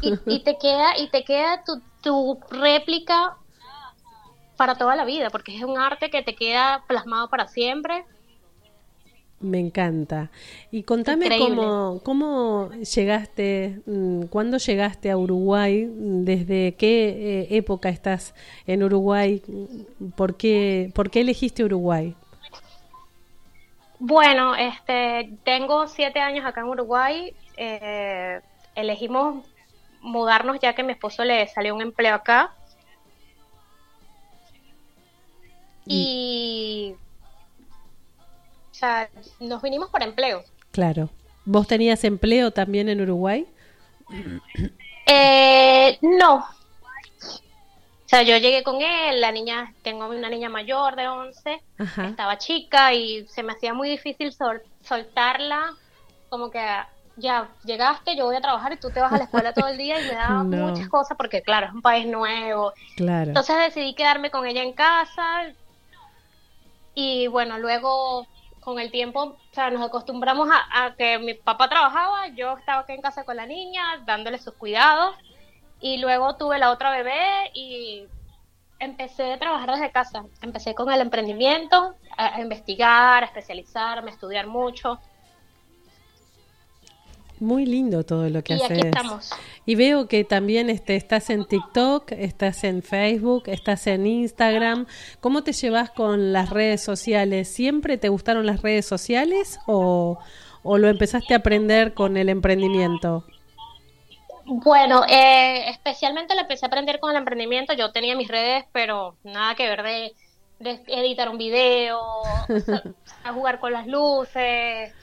y, 0.00 0.22
y 0.26 0.44
te 0.44 0.58
queda 0.58 0.96
y 0.98 1.10
te 1.10 1.24
queda 1.24 1.62
tu, 1.64 1.82
tu 2.00 2.40
réplica 2.50 3.36
para 4.56 4.76
toda 4.76 4.96
la 4.96 5.04
vida 5.04 5.30
porque 5.30 5.56
es 5.56 5.62
un 5.62 5.78
arte 5.78 6.10
que 6.10 6.22
te 6.22 6.34
queda 6.34 6.84
plasmado 6.88 7.28
para 7.28 7.46
siempre 7.48 8.04
Me 9.40 9.58
encanta. 9.60 10.30
Y 10.70 10.82
contame 10.84 11.26
Increíble. 11.26 11.56
cómo, 11.56 12.00
cómo 12.02 12.70
llegaste, 12.72 13.80
mm, 13.86 14.22
cuándo 14.28 14.56
llegaste 14.58 15.10
a 15.10 15.18
Uruguay, 15.18 15.86
desde 15.90 16.74
qué 16.76 17.42
eh, 17.42 17.56
época 17.58 17.90
estás 17.90 18.34
en 18.66 18.82
Uruguay, 18.82 19.42
por 20.16 20.36
qué, 20.36 20.90
por 20.94 21.10
qué 21.10 21.20
elegiste 21.20 21.64
Uruguay. 21.64 22.14
bueno 23.98 24.54
este 24.56 25.30
tengo 25.44 25.88
siete 25.88 26.20
años 26.20 26.44
acá 26.44 26.60
en 26.60 26.68
Uruguay 26.68 27.34
eh, 27.56 28.40
elegimos 28.74 29.44
mudarnos 30.02 30.58
ya 30.60 30.74
que 30.74 30.82
a 30.82 30.84
mi 30.84 30.92
esposo 30.92 31.24
le 31.24 31.46
salió 31.48 31.74
un 31.74 31.82
empleo 31.82 32.14
acá 32.14 32.55
y 35.86 36.94
o 38.70 38.74
sea 38.74 39.08
nos 39.40 39.62
vinimos 39.62 39.88
por 39.90 40.02
empleo 40.02 40.42
Claro. 40.72 41.08
¿Vos 41.46 41.66
tenías 41.68 42.04
empleo 42.04 42.50
también 42.50 42.88
en 42.90 43.00
Uruguay? 43.00 43.46
Eh, 45.06 45.98
no. 46.02 46.36
O 46.36 48.08
sea, 48.08 48.22
yo 48.22 48.36
llegué 48.36 48.62
con 48.62 48.80
él, 48.82 49.20
la 49.20 49.32
niña, 49.32 49.72
tengo 49.82 50.06
una 50.06 50.28
niña 50.28 50.48
mayor 50.48 50.94
de 50.96 51.08
11, 51.08 51.62
Ajá. 51.78 52.08
estaba 52.08 52.38
chica 52.38 52.92
y 52.92 53.26
se 53.28 53.42
me 53.42 53.52
hacía 53.52 53.74
muy 53.74 53.88
difícil 53.88 54.32
sol- 54.32 54.62
soltarla, 54.82 55.72
como 56.28 56.50
que 56.50 56.64
ya 57.16 57.48
llegaste, 57.64 58.14
yo 58.16 58.26
voy 58.26 58.36
a 58.36 58.40
trabajar 58.40 58.72
y 58.74 58.76
tú 58.76 58.90
te 58.90 59.00
vas 59.00 59.12
a 59.12 59.16
la 59.18 59.24
escuela 59.24 59.52
todo 59.54 59.66
el 59.68 59.78
día 59.78 60.00
y 60.00 60.04
me 60.08 60.14
daba 60.14 60.44
No. 60.44 60.68
muchas 60.68 60.88
cosas 60.88 61.16
porque 61.16 61.42
claro, 61.42 61.66
es 61.66 61.72
un 61.72 61.82
país 61.82 62.06
nuevo. 62.06 62.72
Claro. 62.96 63.28
Entonces 63.28 63.56
decidí 63.56 63.94
quedarme 63.94 64.30
con 64.30 64.46
ella 64.46 64.62
en 64.62 64.72
casa 64.72 65.52
y 66.96 67.26
bueno, 67.28 67.58
luego 67.58 68.26
con 68.60 68.80
el 68.80 68.90
tiempo, 68.90 69.22
o 69.22 69.38
sea, 69.52 69.70
nos 69.70 69.86
acostumbramos 69.86 70.48
a, 70.50 70.94
que 70.96 71.18
mi 71.18 71.34
papá 71.34 71.68
trabajaba, 71.68 72.28
yo 72.28 72.56
estaba 72.56 72.80
aquí 72.80 72.94
en 72.94 73.02
casa 73.02 73.24
con 73.24 73.36
la 73.36 73.46
niña, 73.46 74.02
dándole 74.06 74.38
sus 74.38 74.54
cuidados 74.54 75.14
y 75.78 75.98
luego 75.98 76.36
tuve 76.36 76.58
la 76.58 76.70
otra 76.70 76.90
bebé 76.90 77.50
y 77.54 78.06
empecé 78.78 79.34
a 79.34 79.38
trabajar 79.38 79.72
desde 79.72 79.92
casa. 79.92 80.24
Empecé 80.40 80.74
con 80.74 80.90
el 80.90 81.02
emprendimiento, 81.02 81.94
a, 82.16 82.36
a 82.36 82.40
investigar, 82.40 83.22
a 83.22 83.26
especializarme, 83.26 84.10
a 84.10 84.14
estudiar 84.14 84.46
mucho 84.46 84.98
Muy 87.38 87.66
lindo 87.66 88.04
todo 88.04 88.28
lo 88.30 88.42
que 88.42 88.54
y 88.54 88.56
aquí 88.56 88.64
haces. 88.64 88.84
estamos. 88.86 89.30
Y 89.66 89.74
veo 89.74 90.08
que 90.08 90.24
también 90.24 90.70
este, 90.70 90.96
estás 90.96 91.28
en 91.30 91.44
TikTok, 91.44 92.12
estás 92.12 92.64
en 92.64 92.82
Facebook, 92.82 93.44
estás 93.46 93.86
en 93.86 94.06
Instagram. 94.06 94.86
¿Cómo 95.20 95.42
te 95.42 95.52
llevas 95.52 95.90
con 95.90 96.32
las 96.32 96.50
redes 96.50 96.82
sociales? 96.82 97.48
¿Siempre 97.48 97.98
te 97.98 98.08
gustaron 98.08 98.46
las 98.46 98.62
redes 98.62 98.86
sociales 98.86 99.58
o, 99.66 100.18
o 100.62 100.78
lo 100.78 100.88
empezaste 100.88 101.34
a 101.34 101.38
aprender 101.38 101.94
con 101.94 102.16
el 102.16 102.28
emprendimiento? 102.28 103.24
Bueno, 104.46 105.02
eh, 105.08 105.68
especialmente 105.70 106.34
lo 106.36 106.42
empecé 106.42 106.66
a 106.66 106.68
aprender 106.68 107.00
con 107.00 107.10
el 107.10 107.16
emprendimiento. 107.16 107.74
Yo 107.74 107.90
tenía 107.90 108.16
mis 108.16 108.28
redes, 108.28 108.64
pero 108.72 109.16
nada 109.24 109.56
que 109.56 109.68
ver 109.68 109.82
de, 109.82 110.14
de 110.60 110.80
editar 110.86 111.28
un 111.28 111.36
video, 111.36 112.00
a 113.24 113.32
jugar 113.32 113.58
con 113.58 113.72
las 113.72 113.86
luces. 113.88 114.94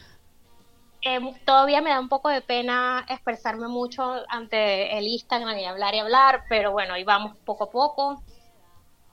Eh, 1.05 1.19
todavía 1.45 1.81
me 1.81 1.89
da 1.89 1.99
un 1.99 2.07
poco 2.07 2.29
de 2.29 2.41
pena 2.41 3.05
expresarme 3.09 3.67
mucho 3.67 4.23
ante 4.29 4.97
el 4.97 5.05
Instagram 5.05 5.57
y 5.57 5.65
hablar 5.65 5.93
y 5.95 5.99
hablar, 5.99 6.45
pero 6.47 6.71
bueno, 6.71 6.93
ahí 6.93 7.03
vamos 7.03 7.35
poco 7.43 7.65
a 7.65 7.69
poco, 7.69 8.23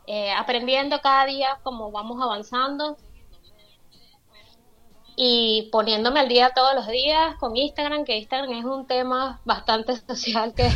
eh, 0.06 0.32
aprendiendo 0.32 1.00
cada 1.00 1.26
día 1.26 1.58
como 1.64 1.90
vamos 1.90 2.22
avanzando 2.22 2.96
y 5.16 5.68
poniéndome 5.72 6.20
al 6.20 6.28
día 6.28 6.52
todos 6.54 6.76
los 6.76 6.86
días 6.86 7.34
con 7.36 7.56
Instagram, 7.56 8.04
que 8.04 8.18
Instagram 8.18 8.52
es 8.52 8.64
un 8.64 8.86
tema 8.86 9.40
bastante 9.44 9.96
social 10.06 10.54
que 10.54 10.70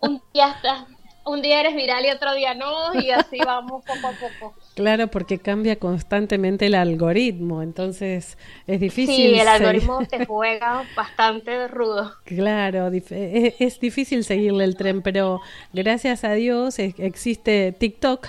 un 0.00 0.22
día 0.32 0.50
estás, 0.50 0.84
un 1.24 1.42
día 1.42 1.60
eres 1.60 1.74
viral 1.74 2.06
y 2.06 2.10
otro 2.10 2.34
día 2.34 2.54
no, 2.54 2.94
y 2.94 3.10
así 3.10 3.38
vamos 3.44 3.84
poco 3.84 4.06
a 4.06 4.12
poco. 4.12 4.54
Claro, 4.80 5.08
porque 5.08 5.38
cambia 5.38 5.76
constantemente 5.76 6.64
el 6.64 6.74
algoritmo, 6.74 7.62
entonces 7.62 8.38
es 8.66 8.80
difícil. 8.80 9.14
Sí, 9.14 9.38
el 9.38 9.46
algoritmo 9.46 9.98
te 10.08 10.24
juega 10.24 10.84
bastante 10.96 11.68
rudo. 11.68 12.14
Claro, 12.24 12.88
es, 12.88 13.12
es 13.60 13.78
difícil 13.78 14.24
seguirle 14.24 14.64
el 14.64 14.76
tren, 14.76 15.02
pero 15.02 15.42
gracias 15.74 16.24
a 16.24 16.32
Dios 16.32 16.78
e- 16.78 16.94
existe 16.96 17.72
TikTok, 17.78 18.26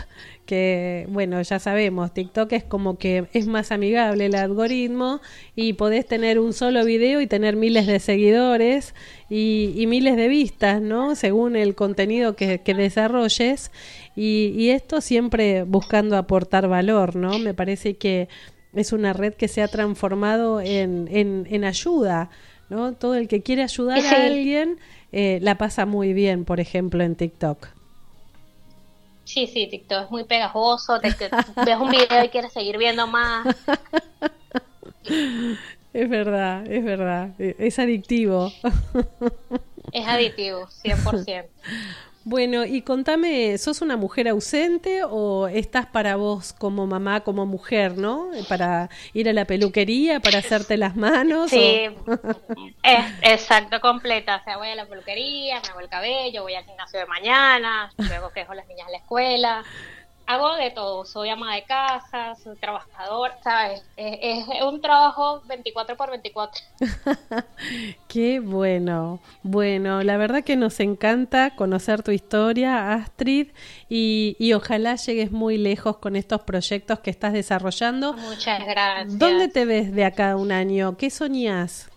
que 0.52 1.06
bueno, 1.08 1.42
ya 1.42 1.60
sabemos, 1.60 2.14
TikTok 2.14 2.52
es 2.52 2.66
como 2.66 2.98
que 2.98 3.24
es 3.32 3.48
más 3.48 3.72
amigable 3.72 4.26
el 4.26 4.36
algoritmo 4.36 5.22
y 5.56 5.72
podés 5.74 6.06
tener 6.06 6.40
un 6.40 6.52
solo 6.52 6.84
video 6.84 7.22
y 7.22 7.28
tener 7.28 7.56
miles 7.56 7.88
de 7.88 8.02
seguidores 8.02 8.94
y, 9.30 9.72
y 9.78 9.88
miles 9.88 10.18
de 10.18 10.28
vistas, 10.28 10.82
¿no? 10.82 11.16
Según 11.16 11.56
el 11.56 11.74
contenido 11.74 12.36
que, 12.36 12.60
que 12.60 12.74
desarrolles 12.74 13.72
y, 14.14 14.54
y 14.58 14.72
esto 14.72 15.00
siempre 15.00 15.64
buscando 15.64 16.18
aportar 16.18 16.68
valor, 16.68 17.16
¿no? 17.16 17.40
Me 17.40 17.54
parece 17.54 17.94
que 17.96 18.28
es 18.74 18.92
una 18.92 19.14
red 19.14 19.34
que 19.36 19.48
se 19.48 19.62
ha 19.62 19.70
transformado 19.70 20.60
en, 20.60 21.08
en, 21.12 21.48
en 21.50 21.64
ayuda, 21.64 22.30
¿no? 22.70 22.92
Todo 22.92 23.16
el 23.16 23.30
que 23.30 23.42
quiere 23.42 23.64
ayudar 23.64 24.02
Sí. 24.02 24.08
a 24.08 24.26
alguien 24.26 24.80
eh, 25.14 25.40
la 25.42 25.58
pasa 25.58 25.86
muy 25.86 26.12
bien, 26.12 26.44
por 26.44 26.60
ejemplo, 26.60 27.04
en 27.06 27.16
TikTok. 27.16 27.68
Sí, 29.24 29.48
sí, 29.48 29.68
TikTok 29.68 30.06
es 30.06 30.12
muy 30.12 30.24
pegajoso, 30.24 31.00
te, 31.00 31.10
ves 31.66 31.78
un 31.80 31.90
video 31.90 32.24
y 32.24 32.30
quieres 32.30 32.52
seguir 32.52 32.78
viendo 32.78 33.08
más. 33.08 33.48
Es 35.94 36.10
verdad, 36.10 36.66
es 36.72 36.86
verdad, 36.86 37.32
es 37.38 37.78
adictivo. 37.78 38.52
Es 39.92 40.08
aditivo, 40.08 40.68
100%. 40.84 41.48
Bueno, 42.24 42.66
y 42.66 42.84
contame, 42.84 43.58
¿sos 43.58 43.82
una 43.82 43.98
mujer 43.98 44.28
ausente 44.28 45.02
o 45.04 45.48
estás 45.48 45.88
para 45.88 46.18
vos 46.18 46.54
como 46.54 46.86
mamá, 46.86 47.22
como 47.22 47.48
mujer, 47.48 47.98
¿no? 47.98 48.30
Para 48.48 48.90
ir 49.14 49.28
a 49.28 49.34
la 49.34 49.46
peluquería, 49.46 50.20
para 50.20 50.38
hacerte 50.38 50.78
las 50.78 50.96
manos. 50.96 51.50
Sí, 51.50 51.88
o- 52.06 52.12
es 52.84 53.06
exacto, 53.24 53.82
completa. 53.82 54.36
O 54.38 54.44
sea, 54.44 54.58
voy 54.58 54.68
a 54.70 54.76
la 54.76 54.86
peluquería, 54.86 55.62
me 55.62 55.70
hago 55.70 55.80
el 55.80 55.90
cabello, 55.90 56.44
voy 56.44 56.54
al 56.54 56.64
gimnasio 56.64 57.00
de 57.00 57.06
mañana, 57.08 57.92
luego 57.98 58.30
dejo 58.36 58.52
a 58.52 58.56
las 58.56 58.68
niñas 58.68 58.88
a 58.88 58.92
la 58.92 58.98
escuela. 58.98 59.64
Hago 60.26 60.56
de 60.56 60.72
todo, 60.72 61.04
soy 61.06 61.30
ama 61.30 61.56
de 61.56 61.64
casa, 61.64 62.36
soy 62.36 62.56
trabajador, 62.56 63.32
¿sabes? 63.44 63.84
Es, 63.98 64.46
es 64.48 64.62
un 64.64 64.80
trabajo 64.80 65.42
24 65.46 65.98
por 65.98 66.10
24. 66.10 66.62
Qué 68.08 68.40
bueno. 68.40 69.20
Bueno, 69.44 70.04
la 70.04 70.18
verdad 70.18 70.44
que 70.44 70.56
nos 70.56 70.80
encanta 70.80 71.56
conocer 71.56 72.02
tu 72.04 72.12
historia, 72.12 72.94
Astrid, 72.94 73.50
y, 73.90 74.36
y 74.40 74.54
ojalá 74.54 74.96
llegues 74.96 75.32
muy 75.32 75.58
lejos 75.58 75.98
con 75.98 76.16
estos 76.16 76.42
proyectos 76.42 77.00
que 77.00 77.10
estás 77.10 77.34
desarrollando. 77.34 78.14
Muchas 78.14 78.66
gracias. 78.66 79.20
¿Dónde 79.20 79.50
te 79.50 79.66
ves 79.66 79.94
de 79.94 80.06
acá 80.06 80.36
un 80.38 80.52
año? 80.52 80.96
¿Qué 80.98 81.10
soñás? 81.10 81.90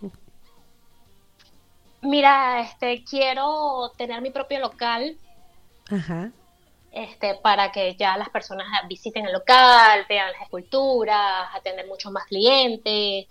Mira, 2.01 2.61
este, 2.61 3.03
quiero 3.03 3.91
tener 3.97 4.21
mi 4.21 4.29
propio 4.29 4.59
local, 4.59 5.17
Ajá. 5.89 6.31
Este, 6.95 7.35
para 7.35 7.73
que 7.73 7.95
ya 7.97 8.17
las 8.17 8.29
personas 8.29 8.65
visiten 8.87 9.25
el 9.25 9.33
local, 9.33 10.05
vean 10.07 10.31
las 10.31 10.43
esculturas, 10.43 11.49
atender 11.53 11.85
muchos 11.87 12.09
más 12.09 12.23
clientes, 12.23 13.27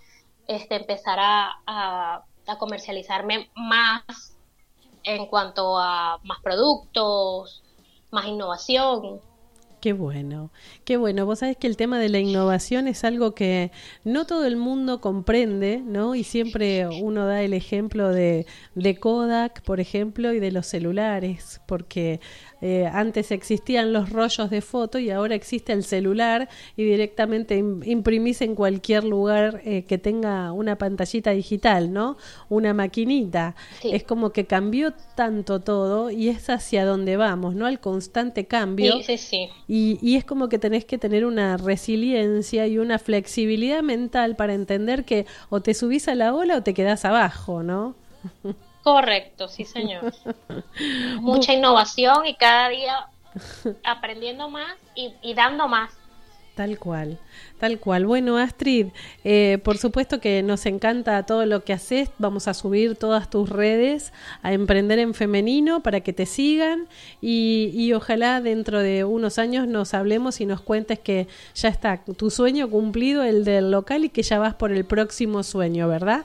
este, 0.46 0.76
empezar 0.76 1.18
a, 1.20 2.22
comercializarme 2.58 3.50
más 3.56 4.36
en 5.02 5.26
cuanto 5.26 5.78
a 5.78 6.20
más 6.24 6.42
productos, 6.42 7.62
más 8.10 8.26
innovación. 8.26 9.22
Qué 9.84 9.92
bueno, 9.92 10.50
qué 10.86 10.96
bueno. 10.96 11.26
Vos 11.26 11.40
sabés 11.40 11.58
que 11.58 11.66
el 11.66 11.76
tema 11.76 11.98
de 11.98 12.08
la 12.08 12.18
innovación 12.18 12.88
es 12.88 13.04
algo 13.04 13.34
que 13.34 13.70
no 14.02 14.24
todo 14.24 14.46
el 14.46 14.56
mundo 14.56 15.02
comprende, 15.02 15.82
¿no? 15.84 16.14
Y 16.14 16.24
siempre 16.24 16.86
uno 16.88 17.26
da 17.26 17.42
el 17.42 17.52
ejemplo 17.52 18.08
de, 18.08 18.46
de 18.74 18.96
Kodak, 18.96 19.60
por 19.60 19.80
ejemplo, 19.80 20.32
y 20.32 20.40
de 20.40 20.52
los 20.52 20.64
celulares, 20.66 21.60
porque 21.68 22.20
eh, 22.62 22.86
antes 22.90 23.30
existían 23.30 23.92
los 23.92 24.08
rollos 24.08 24.48
de 24.48 24.62
foto 24.62 24.98
y 24.98 25.10
ahora 25.10 25.34
existe 25.34 25.74
el 25.74 25.84
celular 25.84 26.48
y 26.78 26.84
directamente 26.84 27.58
im- 27.58 27.82
imprimís 27.86 28.40
en 28.40 28.54
cualquier 28.54 29.04
lugar 29.04 29.60
eh, 29.66 29.84
que 29.86 29.98
tenga 29.98 30.50
una 30.52 30.78
pantallita 30.78 31.32
digital, 31.32 31.92
¿no? 31.92 32.16
Una 32.48 32.72
maquinita. 32.72 33.54
Sí. 33.82 33.90
Es 33.92 34.02
como 34.04 34.30
que 34.30 34.46
cambió 34.46 34.94
tanto 35.14 35.60
todo 35.60 36.10
y 36.10 36.30
es 36.30 36.48
hacia 36.48 36.86
donde 36.86 37.18
vamos, 37.18 37.54
¿no? 37.54 37.66
Al 37.66 37.80
constante 37.80 38.46
cambio. 38.46 38.94
Sí, 39.02 39.02
sí, 39.02 39.18
sí. 39.18 39.48
Y, 39.76 39.98
y 40.00 40.14
es 40.14 40.24
como 40.24 40.48
que 40.48 40.60
tenés 40.60 40.84
que 40.84 40.98
tener 40.98 41.26
una 41.26 41.56
resiliencia 41.56 42.68
y 42.68 42.78
una 42.78 43.00
flexibilidad 43.00 43.82
mental 43.82 44.36
para 44.36 44.54
entender 44.54 45.04
que 45.04 45.26
o 45.50 45.62
te 45.62 45.74
subís 45.74 46.06
a 46.06 46.14
la 46.14 46.32
ola 46.32 46.58
o 46.58 46.62
te 46.62 46.74
quedás 46.74 47.04
abajo, 47.04 47.64
¿no? 47.64 47.96
Correcto, 48.84 49.48
sí, 49.48 49.64
señor. 49.64 50.14
Mucha 51.20 51.54
innovación 51.54 52.24
y 52.24 52.36
cada 52.36 52.68
día 52.68 53.08
aprendiendo 53.82 54.48
más 54.48 54.76
y, 54.94 55.12
y 55.22 55.34
dando 55.34 55.66
más. 55.66 55.90
Tal 56.54 56.78
cual, 56.78 57.18
tal 57.58 57.80
cual. 57.80 58.06
Bueno, 58.06 58.38
Astrid, 58.38 58.86
eh, 59.24 59.58
por 59.64 59.76
supuesto 59.76 60.20
que 60.20 60.40
nos 60.44 60.66
encanta 60.66 61.26
todo 61.26 61.46
lo 61.46 61.64
que 61.64 61.72
haces. 61.72 62.10
Vamos 62.18 62.46
a 62.46 62.54
subir 62.54 62.94
todas 62.94 63.28
tus 63.28 63.48
redes 63.50 64.12
a 64.40 64.52
Emprender 64.52 65.00
en 65.00 65.14
Femenino 65.14 65.82
para 65.82 66.00
que 66.00 66.12
te 66.12 66.26
sigan 66.26 66.86
y, 67.20 67.72
y 67.74 67.92
ojalá 67.92 68.40
dentro 68.40 68.78
de 68.78 69.02
unos 69.02 69.40
años 69.40 69.66
nos 69.66 69.94
hablemos 69.94 70.40
y 70.40 70.46
nos 70.46 70.60
cuentes 70.60 71.00
que 71.00 71.26
ya 71.56 71.68
está 71.70 72.04
tu 72.04 72.30
sueño 72.30 72.70
cumplido, 72.70 73.24
el 73.24 73.44
del 73.44 73.72
local, 73.72 74.04
y 74.04 74.08
que 74.10 74.22
ya 74.22 74.38
vas 74.38 74.54
por 74.54 74.70
el 74.70 74.84
próximo 74.84 75.42
sueño, 75.42 75.88
¿verdad? 75.88 76.24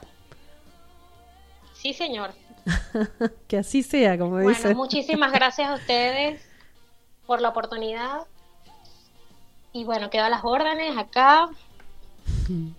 Sí, 1.72 1.92
señor. 1.92 2.30
que 3.48 3.56
así 3.58 3.82
sea, 3.82 4.16
como 4.16 4.32
Bueno, 4.40 4.50
dicen. 4.50 4.76
muchísimas 4.76 5.32
gracias 5.32 5.68
a 5.70 5.74
ustedes 5.74 6.40
por 7.26 7.40
la 7.40 7.48
oportunidad. 7.48 8.20
Y 9.72 9.84
bueno, 9.84 10.10
quedo 10.10 10.24
a 10.24 10.28
las 10.30 10.44
órdenes 10.44 10.96
acá. 10.96 11.48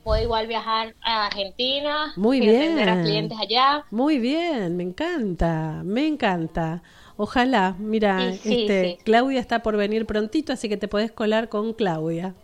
Puedo 0.03 0.21
igual 0.21 0.47
viajar 0.47 0.93
a 1.01 1.27
Argentina 1.27 2.11
Muy 2.17 2.41
atender 2.41 2.89
a 2.89 2.95
bien. 2.95 3.05
clientes 3.05 3.37
allá. 3.39 3.85
Muy 3.91 4.19
bien, 4.19 4.75
me 4.75 4.83
encanta, 4.83 5.81
me 5.85 6.05
encanta. 6.07 6.81
Ojalá, 7.17 7.75
mira, 7.79 8.33
sí, 8.33 8.61
este, 8.63 8.97
sí. 8.97 9.03
Claudia 9.05 9.39
está 9.39 9.59
por 9.59 9.77
venir 9.77 10.05
prontito, 10.05 10.51
así 10.51 10.67
que 10.67 10.77
te 10.77 10.87
podés 10.87 11.11
colar 11.11 11.47
con 11.49 11.73
Claudia. 11.73 12.33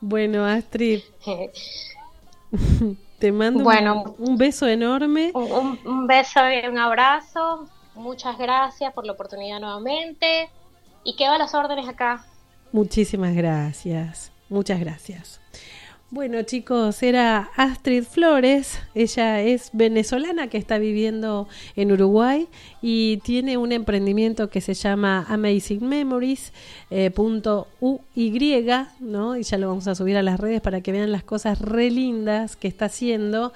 bueno, 0.00 0.44
Astrid, 0.44 1.00
te 3.18 3.32
mando 3.32 3.58
un- 3.60 3.64
Bueno. 3.64 4.14
un, 4.18 4.36
beso 4.36 4.66
enorme. 4.68 5.30
Un- 5.34 5.78
un 5.84 6.06
beso 6.06 6.40
y 6.50 6.66
un 6.68 6.78
abrazo. 6.78 7.68
Muchas 7.94 8.38
gracias 8.38 8.92
por 8.92 9.06
la 9.06 9.12
oportunidad 9.12 9.60
nuevamente. 9.60 10.50
Y 11.04 11.16
quedo 11.16 11.32
a 11.32 11.38
las 11.38 11.54
órdenes 11.54 11.88
acá. 11.88 12.24
Muchísimas 12.72 13.34
gracias, 13.34 14.32
muchas 14.48 14.80
gracias. 14.80 15.40
Bueno 16.14 16.42
chicos, 16.42 17.02
era 17.02 17.50
Astrid 17.56 18.04
Flores, 18.04 18.78
ella 18.94 19.40
es 19.40 19.70
venezolana 19.72 20.48
que 20.48 20.58
está 20.58 20.78
viviendo 20.78 21.48
en 21.74 21.90
Uruguay 21.90 22.46
y 22.80 23.16
tiene 23.24 23.56
un 23.56 23.72
emprendimiento 23.72 24.48
que 24.48 24.60
se 24.60 24.74
llama 24.74 25.26
Amazing 25.28 25.84
Memories 25.84 26.52
eh, 26.90 27.10
¿no? 29.00 29.36
Y 29.36 29.42
ya 29.42 29.58
lo 29.58 29.68
vamos 29.68 29.88
a 29.88 29.94
subir 29.96 30.16
a 30.16 30.22
las 30.22 30.38
redes 30.38 30.60
para 30.60 30.82
que 30.82 30.92
vean 30.92 31.10
las 31.10 31.24
cosas 31.24 31.60
re 31.60 31.90
lindas 31.90 32.54
que 32.54 32.68
está 32.68 32.84
haciendo 32.84 33.52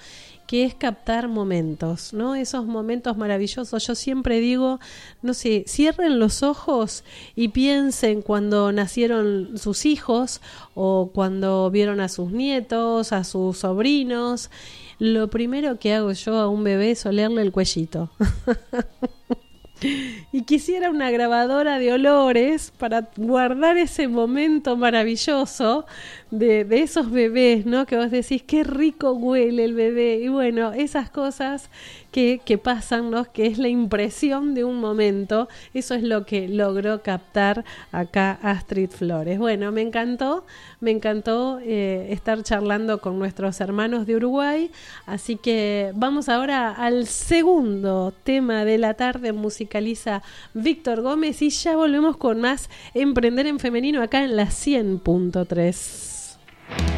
que 0.48 0.64
es 0.64 0.74
captar 0.74 1.28
momentos, 1.28 2.14
¿no? 2.14 2.34
Esos 2.34 2.64
momentos 2.64 3.18
maravillosos. 3.18 3.86
Yo 3.86 3.94
siempre 3.94 4.40
digo, 4.40 4.80
no 5.20 5.34
sé, 5.34 5.64
cierren 5.68 6.18
los 6.18 6.42
ojos 6.42 7.04
y 7.36 7.48
piensen 7.48 8.22
cuando 8.22 8.72
nacieron 8.72 9.58
sus 9.58 9.84
hijos 9.84 10.40
o 10.74 11.10
cuando 11.12 11.70
vieron 11.70 12.00
a 12.00 12.08
sus 12.08 12.32
nietos, 12.32 13.12
a 13.12 13.24
sus 13.24 13.58
sobrinos. 13.58 14.50
Lo 14.98 15.28
primero 15.28 15.78
que 15.78 15.92
hago 15.92 16.12
yo 16.12 16.38
a 16.38 16.48
un 16.48 16.64
bebé 16.64 16.92
es 16.92 17.04
olerle 17.04 17.42
el 17.42 17.52
cuellito. 17.52 18.10
Y 20.32 20.42
quisiera 20.42 20.90
una 20.90 21.10
grabadora 21.10 21.78
de 21.78 21.92
olores 21.92 22.72
para 22.76 23.08
guardar 23.16 23.76
ese 23.78 24.08
momento 24.08 24.76
maravilloso 24.76 25.86
de, 26.30 26.64
de 26.64 26.82
esos 26.82 27.10
bebés, 27.10 27.64
¿no? 27.66 27.86
Que 27.86 27.96
vos 27.96 28.10
decís, 28.10 28.42
qué 28.42 28.64
rico 28.64 29.12
huele 29.12 29.64
el 29.64 29.74
bebé. 29.74 30.20
Y 30.22 30.28
bueno, 30.28 30.72
esas 30.72 31.10
cosas 31.10 31.70
que, 32.44 32.58
pasan, 32.58 33.10
¿no? 33.10 33.32
Que 33.32 33.46
es 33.46 33.58
la 33.58 33.68
impresión 33.68 34.54
de 34.54 34.64
un 34.64 34.80
momento. 34.80 35.48
Eso 35.72 35.94
es 35.94 36.02
lo 36.02 36.26
que 36.26 36.48
logró 36.48 37.00
captar 37.02 37.64
acá 37.92 38.40
Astrid 38.42 38.90
Flores. 38.90 39.38
Bueno, 39.38 39.70
me 39.70 39.82
encantó, 39.82 40.44
me 40.80 40.90
encantó 40.90 41.60
eh, 41.62 42.08
estar 42.10 42.42
charlando 42.42 43.00
con 43.00 43.20
nuestros 43.20 43.60
hermanos 43.60 44.04
de 44.06 44.16
Uruguay. 44.16 44.72
Así 45.06 45.36
que 45.36 45.92
vamos 45.94 46.28
ahora 46.28 46.72
al 46.72 47.06
segundo 47.06 48.12
tema 48.24 48.64
de 48.64 48.78
la 48.78 48.94
tarde. 48.94 49.32
Musicaliza 49.32 50.24
Víctor 50.54 51.02
Gómez 51.02 51.40
y 51.42 51.50
ya 51.50 51.76
volvemos 51.76 52.16
con 52.16 52.40
más 52.40 52.68
Emprender 52.94 53.46
en 53.46 53.60
Femenino 53.60 54.02
acá 54.02 54.24
en 54.24 54.34
la 54.34 54.46
100.3. 54.46 56.97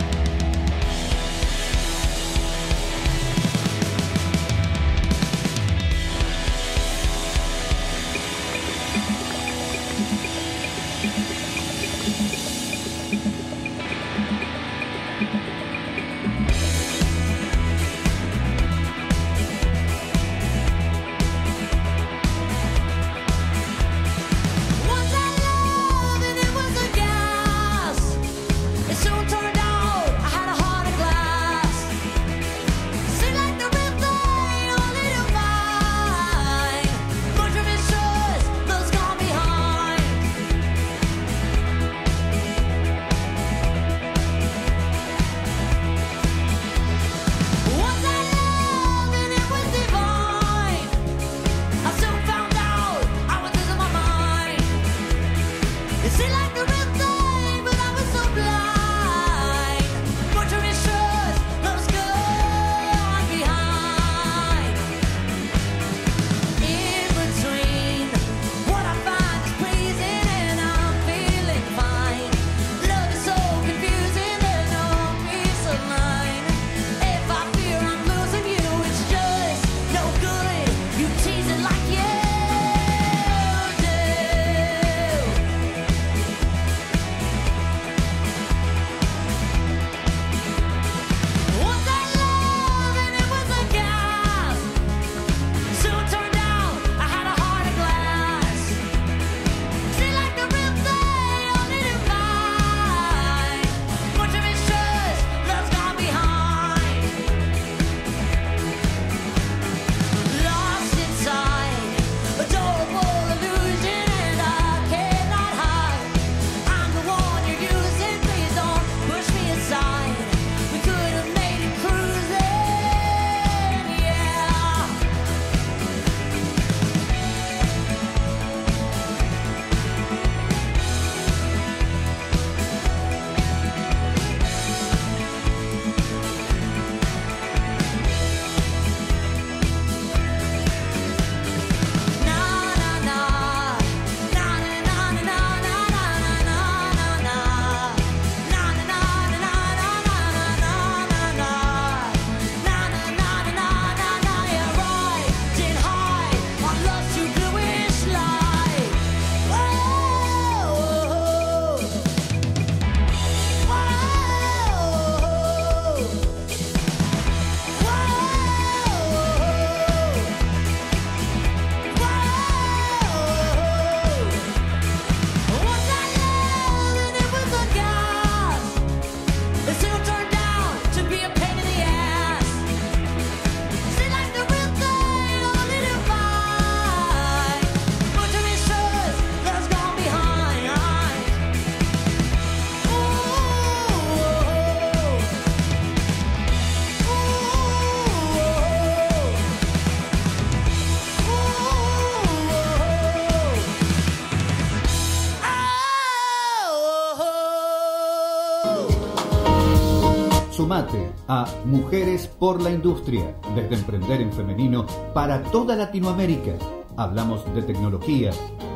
a 211.30 211.46
Mujeres 211.64 212.26
por 212.26 212.60
la 212.60 212.72
Industria, 212.72 213.36
desde 213.54 213.76
Emprender 213.76 214.20
en 214.20 214.32
Femenino 214.32 214.84
para 215.14 215.44
toda 215.44 215.76
Latinoamérica. 215.76 216.54
Hablamos 216.96 217.44
de 217.54 217.62
tecnología, 217.62 218.32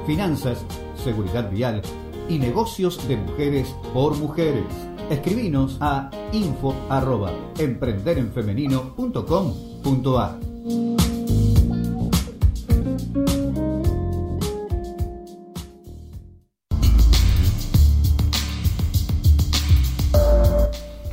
finanzas, 0.06 0.64
seguridad 0.94 1.50
vial 1.50 1.82
y 2.28 2.38
negocios 2.38 3.08
de 3.08 3.16
mujeres 3.16 3.74
por 3.92 4.16
mujeres. 4.16 4.66
Escribinos 5.10 5.78
a 5.80 6.12
info 6.32 6.76
arroba 6.88 7.32
emprenderenfemenino.com.ar 7.58 10.53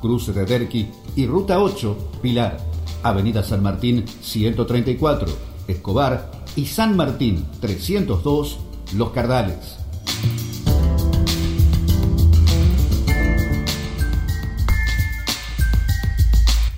Cruce 0.00 0.32
de 0.32 0.44
Derqui 0.44 0.88
y 1.16 1.26
Ruta 1.26 1.60
8, 1.60 2.10
Pilar, 2.22 2.58
Avenida 3.02 3.42
San 3.42 3.62
Martín 3.62 4.04
134, 4.20 5.28
Escobar 5.66 6.30
y 6.56 6.66
San 6.66 6.96
Martín 6.96 7.44
302, 7.60 8.58
Los 8.94 9.10
Cardales. 9.10 9.76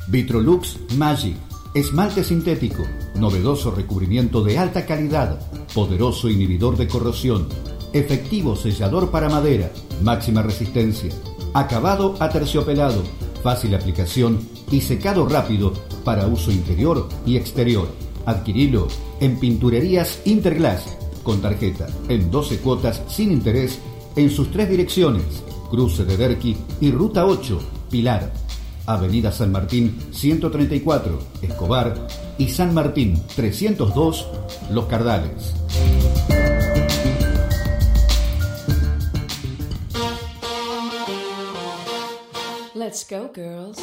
Vitrolux 0.09 0.77
Magic, 0.97 1.37
esmalte 1.73 2.25
sintético, 2.25 2.83
novedoso 3.15 3.71
recubrimiento 3.71 4.43
de 4.43 4.59
alta 4.59 4.85
calidad, 4.85 5.39
poderoso 5.73 6.29
inhibidor 6.29 6.77
de 6.77 6.89
corrosión, 6.89 7.49
efectivo 7.93 8.57
sellador 8.57 9.13
para 9.13 9.29
madera, 9.29 9.71
máxima 10.03 10.43
resistencia, 10.43 11.11
acabado 11.55 12.17
aterciopelado, 12.21 13.03
fácil 13.43 13.75
aplicación 13.75 14.39
y 14.71 14.81
secado 14.81 15.27
rápido 15.27 15.73
para 16.05 16.27
uso 16.27 16.51
interior 16.51 17.09
y 17.27 17.37
exterior. 17.37 17.89
Adquirilo 18.27 18.89
en 19.21 19.39
Pinturerías 19.39 20.21
Interglass 20.25 20.97
con 21.23 21.41
tarjeta 21.41 21.87
en 22.09 22.31
12 22.31 22.59
cuotas 22.59 23.03
sin 23.09 23.33
interés 23.33 23.79
en 24.17 24.31
sus 24.31 24.51
tres 24.51 24.69
direcciones, 24.69 25.25
Cruce 25.71 26.05
de 26.05 26.17
Derqui 26.17 26.57
y 26.81 26.91
Ruta 26.91 27.27
8, 27.27 27.61
Pilar, 27.91 28.33
Avenida 28.87 29.31
San 29.31 29.53
Martín 29.53 29.97
134, 30.11 31.19
Escobar 31.43 31.95
y 32.39 32.49
San 32.49 32.75
Martín 32.75 33.23
302, 33.37 34.27
Los 34.73 34.87
Cardales. 34.87 35.55
Let's 42.91 43.05
go, 43.05 43.29
girls. 43.33 43.79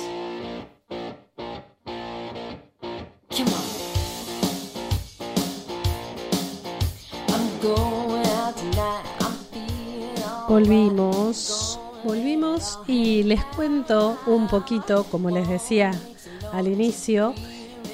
Come 3.31 3.47
on. 3.47 3.67
I'm 7.29 7.61
going 7.61 8.25
out 8.35 8.57
tonight. 8.57 9.05
I'm 9.21 9.31
feeling 9.53 10.23
all 10.25 10.49
Volvimos, 10.49 11.79
volvimos 12.03 12.79
y 12.85 13.23
les 13.23 13.41
cuento 13.55 14.17
un 14.27 14.47
poquito, 14.49 15.05
como 15.05 15.29
les 15.29 15.47
decía 15.47 15.91
al 16.51 16.67
inicio, 16.67 17.33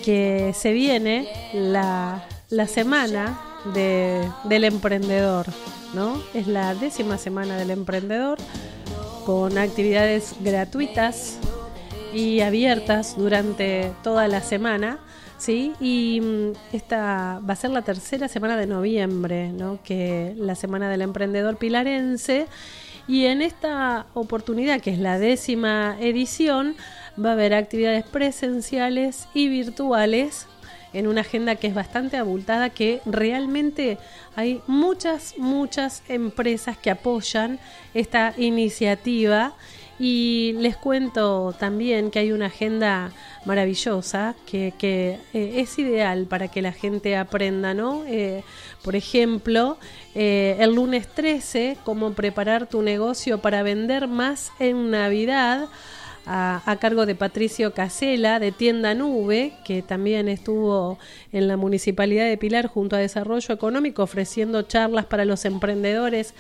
que 0.04 0.52
se 0.58 0.74
viene 0.74 1.28
la, 1.54 2.26
la 2.50 2.66
semana 2.66 3.40
de- 3.76 4.28
del 4.46 4.64
emprendedor, 4.64 5.46
¿no? 5.94 6.20
Es 6.34 6.48
la 6.48 6.74
décima 6.74 7.20
semana 7.20 7.56
del 7.56 7.70
emprendedor 7.70 8.40
con 9.26 9.58
actividades 9.58 10.36
gratuitas 10.42 11.38
y 12.14 12.42
abiertas 12.42 13.18
durante 13.18 13.92
toda 14.04 14.28
la 14.28 14.42
semana, 14.42 15.00
¿sí? 15.38 15.74
Y 15.80 16.22
mm, 16.22 16.76
esta 16.76 17.40
va 17.48 17.54
a 17.54 17.56
ser 17.56 17.72
la 17.72 17.82
tercera 17.82 18.28
semana 18.28 18.58
de 18.58 18.68
noviembre, 18.68 19.52
¿no? 19.52 19.80
Que 19.84 20.34
la 20.38 20.56
semana 20.56 20.90
del 20.90 21.02
emprendedor 21.02 21.58
pilarense. 21.58 22.48
Y 23.08 23.26
en 23.26 23.42
esta 23.42 24.06
oportunidad, 24.14 24.80
que 24.80 24.92
es 24.92 25.00
la 25.00 25.20
décima 25.20 25.98
edición, 26.00 26.76
va 27.24 27.30
a 27.30 27.34
haber 27.34 27.54
actividades 27.54 28.06
presenciales 28.06 29.28
y 29.34 29.50
virtuales 29.50 30.48
en 30.94 31.08
una 31.08 31.22
agenda 31.22 31.56
que 31.56 31.68
es 31.68 31.74
bastante 31.74 32.18
abultada, 32.18 32.70
que 32.70 33.02
realmente 33.06 33.98
hay 34.36 34.62
muchas, 34.68 35.36
muchas 35.38 36.04
empresas 36.08 36.78
que 36.78 36.92
apoyan 36.92 37.60
esta 37.94 38.34
iniciativa. 38.38 39.54
Y 40.00 40.56
les 40.58 40.76
cuento 40.76 41.54
también 41.58 42.10
que 42.10 42.20
hay 42.20 42.32
una 42.32 42.48
agenda 42.48 43.12
maravillosa 43.46 44.36
que, 44.46 44.74
que, 44.78 45.20
eh, 45.34 45.62
es 45.62 45.78
ideal 45.78 46.26
para 46.26 46.48
que 46.48 46.64
la 46.64 46.72
gente 46.72 47.16
aprenda, 47.16 47.74
¿no? 47.74 48.04
Eh, 48.08 48.44
por 48.82 48.96
ejemplo, 48.96 49.78
eh, 50.16 50.58
el 50.60 50.74
lunes 50.74 51.08
13, 51.08 51.78
cómo 51.86 52.12
preparar 52.14 52.68
tu 52.68 52.82
negocio 52.82 53.40
para 53.40 53.62
vender 53.62 54.08
más 54.08 54.52
en 54.60 54.90
Navidad 54.90 55.70
a, 56.26 56.62
a 56.66 56.76
cargo 56.78 57.06
de 57.06 57.16
Patricio 57.16 57.74
Casela 57.74 58.40
de 58.40 58.52
Tienda 58.52 58.94
Nube, 58.94 59.54
que 59.64 59.82
también 59.82 60.28
estuvo 60.30 60.98
en 61.32 61.48
la 61.48 61.58
Municipalidad 61.58 62.26
de 62.26 62.38
Pilar 62.38 62.68
junto 62.68 62.96
a 62.96 63.00
Desarrollo 63.00 63.54
Económico 63.54 64.04
ofreciendo 64.04 64.62
charlas 64.64 65.06
para 65.06 65.26
los 65.26 65.46
emprendedores 65.46 66.34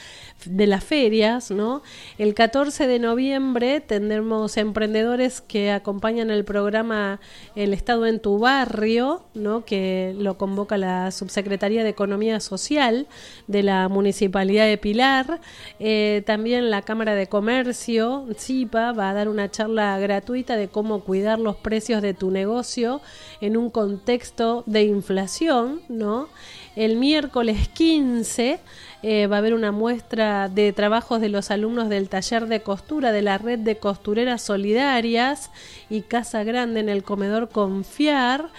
de 0.46 0.68
las 0.68 0.84
ferias, 0.84 1.52
¿no? 1.52 1.82
El 2.18 2.34
14 2.34 2.88
de 2.88 3.00
noviembre 3.00 3.82
tendremos 3.82 4.58
emprendedores 4.58 5.42
que 5.42 5.72
acompañan 5.72 6.32
el 6.32 6.46
programa 6.46 7.20
El 7.56 7.74
Estado 7.74 8.06
en 8.06 8.20
tu 8.20 8.40
barrio, 8.40 9.24
¿no? 9.34 9.66
Que 9.66 10.16
lo 10.18 10.38
convoca 10.38 10.78
la 10.78 11.12
Subsecretaría 11.12 11.84
de 11.84 11.90
Economía 11.90 12.40
Social 12.40 13.08
de 13.48 13.64
la 13.64 13.88
Municipalidad 13.90 14.66
de 14.66 14.78
Pilar. 14.78 15.42
Eh, 15.80 16.24
también 16.26 16.70
la 16.70 16.82
Cámara 16.82 17.16
de 17.16 17.28
Comercio, 17.28 18.26
CIPA, 18.36 18.94
va 18.94 19.10
a 19.10 19.14
dar 19.14 19.30
una 19.30 19.50
charla 19.50 19.98
gratuita 20.00 20.56
de 20.56 20.68
cómo 20.68 21.04
cuidar 21.04 21.40
los 21.40 21.56
precios 21.56 22.02
de 22.02 22.14
tu 22.14 22.32
negocio 22.32 23.02
en 23.42 23.58
un 23.58 23.70
contexto 23.70 24.64
de 24.66 24.84
inflación, 24.84 25.82
¿no? 25.90 26.30
El 26.76 26.98
miércoles 26.98 27.68
15 27.70 28.60
eh, 29.04 29.28
va 29.28 29.36
a 29.36 29.40
haber 29.40 29.54
una 29.54 29.72
muestra 29.72 30.50
de 30.50 30.74
trabajos 30.74 31.22
de 31.22 31.30
los 31.30 31.52
alumnos 31.52 31.88
del 31.88 32.10
taller 32.10 32.48
de 32.48 32.62
costura 32.62 33.12
de 33.12 33.22
la 33.22 33.38
red 33.38 33.60
de 33.60 33.78
costureras 33.78 34.42
solidarias 34.42 35.52
y 35.92 36.02
Casa 36.02 36.44
Grande 36.44 36.80
en 36.80 36.90
el 36.90 37.04
comedor 37.04 37.50
Confiar. 37.50 38.50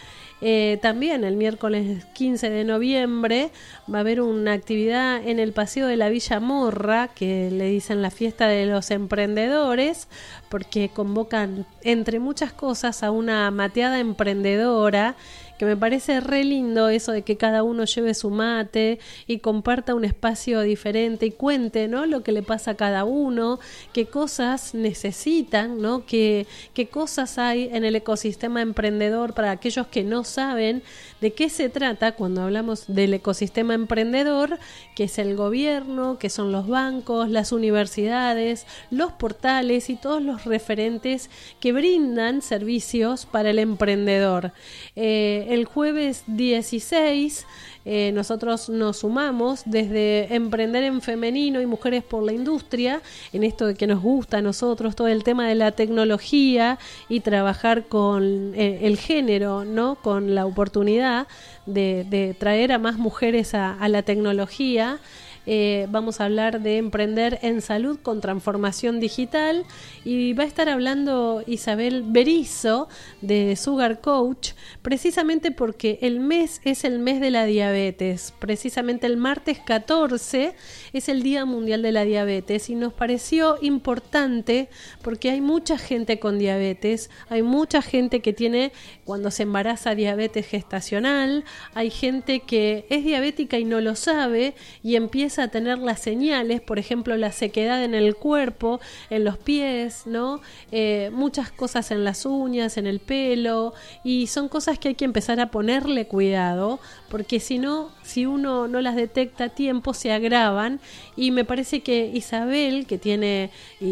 Eh, 0.40 0.78
también 0.82 1.24
el 1.24 1.36
miércoles 1.36 2.04
15 2.12 2.50
de 2.50 2.64
noviembre 2.64 3.50
va 3.92 3.98
a 3.98 4.00
haber 4.02 4.20
una 4.20 4.52
actividad 4.52 5.26
en 5.26 5.38
el 5.38 5.52
Paseo 5.52 5.86
de 5.86 5.96
la 5.96 6.08
Villa 6.08 6.38
Morra, 6.38 7.08
que 7.08 7.50
le 7.50 7.66
dicen 7.66 8.02
la 8.02 8.10
fiesta 8.10 8.46
de 8.46 8.66
los 8.66 8.90
emprendedores, 8.90 10.06
porque 10.50 10.90
convocan, 10.90 11.66
entre 11.82 12.18
muchas 12.18 12.52
cosas, 12.52 13.02
a 13.02 13.10
una 13.10 13.50
mateada 13.50 13.98
emprendedora 13.98 15.16
me 15.64 15.76
parece 15.76 16.20
re 16.20 16.44
lindo 16.44 16.88
eso 16.88 17.12
de 17.12 17.22
que 17.22 17.36
cada 17.36 17.62
uno 17.62 17.84
lleve 17.84 18.14
su 18.14 18.30
mate 18.30 18.98
y 19.26 19.38
comparta 19.38 19.94
un 19.94 20.04
espacio 20.04 20.60
diferente 20.60 21.26
y 21.26 21.30
cuente, 21.30 21.88
¿no? 21.88 22.06
Lo 22.06 22.22
que 22.22 22.32
le 22.32 22.42
pasa 22.42 22.72
a 22.72 22.74
cada 22.76 23.04
uno, 23.04 23.58
qué 23.92 24.06
cosas 24.06 24.74
necesitan, 24.74 25.80
¿no? 25.80 26.06
Qué, 26.06 26.46
qué 26.72 26.88
cosas 26.88 27.38
hay 27.38 27.68
en 27.72 27.84
el 27.84 27.96
ecosistema 27.96 28.62
emprendedor 28.62 29.34
para 29.34 29.50
aquellos 29.50 29.86
que 29.86 30.04
no 30.04 30.24
saben 30.24 30.82
de 31.24 31.32
qué 31.32 31.48
se 31.48 31.70
trata 31.70 32.12
cuando 32.12 32.42
hablamos 32.42 32.84
del 32.86 33.14
ecosistema 33.14 33.72
emprendedor, 33.72 34.58
que 34.94 35.04
es 35.04 35.18
el 35.18 35.36
gobierno, 35.36 36.18
que 36.18 36.28
son 36.28 36.52
los 36.52 36.68
bancos, 36.68 37.30
las 37.30 37.50
universidades, 37.50 38.66
los 38.90 39.10
portales 39.12 39.88
y 39.88 39.96
todos 39.96 40.22
los 40.22 40.44
referentes 40.44 41.30
que 41.60 41.72
brindan 41.72 42.42
servicios 42.42 43.24
para 43.24 43.48
el 43.48 43.58
emprendedor. 43.58 44.52
Eh, 44.96 45.46
el 45.48 45.64
jueves 45.64 46.24
16 46.26 47.46
eh, 47.84 48.12
nosotros 48.12 48.68
nos 48.68 48.98
sumamos 48.98 49.62
desde 49.66 50.34
Emprender 50.34 50.84
en 50.84 51.02
Femenino 51.02 51.60
y 51.60 51.66
Mujeres 51.66 52.02
por 52.02 52.22
la 52.22 52.32
Industria, 52.32 53.02
en 53.32 53.44
esto 53.44 53.74
que 53.74 53.86
nos 53.86 54.00
gusta 54.00 54.38
a 54.38 54.42
nosotros 54.42 54.96
todo 54.96 55.08
el 55.08 55.22
tema 55.22 55.46
de 55.46 55.54
la 55.54 55.72
tecnología 55.72 56.78
y 57.08 57.20
trabajar 57.20 57.84
con 57.84 58.54
eh, 58.54 58.80
el 58.82 58.96
género, 58.96 59.64
¿no? 59.64 59.96
Con 59.96 60.34
la 60.34 60.46
oportunidad 60.46 61.26
de, 61.66 62.06
de 62.08 62.34
traer 62.34 62.72
a 62.72 62.78
más 62.78 62.96
mujeres 62.96 63.54
a, 63.54 63.78
a 63.78 63.88
la 63.88 64.02
tecnología. 64.02 64.98
Eh, 65.46 65.86
vamos 65.90 66.20
a 66.20 66.24
hablar 66.24 66.60
de 66.62 66.78
emprender 66.78 67.38
en 67.42 67.60
salud 67.60 67.98
con 68.02 68.20
transformación 68.20 69.00
digital. 69.00 69.64
Y 70.04 70.32
va 70.32 70.44
a 70.44 70.46
estar 70.46 70.68
hablando 70.68 71.42
Isabel 71.46 72.04
Berizo 72.06 72.88
de 73.20 73.56
Sugar 73.56 74.00
Coach, 74.00 74.52
precisamente 74.82 75.50
porque 75.50 75.98
el 76.02 76.20
mes 76.20 76.60
es 76.64 76.84
el 76.84 76.98
mes 76.98 77.20
de 77.20 77.30
la 77.30 77.44
diabetes, 77.44 78.32
precisamente 78.38 79.06
el 79.06 79.16
martes 79.16 79.58
14 79.58 80.54
es 80.92 81.08
el 81.08 81.22
Día 81.22 81.44
Mundial 81.44 81.82
de 81.82 81.92
la 81.92 82.04
Diabetes. 82.04 82.70
Y 82.70 82.74
nos 82.74 82.92
pareció 82.92 83.56
importante 83.60 84.68
porque 85.02 85.30
hay 85.30 85.40
mucha 85.40 85.78
gente 85.78 86.18
con 86.18 86.38
diabetes, 86.38 87.10
hay 87.28 87.42
mucha 87.42 87.82
gente 87.82 88.20
que 88.20 88.32
tiene 88.32 88.72
cuando 89.04 89.30
se 89.30 89.44
embaraza 89.44 89.94
diabetes 89.94 90.46
gestacional, 90.46 91.44
hay 91.74 91.90
gente 91.90 92.40
que 92.40 92.86
es 92.90 93.04
diabética 93.04 93.58
y 93.58 93.64
no 93.64 93.80
lo 93.80 93.96
sabe 93.96 94.54
y 94.82 94.96
empieza 94.96 95.33
a 95.38 95.48
tener 95.48 95.78
las 95.78 96.00
señales, 96.00 96.60
por 96.60 96.78
ejemplo, 96.78 97.16
la 97.16 97.32
sequedad 97.32 97.82
en 97.82 97.94
el 97.94 98.14
cuerpo, 98.14 98.80
en 99.10 99.24
los 99.24 99.38
pies, 99.38 100.02
¿no? 100.06 100.40
Eh, 100.72 101.10
muchas 101.12 101.50
cosas 101.50 101.90
en 101.90 102.04
las 102.04 102.26
uñas, 102.26 102.76
en 102.76 102.86
el 102.86 103.00
pelo, 103.00 103.74
y 104.02 104.26
son 104.26 104.48
cosas 104.48 104.78
que 104.78 104.88
hay 104.88 104.94
que 104.94 105.04
empezar 105.04 105.40
a 105.40 105.50
ponerle 105.50 106.06
cuidado, 106.06 106.80
porque 107.08 107.40
si 107.40 107.58
no, 107.58 107.90
si 108.02 108.26
uno 108.26 108.68
no 108.68 108.80
las 108.80 108.96
detecta 108.96 109.44
a 109.44 109.48
tiempo, 109.48 109.94
se 109.94 110.12
agravan, 110.12 110.80
y 111.16 111.30
me 111.30 111.44
parece 111.44 111.80
que 111.80 112.10
Isabel, 112.12 112.86
que 112.86 112.98
tiene, 112.98 113.50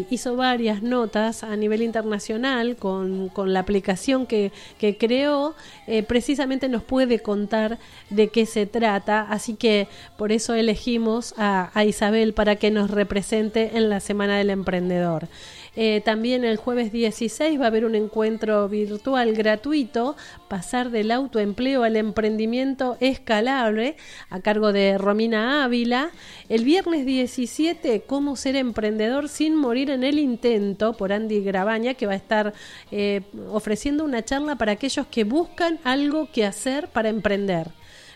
hizo 0.09 0.35
varias 0.35 0.81
notas 0.83 1.43
a 1.43 1.55
nivel 1.55 1.81
internacional 1.81 2.75
con, 2.75 3.29
con 3.29 3.53
la 3.53 3.59
aplicación 3.59 4.25
que, 4.25 4.51
que 4.77 4.97
creó, 4.97 5.55
eh, 5.87 6.03
precisamente 6.03 6.69
nos 6.69 6.83
puede 6.83 7.19
contar 7.19 7.79
de 8.09 8.29
qué 8.29 8.45
se 8.45 8.65
trata, 8.65 9.21
así 9.21 9.55
que 9.55 9.87
por 10.17 10.31
eso 10.31 10.53
elegimos 10.53 11.32
a, 11.37 11.71
a 11.73 11.85
Isabel 11.85 12.33
para 12.33 12.55
que 12.55 12.71
nos 12.71 12.91
represente 12.91 13.77
en 13.77 13.89
la 13.89 13.99
Semana 13.99 14.37
del 14.37 14.49
Emprendedor. 14.49 15.27
Eh, 15.75 16.01
también 16.05 16.43
el 16.43 16.57
jueves 16.57 16.91
16 16.91 17.59
va 17.59 17.65
a 17.65 17.67
haber 17.67 17.85
un 17.85 17.95
encuentro 17.95 18.69
virtual 18.69 19.33
gratuito, 19.33 20.15
pasar 20.47 20.91
del 20.91 21.09
autoempleo 21.09 21.83
al 21.83 21.95
emprendimiento 21.95 22.95
escalable, 22.99 23.97
a 24.29 24.39
cargo 24.41 24.71
de 24.71 24.97
Romina 24.99 25.63
Ávila. 25.63 26.11
El 26.47 26.63
viernes 26.63 27.05
17, 27.05 28.03
cómo 28.05 28.35
ser 28.35 28.55
emprendedor 28.55 29.29
sin 29.29 29.55
morir 29.55 29.89
en 29.89 30.03
el 30.03 30.19
intento, 30.19 30.93
por 30.93 31.11
Andy 31.11 31.41
Grabaña, 31.41 31.95
que 31.95 32.05
va 32.05 32.13
a 32.13 32.17
estar 32.17 32.53
eh, 32.91 33.21
ofreciendo 33.49 34.05
una 34.05 34.23
charla 34.23 34.55
para 34.57 34.73
aquellos 34.73 35.07
que 35.07 35.23
buscan 35.23 35.79
algo 35.83 36.29
que 36.31 36.45
hacer 36.45 36.87
para 36.89 37.09
emprender. 37.09 37.71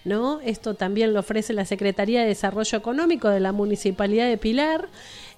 ¿No? 0.07 0.39
Esto 0.39 0.73
también 0.73 1.13
lo 1.13 1.19
ofrece 1.19 1.51
la 1.51 1.65
Secretaría 1.65 2.21
de 2.21 2.27
Desarrollo 2.27 2.77
Económico 2.77 3.27
de 3.27 3.41
la 3.41 3.51
Municipalidad 3.51 4.29
de 4.29 4.37
Pilar. 4.37 4.87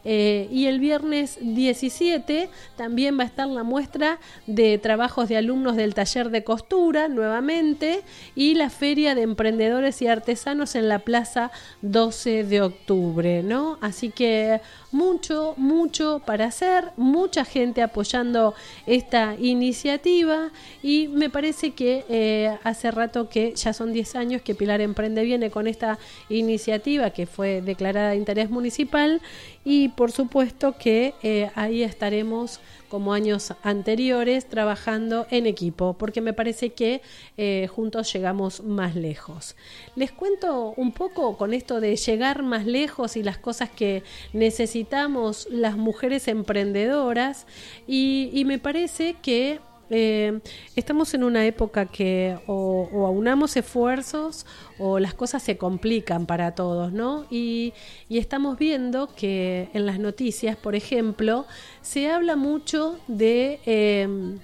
Eh, 0.05 0.47
y 0.51 0.67
el 0.67 0.79
viernes 0.79 1.37
17 1.41 2.49
también 2.77 3.17
va 3.17 3.23
a 3.23 3.25
estar 3.25 3.47
la 3.47 3.63
muestra 3.63 4.19
de 4.47 4.77
trabajos 4.77 5.27
de 5.27 5.37
alumnos 5.37 5.75
del 5.75 5.93
taller 5.93 6.29
de 6.29 6.43
costura 6.43 7.07
nuevamente 7.07 8.01
y 8.35 8.55
la 8.55 8.69
feria 8.69 9.15
de 9.15 9.23
emprendedores 9.23 10.01
y 10.01 10.07
artesanos 10.07 10.75
en 10.75 10.87
la 10.87 10.99
plaza 10.99 11.51
12 11.81 12.45
de 12.45 12.61
octubre, 12.61 13.43
¿no? 13.43 13.77
Así 13.81 14.09
que 14.09 14.61
mucho, 14.91 15.53
mucho 15.57 16.21
para 16.25 16.45
hacer, 16.45 16.91
mucha 16.97 17.45
gente 17.45 17.81
apoyando 17.81 18.55
esta 18.87 19.35
iniciativa 19.39 20.49
y 20.81 21.07
me 21.09 21.29
parece 21.29 21.71
que 21.71 22.05
eh, 22.09 22.57
hace 22.63 22.91
rato 22.91 23.29
que 23.29 23.53
ya 23.55 23.73
son 23.73 23.93
10 23.93 24.15
años 24.15 24.41
que 24.41 24.55
Pilar 24.55 24.81
Emprende 24.81 25.23
viene 25.23 25.51
con 25.51 25.67
esta 25.67 25.99
iniciativa 26.29 27.11
que 27.11 27.25
fue 27.25 27.61
declarada 27.61 28.11
de 28.11 28.15
interés 28.15 28.49
municipal 28.49 29.21
y 29.63 29.89
por 29.89 30.11
supuesto 30.11 30.75
que 30.77 31.13
eh, 31.21 31.51
ahí 31.55 31.83
estaremos 31.83 32.59
como 32.87 33.13
años 33.13 33.53
anteriores 33.61 34.47
trabajando 34.47 35.27
en 35.29 35.45
equipo 35.45 35.93
porque 35.93 36.21
me 36.21 36.33
parece 36.33 36.71
que 36.71 37.01
eh, 37.37 37.67
juntos 37.67 38.11
llegamos 38.11 38.63
más 38.63 38.95
lejos. 38.95 39.55
Les 39.95 40.11
cuento 40.11 40.73
un 40.75 40.91
poco 40.91 41.37
con 41.37 41.53
esto 41.53 41.79
de 41.81 41.95
llegar 41.95 42.41
más 42.41 42.65
lejos 42.65 43.15
y 43.15 43.23
las 43.23 43.37
cosas 43.37 43.69
que 43.69 44.03
necesitamos 44.33 45.47
las 45.51 45.77
mujeres 45.77 46.27
emprendedoras 46.27 47.45
y, 47.87 48.31
y 48.33 48.45
me 48.45 48.59
parece 48.59 49.15
que 49.21 49.59
eh, 49.89 50.39
estamos 50.75 51.13
en 51.13 51.23
una 51.23 51.45
época 51.45 51.85
que 51.85 52.37
o, 52.47 53.05
aunamos 53.05 53.57
esfuerzos 53.57 54.45
o 54.77 54.99
las 54.99 55.13
cosas 55.13 55.41
se 55.43 55.57
complican 55.57 56.25
para 56.25 56.55
todos, 56.55 56.91
¿no? 56.91 57.25
Y, 57.29 57.73
estamos 58.09 58.57
viendo 58.59 59.07
que 59.15 59.69
en 59.73 59.85
las 59.85 59.97
noticias, 59.99 60.57
por 60.57 60.75
ejemplo, 60.75 61.45
se 61.81 62.09
habla 62.11 62.35
mucho 62.35 62.99
de... 63.07 63.59
Eh, 63.65 64.37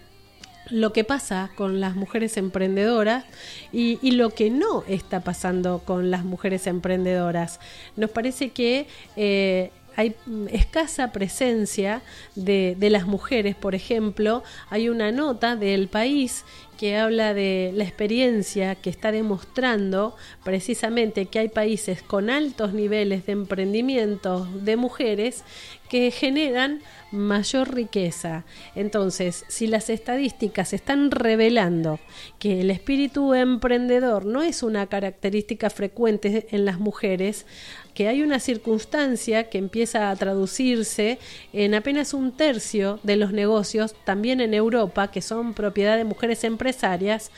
lo 0.69 0.93
que 0.93 1.03
pasa 1.03 1.51
con 1.55 1.79
las 1.79 1.95
mujeres 1.95 2.37
emprendedoras 2.37 3.23
y, 3.71 3.99
y, 4.01 4.11
lo 4.11 4.31
que 4.31 4.49
no 4.49 4.83
está 4.87 5.21
pasando 5.21 5.79
con 5.85 6.09
las 6.09 6.25
mujeres 6.25 6.65
emprendedoras. 6.67 7.59
Nos 7.95 8.09
parece 8.09 8.49
que 8.49 8.87
eh, 9.15 9.71
hay 9.95 10.15
escasa 10.49 11.11
presencia 11.11 12.01
de, 12.35 12.75
de, 12.77 12.89
las 12.89 13.07
mujeres, 13.07 13.55
por 13.55 13.75
ejemplo, 13.75 14.43
hay 14.69 14.89
una 14.89 15.11
nota 15.11 15.55
del 15.55 15.87
país 15.87 16.43
que 16.77 16.97
habla 16.97 17.33
de 17.33 17.71
la 17.73 17.83
experiencia 17.83 18.75
que 18.75 18.89
está 18.89 19.11
demostrando 19.11 20.15
precisamente 20.43 21.27
que 21.27 21.39
hay 21.39 21.47
países 21.47 22.01
con 22.01 22.29
altos 22.29 22.73
niveles 22.73 23.25
de 23.25 23.31
emprendimiento 23.31 24.45
de 24.45 24.75
mujeres 24.75 25.43
que 25.89 26.11
generan 26.11 26.81
mayor 27.15 27.73
riqueza. 27.73 28.45
Entonces, 28.75 29.45
si 29.47 29.67
las 29.67 29.89
estadísticas 29.89 30.73
están 30.73 31.11
revelando 31.11 31.99
que 32.39 32.61
el 32.61 32.69
espíritu 32.69 33.33
emprendedor 33.33 34.25
no 34.25 34.41
es 34.41 34.63
una 34.63 34.87
característica 34.87 35.69
frecuente 35.69 36.47
en 36.51 36.65
las 36.65 36.79
mujeres, 36.79 37.45
que 37.93 38.07
hay 38.09 38.21
una 38.21 38.39
circunstancia 38.39 39.49
que 39.49 39.57
empieza 39.57 40.09
a 40.09 40.15
traducirse 40.15 41.17
en 41.53 41.73
apenas 41.73 42.13
un 42.13 42.33
tercio 42.33 42.99
de 43.03 43.15
los 43.15 43.31
negocios, 43.31 43.95
también 44.03 44.41
en 44.41 44.53
Europa, 44.53 45.11
que 45.11 45.21
son 45.21 45.53
propiedad 45.53 45.95
de 45.95 46.03
mujeres 46.03 46.43
empresarias, 46.43 47.31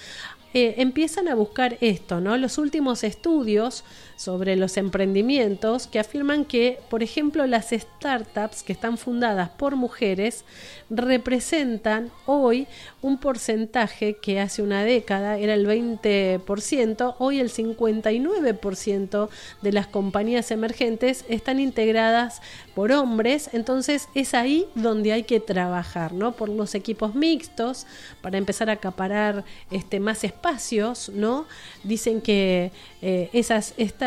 eh, 0.54 0.76
empiezan 0.78 1.28
a 1.28 1.36
buscar 1.36 1.78
esto, 1.82 2.20
¿no? 2.20 2.36
Los 2.38 2.58
últimos 2.58 3.04
estudios 3.04 3.84
sobre 4.18 4.56
los 4.56 4.78
emprendimientos 4.78 5.86
que 5.88 6.00
afirman 6.00 6.44
que, 6.44 6.80
por 6.90 7.04
ejemplo, 7.04 7.46
las 7.46 7.70
startups 7.70 8.64
que 8.64 8.74
están 8.74 8.98
fundadas 8.98 9.50
por 9.50 9.76
mujeres 9.76 10.44
representan 10.90 12.10
hoy 12.26 12.68
un 13.02 13.20
porcentaje 13.20 14.16
que 14.16 14.40
hace 14.40 14.64
una 14.64 14.84
década 14.84 15.38
era 15.38 15.54
el 15.54 15.68
20%, 15.68 17.16
hoy 17.20 17.40
el 17.40 17.52
59% 17.52 19.30
de 19.62 19.72
las 19.72 19.86
compañías 19.86 20.50
emergentes 20.50 21.24
están 21.30 21.60
integradas 21.60 22.42
por 22.74 22.92
hombres, 22.92 23.52
entonces 23.54 24.10
es 24.16 24.34
ahí 24.34 24.66
donde 24.74 25.14
hay 25.14 25.24
que 25.24 25.40
trabajar, 25.40 26.14
¿no? 26.14 26.32
Por 26.32 26.50
los 26.50 26.74
equipos 26.74 27.14
mixtos 27.14 27.86
para 28.22 28.40
empezar 28.40 28.70
a 28.70 28.74
acaparar 28.74 29.46
este 29.70 30.00
más 30.00 30.24
espacios, 30.24 31.10
¿no? 31.10 31.46
Dicen 31.84 32.20
que 32.20 32.72
eh, 33.04 33.30
esas 33.32 33.76
startups 33.78 34.07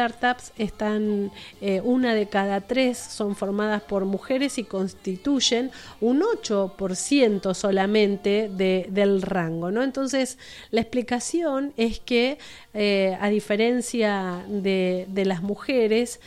están, 0.58 1.30
eh, 1.60 1.80
una 1.82 2.14
de 2.14 2.28
cada 2.28 2.60
tres 2.60 2.98
son 2.98 3.36
formadas 3.36 3.82
por 3.82 4.04
mujeres 4.04 4.58
y 4.58 4.64
constituyen 4.64 5.70
un 6.00 6.22
8% 6.22 7.54
solamente 7.54 8.50
de, 8.52 8.86
del 8.90 9.22
rango, 9.22 9.70
¿no? 9.70 9.82
Entonces, 9.82 10.38
la 10.70 10.80
explicación 10.80 11.72
es 11.76 12.00
que, 12.00 12.38
eh, 12.74 13.16
a 13.20 13.28
diferencia 13.28 14.44
de, 14.48 15.06
de 15.08 15.24
las 15.24 15.42
mujeres, 15.42 16.20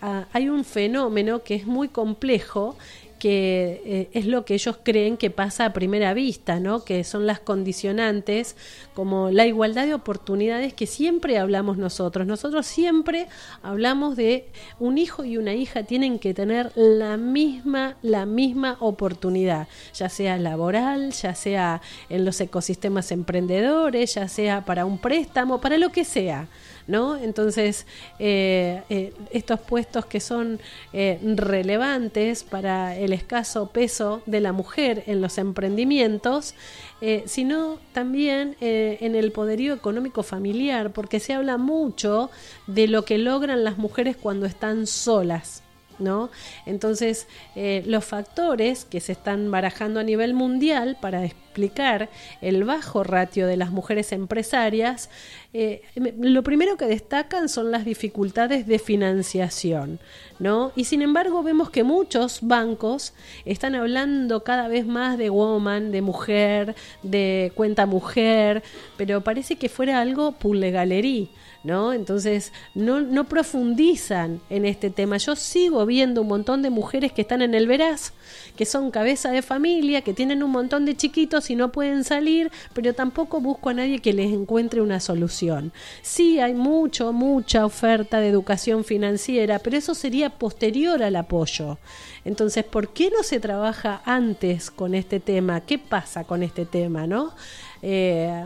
a, 0.00 0.26
hay 0.32 0.48
un 0.48 0.64
fenómeno 0.64 1.44
que 1.44 1.54
es 1.54 1.64
muy 1.66 1.88
complejo 1.88 2.76
que 3.24 3.80
eh, 3.86 4.08
es 4.12 4.26
lo 4.26 4.44
que 4.44 4.52
ellos 4.52 4.76
creen 4.82 5.16
que 5.16 5.30
pasa 5.30 5.64
a 5.64 5.72
primera 5.72 6.12
vista, 6.12 6.60
¿no? 6.60 6.84
Que 6.84 7.04
son 7.04 7.26
las 7.26 7.40
condicionantes 7.40 8.54
como 8.92 9.30
la 9.30 9.46
igualdad 9.46 9.86
de 9.86 9.94
oportunidades 9.94 10.74
que 10.74 10.86
siempre 10.86 11.38
hablamos 11.38 11.78
nosotros. 11.78 12.26
Nosotros 12.26 12.66
siempre 12.66 13.28
hablamos 13.62 14.16
de 14.16 14.50
un 14.78 14.98
hijo 14.98 15.24
y 15.24 15.38
una 15.38 15.54
hija 15.54 15.84
tienen 15.84 16.18
que 16.18 16.34
tener 16.34 16.70
la 16.74 17.16
misma 17.16 17.96
la 18.02 18.26
misma 18.26 18.76
oportunidad, 18.80 19.68
ya 19.94 20.10
sea 20.10 20.36
laboral, 20.36 21.12
ya 21.12 21.34
sea 21.34 21.80
en 22.10 22.26
los 22.26 22.38
ecosistemas 22.42 23.10
emprendedores, 23.10 24.16
ya 24.16 24.28
sea 24.28 24.66
para 24.66 24.84
un 24.84 24.98
préstamo, 24.98 25.62
para 25.62 25.78
lo 25.78 25.88
que 25.88 26.04
sea. 26.04 26.46
¿No? 26.86 27.16
Entonces, 27.16 27.86
eh, 28.18 28.82
eh, 28.88 29.12
estos 29.30 29.60
puestos 29.60 30.06
que 30.06 30.20
son 30.20 30.60
eh, 30.92 31.18
relevantes 31.22 32.44
para 32.44 32.96
el 32.96 33.12
escaso 33.12 33.66
peso 33.70 34.22
de 34.26 34.40
la 34.40 34.52
mujer 34.52 35.04
en 35.06 35.20
los 35.20 35.38
emprendimientos, 35.38 36.54
eh, 37.00 37.24
sino 37.26 37.78
también 37.92 38.56
eh, 38.60 38.98
en 39.00 39.14
el 39.14 39.32
poderío 39.32 39.74
económico 39.74 40.22
familiar, 40.22 40.92
porque 40.92 41.20
se 41.20 41.34
habla 41.34 41.58
mucho 41.58 42.30
de 42.66 42.88
lo 42.88 43.04
que 43.04 43.18
logran 43.18 43.64
las 43.64 43.78
mujeres 43.78 44.16
cuando 44.16 44.46
están 44.46 44.86
solas. 44.86 45.63
¿No? 45.98 46.30
Entonces, 46.66 47.28
eh, 47.54 47.82
los 47.86 48.04
factores 48.04 48.84
que 48.84 49.00
se 49.00 49.12
están 49.12 49.50
barajando 49.50 50.00
a 50.00 50.02
nivel 50.02 50.34
mundial 50.34 50.96
para 51.00 51.24
explicar 51.24 52.10
el 52.40 52.64
bajo 52.64 53.04
ratio 53.04 53.46
de 53.46 53.56
las 53.56 53.70
mujeres 53.70 54.10
empresarias, 54.10 55.08
eh, 55.52 55.82
lo 55.94 56.42
primero 56.42 56.76
que 56.76 56.86
destacan 56.86 57.48
son 57.48 57.70
las 57.70 57.84
dificultades 57.84 58.66
de 58.66 58.80
financiación, 58.80 60.00
¿no? 60.40 60.72
Y 60.74 60.86
sin 60.86 61.00
embargo 61.00 61.44
vemos 61.44 61.70
que 61.70 61.84
muchos 61.84 62.40
bancos 62.42 63.14
están 63.44 63.76
hablando 63.76 64.42
cada 64.42 64.66
vez 64.66 64.84
más 64.84 65.16
de 65.16 65.30
woman, 65.30 65.92
de 65.92 66.02
mujer, 66.02 66.74
de 67.04 67.52
cuenta 67.54 67.86
mujer, 67.86 68.64
pero 68.96 69.20
parece 69.20 69.54
que 69.54 69.68
fuera 69.68 70.00
algo 70.00 70.32
pulle 70.32 70.72
galería. 70.72 71.28
¿No? 71.64 71.94
Entonces, 71.94 72.52
no, 72.74 73.00
no 73.00 73.24
profundizan 73.24 74.40
en 74.50 74.66
este 74.66 74.90
tema. 74.90 75.16
Yo 75.16 75.34
sigo 75.34 75.84
viendo 75.86 76.20
un 76.22 76.28
montón 76.28 76.62
de 76.62 76.70
mujeres 76.70 77.12
que 77.12 77.22
están 77.22 77.42
en 77.42 77.54
el 77.54 77.66
veraz, 77.66 78.12
que 78.54 78.66
son 78.66 78.90
cabeza 78.90 79.30
de 79.30 79.42
familia, 79.42 80.02
que 80.02 80.12
tienen 80.12 80.42
un 80.42 80.50
montón 80.50 80.84
de 80.84 80.94
chiquitos 80.94 81.50
y 81.50 81.56
no 81.56 81.72
pueden 81.72 82.04
salir, 82.04 82.52
pero 82.74 82.94
tampoco 82.94 83.40
busco 83.40 83.70
a 83.70 83.74
nadie 83.74 83.98
que 83.98 84.12
les 84.12 84.32
encuentre 84.32 84.82
una 84.82 85.00
solución. 85.00 85.72
Sí, 86.02 86.38
hay 86.38 86.54
mucho, 86.54 87.12
mucha 87.12 87.64
oferta 87.64 88.20
de 88.20 88.28
educación 88.28 88.84
financiera, 88.84 89.58
pero 89.58 89.78
eso 89.78 89.94
sería 89.94 90.30
posterior 90.30 91.02
al 91.02 91.16
apoyo. 91.16 91.78
Entonces, 92.26 92.64
¿por 92.64 92.92
qué 92.92 93.10
no 93.10 93.22
se 93.22 93.40
trabaja 93.40 94.02
antes 94.04 94.70
con 94.70 94.94
este 94.94 95.18
tema? 95.18 95.62
¿Qué 95.62 95.78
pasa 95.78 96.24
con 96.24 96.42
este 96.42 96.66
tema, 96.66 97.06
no? 97.06 97.34
Eh, 97.82 98.44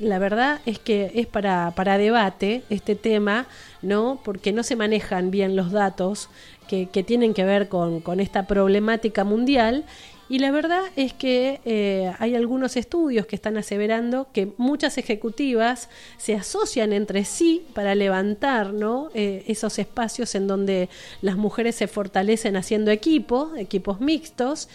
La 0.00 0.18
verdad 0.18 0.60
es 0.64 0.78
que 0.78 1.12
es 1.14 1.26
para, 1.26 1.72
para 1.76 1.98
debate 1.98 2.62
este 2.70 2.94
tema, 2.94 3.46
¿no? 3.82 4.20
Porque 4.24 4.52
no 4.52 4.62
se 4.62 4.76
manejan 4.76 5.30
bien 5.30 5.56
los 5.56 5.70
datos 5.70 6.28
que, 6.68 6.86
que 6.86 7.02
tienen 7.02 7.34
que 7.34 7.44
ver 7.44 7.68
con, 7.68 8.00
con 8.00 8.20
esta 8.20 8.46
problemática 8.46 9.24
mundial. 9.24 9.84
Y 10.30 10.38
la 10.38 10.52
verdad 10.52 10.84
es 10.94 11.12
que 11.12 11.60
eh, 11.64 12.14
hay 12.20 12.36
algunos 12.36 12.76
estudios 12.76 13.26
que 13.26 13.34
están 13.34 13.56
aseverando 13.56 14.28
que 14.32 14.52
muchas 14.58 14.96
ejecutivas 14.96 15.88
se 16.18 16.36
asocian 16.36 16.92
entre 16.92 17.24
sí 17.24 17.66
para 17.74 17.96
levantar 17.96 18.72
¿no? 18.72 19.10
Eh, 19.12 19.42
esos 19.48 19.80
espacios 19.80 20.36
en 20.36 20.46
donde 20.46 20.88
las 21.20 21.36
mujeres 21.36 21.74
se 21.74 21.88
fortalecen 21.88 22.56
haciendo 22.56 22.92
equipo, 22.92 23.50
equipos 23.56 24.00
mixtos, 24.00 24.68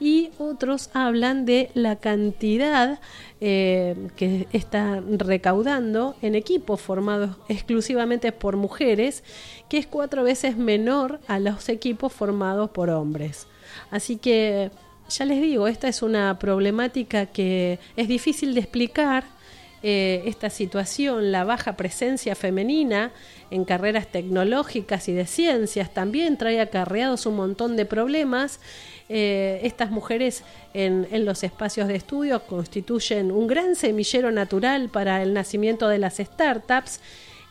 y 0.00 0.30
otros 0.38 0.88
hablan 0.94 1.44
de 1.44 1.70
la 1.74 1.96
cantidad 1.96 2.98
eh, 3.42 3.94
que 4.16 4.48
está 4.54 5.02
recaudando 5.18 6.16
en 6.22 6.34
equipos 6.34 6.80
formados 6.80 7.36
exclusivamente 7.50 8.32
por 8.32 8.56
mujeres, 8.56 9.24
que 9.68 9.76
es 9.76 9.86
cuatro 9.86 10.24
veces 10.24 10.56
menor 10.56 11.20
a 11.28 11.38
los 11.38 11.68
equipos 11.68 12.14
formados 12.14 12.70
por 12.70 12.88
hombres. 12.88 13.46
Así 13.90 14.16
que 14.16 14.70
ya 15.18 15.24
les 15.24 15.40
digo, 15.40 15.68
esta 15.68 15.88
es 15.88 16.02
una 16.02 16.38
problemática 16.38 17.26
que 17.26 17.78
es 17.96 18.08
difícil 18.08 18.54
de 18.54 18.60
explicar. 18.60 19.24
eh, 19.82 20.22
esta 20.26 20.48
situación, 20.48 21.32
la 21.32 21.44
baja 21.44 21.76
presencia 21.76 22.36
femenina 22.36 23.10
en 23.50 23.64
carreras 23.64 24.06
tecnológicas 24.06 25.08
y 25.08 25.12
de 25.12 25.26
ciencias, 25.26 25.92
también 25.92 26.38
trae 26.38 26.60
acarreados 26.60 27.26
un 27.26 27.36
montón 27.36 27.76
de 27.76 27.84
problemas. 27.84 28.60
Eh, 29.08 29.60
estas 29.64 29.90
mujeres 29.90 30.44
en, 30.72 31.08
en 31.10 31.24
los 31.24 31.42
espacios 31.42 31.88
de 31.88 31.96
estudio 31.96 32.46
constituyen 32.46 33.32
un 33.32 33.48
gran 33.48 33.74
semillero 33.74 34.30
natural 34.30 34.88
para 34.88 35.22
el 35.22 35.34
nacimiento 35.34 35.88
de 35.88 35.98
las 35.98 36.18
startups 36.18 37.00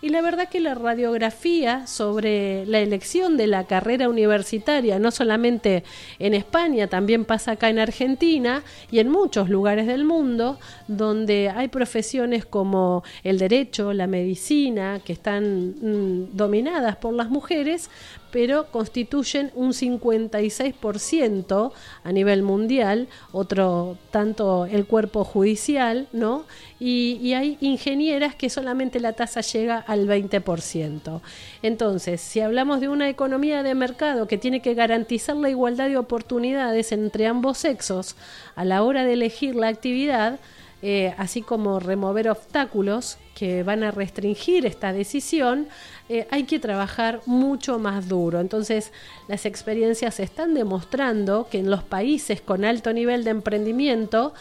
y 0.01 0.09
la 0.09 0.21
verdad 0.21 0.49
que 0.49 0.59
la 0.59 0.73
radiografía 0.73 1.85
sobre 1.85 2.65
la 2.65 2.79
elección 2.79 3.37
de 3.37 3.47
la 3.47 3.65
carrera 3.65 4.09
universitaria, 4.09 4.97
no 4.97 5.11
solamente 5.11 5.83
en 6.17 6.33
España, 6.33 6.87
también 6.87 7.23
pasa 7.23 7.51
acá 7.51 7.69
en 7.69 7.77
Argentina 7.77 8.63
y 8.89 8.99
en 8.99 9.09
muchos 9.09 9.49
lugares 9.49 9.85
del 9.85 10.03
mundo, 10.03 10.57
donde 10.87 11.49
hay 11.49 11.67
profesiones 11.67 12.45
como 12.45 13.03
el 13.23 13.37
derecho, 13.37 13.93
la 13.93 14.07
medicina, 14.07 15.01
que 15.05 15.13
están 15.13 15.75
mm, 15.81 16.35
dominadas 16.35 16.95
por 16.95 17.13
las 17.13 17.29
mujeres, 17.29 17.89
pero 18.31 18.71
constituyen 18.71 19.51
un 19.55 19.73
56% 19.73 21.71
a 22.03 22.11
nivel 22.11 22.43
mundial, 22.43 23.07
otro 23.31 23.97
tanto 24.09 24.65
el 24.65 24.85
cuerpo 24.85 25.23
judicial, 25.23 26.07
¿no? 26.13 26.45
Y, 26.79 27.19
y 27.21 27.33
hay 27.33 27.57
ingenieras 27.59 28.33
que 28.35 28.49
solamente 28.49 28.99
la 28.99 29.13
tasa 29.13 29.41
llega 29.41 29.83
al 29.91 30.07
20%. 30.07 31.19
Entonces, 31.61 32.21
si 32.21 32.39
hablamos 32.39 32.79
de 32.79 32.87
una 32.87 33.09
economía 33.09 33.61
de 33.61 33.75
mercado 33.75 34.25
que 34.25 34.37
tiene 34.37 34.61
que 34.61 34.73
garantizar 34.73 35.35
la 35.35 35.49
igualdad 35.49 35.89
de 35.89 35.97
oportunidades 35.97 36.93
entre 36.93 37.27
ambos 37.27 37.57
sexos 37.57 38.15
a 38.55 38.63
la 38.63 38.83
hora 38.83 39.03
de 39.03 39.13
elegir 39.13 39.53
la 39.53 39.67
actividad, 39.67 40.39
eh, 40.81 41.13
así 41.17 41.41
como 41.41 41.81
remover 41.81 42.29
obstáculos 42.29 43.17
que 43.35 43.63
van 43.63 43.83
a 43.83 43.91
restringir 43.91 44.65
esta 44.65 44.93
decisión, 44.93 45.67
eh, 46.07 46.25
hay 46.31 46.45
que 46.45 46.59
trabajar 46.59 47.19
mucho 47.25 47.77
más 47.77 48.07
duro. 48.07 48.39
Entonces, 48.39 48.93
las 49.27 49.45
experiencias 49.45 50.21
están 50.21 50.53
demostrando 50.53 51.49
que 51.51 51.59
en 51.59 51.69
los 51.69 51.83
países 51.83 52.39
con 52.39 52.63
alto 52.63 52.93
nivel 52.93 53.25
de 53.25 53.31
emprendimiento, 53.31 54.33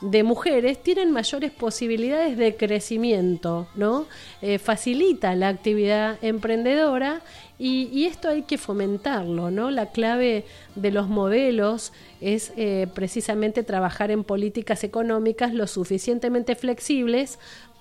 de 0.00 0.22
mujeres 0.22 0.82
tienen 0.82 1.10
mayores 1.10 1.50
posibilidades 1.52 2.36
de 2.36 2.54
crecimiento, 2.54 3.66
¿no? 3.74 4.06
Eh, 4.42 4.58
facilita 4.58 5.34
la 5.34 5.48
actividad 5.48 6.18
emprendedora 6.22 7.22
y, 7.58 7.88
y 7.90 8.04
esto 8.04 8.28
hay 8.28 8.42
que 8.42 8.58
fomentarlo, 8.58 9.50
¿no? 9.50 9.70
La 9.70 9.92
clave 9.92 10.44
de 10.74 10.90
los 10.90 11.08
modelos 11.08 11.94
es 12.20 12.52
eh, 12.56 12.86
precisamente 12.94 13.62
trabajar 13.62 14.10
en 14.10 14.24
políticas 14.24 14.84
económicas 14.84 15.54
lo 15.54 15.66
suficientemente 15.66 16.56
flexibles 16.56 17.38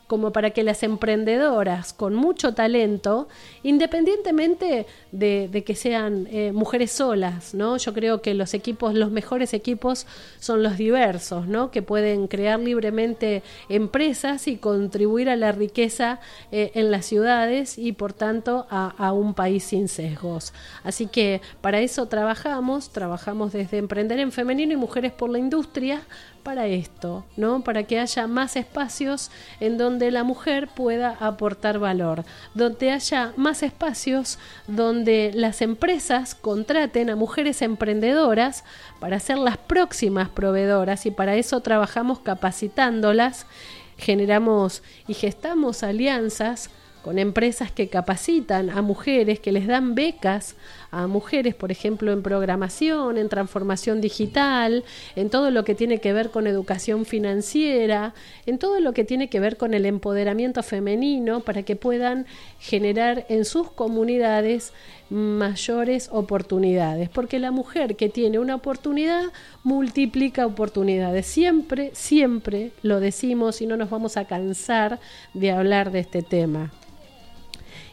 como 0.08 0.32
para 0.32 0.52
que 0.52 0.64
las 0.64 0.84
emprendedoras 0.84 1.94
con 1.94 2.16
mucho 2.16 2.54
talento, 2.54 3.28
independientemente 3.64 4.86
de, 5.12 5.64
que 5.66 5.76
sean 5.76 6.28
eh, 6.30 6.52
mujeres 6.54 6.92
solas, 6.92 7.54
¿no? 7.54 7.78
Yo 7.78 7.94
creo 7.94 8.22
que 8.22 8.34
los 8.34 8.54
equipos, 8.54 8.94
los 8.94 9.12
mejores 9.12 9.54
equipos 9.54 10.06
son 10.40 10.62
los 10.62 10.78
diversos, 10.78 11.48
¿no? 11.48 11.72
Que 11.72 11.82
pueden 11.82 12.28
crear 12.28 12.60
libremente 12.60 13.42
empresas 13.70 14.48
y 14.48 14.58
contribuir 14.58 15.30
a 15.30 15.36
la 15.36 15.52
riqueza 15.52 16.20
eh, 16.52 16.72
en 16.76 16.92
las 16.92 17.06
ciudades 17.06 17.78
y 17.78 17.94
por 17.94 18.14
tanto 18.14 18.68
a 18.70 19.12
un 19.12 19.34
país 19.34 19.64
sin 19.64 19.88
sesgos. 19.88 20.54
Así 20.84 21.08
que 21.08 21.42
para 21.62 21.80
eso 21.80 22.08
trabajamos, 22.08 22.90
trabajamos 22.90 23.54
desde 23.54 23.78
Emprender 23.78 24.20
en 24.20 24.32
Femenino 24.32 24.74
y 24.74 24.78
Mujeres 24.78 25.12
por 25.12 25.30
la 25.30 25.40
Industria 25.40 26.02
para 26.46 26.68
esto, 26.68 27.26
¿no? 27.36 27.64
Para 27.64 27.84
que 27.84 28.00
haya 28.00 28.28
más 28.28 28.56
espacios 28.56 29.32
en 29.60 29.80
donde 29.80 30.12
la 30.12 30.24
mujer 30.24 30.70
pueda 30.70 31.18
aportar 31.20 31.80
valor, 31.80 32.24
donde 32.54 32.92
haya 32.92 33.34
más 33.36 33.64
espacios 33.64 34.38
donde 34.68 35.32
las 35.34 35.64
empresas 35.64 36.36
contraten 36.36 37.10
a 37.10 37.16
mujeres 37.16 37.64
emprendedoras 37.64 38.64
para 39.00 39.20
ser 39.20 39.40
las 39.40 39.58
próximas 39.58 40.30
proveedoras 40.30 41.08
y 41.08 41.12
para 41.12 41.36
eso 41.36 41.60
trabajamos 41.62 42.20
capacitándolas, 42.20 43.48
generamos 43.98 44.84
y 45.08 45.16
gestamos 45.16 45.82
alianzas 45.82 46.70
con 47.06 47.20
empresas 47.20 47.72
que 47.72 47.88
capacitan 47.88 48.72
a 48.72 48.82
mujeres, 48.82 49.40
que 49.40 49.52
les 49.52 49.68
dan 49.68 49.94
becas 49.94 50.56
a 50.90 51.06
mujeres, 51.06 51.54
por 51.54 51.72
ejemplo, 51.72 52.12
en 52.12 52.24
programación, 52.24 53.20
en 53.20 53.30
transformación 53.30 54.02
digital, 54.02 54.84
en 55.16 55.30
todo 55.30 55.52
lo 55.52 55.64
que 55.64 55.76
tiene 55.76 56.00
que 56.00 56.14
ver 56.14 56.32
con 56.32 56.48
educación 56.48 57.06
financiera, 57.06 58.16
en 58.48 58.58
todo 58.58 58.80
lo 58.80 58.94
que 58.94 59.04
tiene 59.04 59.30
que 59.30 59.40
ver 59.40 59.56
con 59.56 59.76
el 59.76 59.86
empoderamiento 59.86 60.64
femenino 60.64 61.42
para 61.42 61.62
que 61.62 61.76
puedan 61.76 62.26
generar 62.58 63.28
en 63.30 63.46
sus 63.46 63.70
comunidades 63.70 64.74
mayores 65.12 66.10
oportunidades, 66.12 67.10
porque 67.10 67.38
la 67.38 67.52
mujer 67.52 67.98
que 67.98 68.10
tiene 68.10 68.40
una 68.40 68.56
oportunidad 68.56 69.26
multiplica 69.64 70.48
oportunidades. 70.48 71.28
Siempre, 71.28 71.92
siempre 71.94 72.72
lo 72.82 73.00
decimos 73.00 73.62
y 73.62 73.68
no 73.68 73.78
nos 73.78 73.92
vamos 73.92 74.18
a 74.18 74.26
cansar 74.26 75.00
de 75.36 75.52
hablar 75.52 75.92
de 75.92 76.00
este 76.00 76.24
tema. 76.24 76.72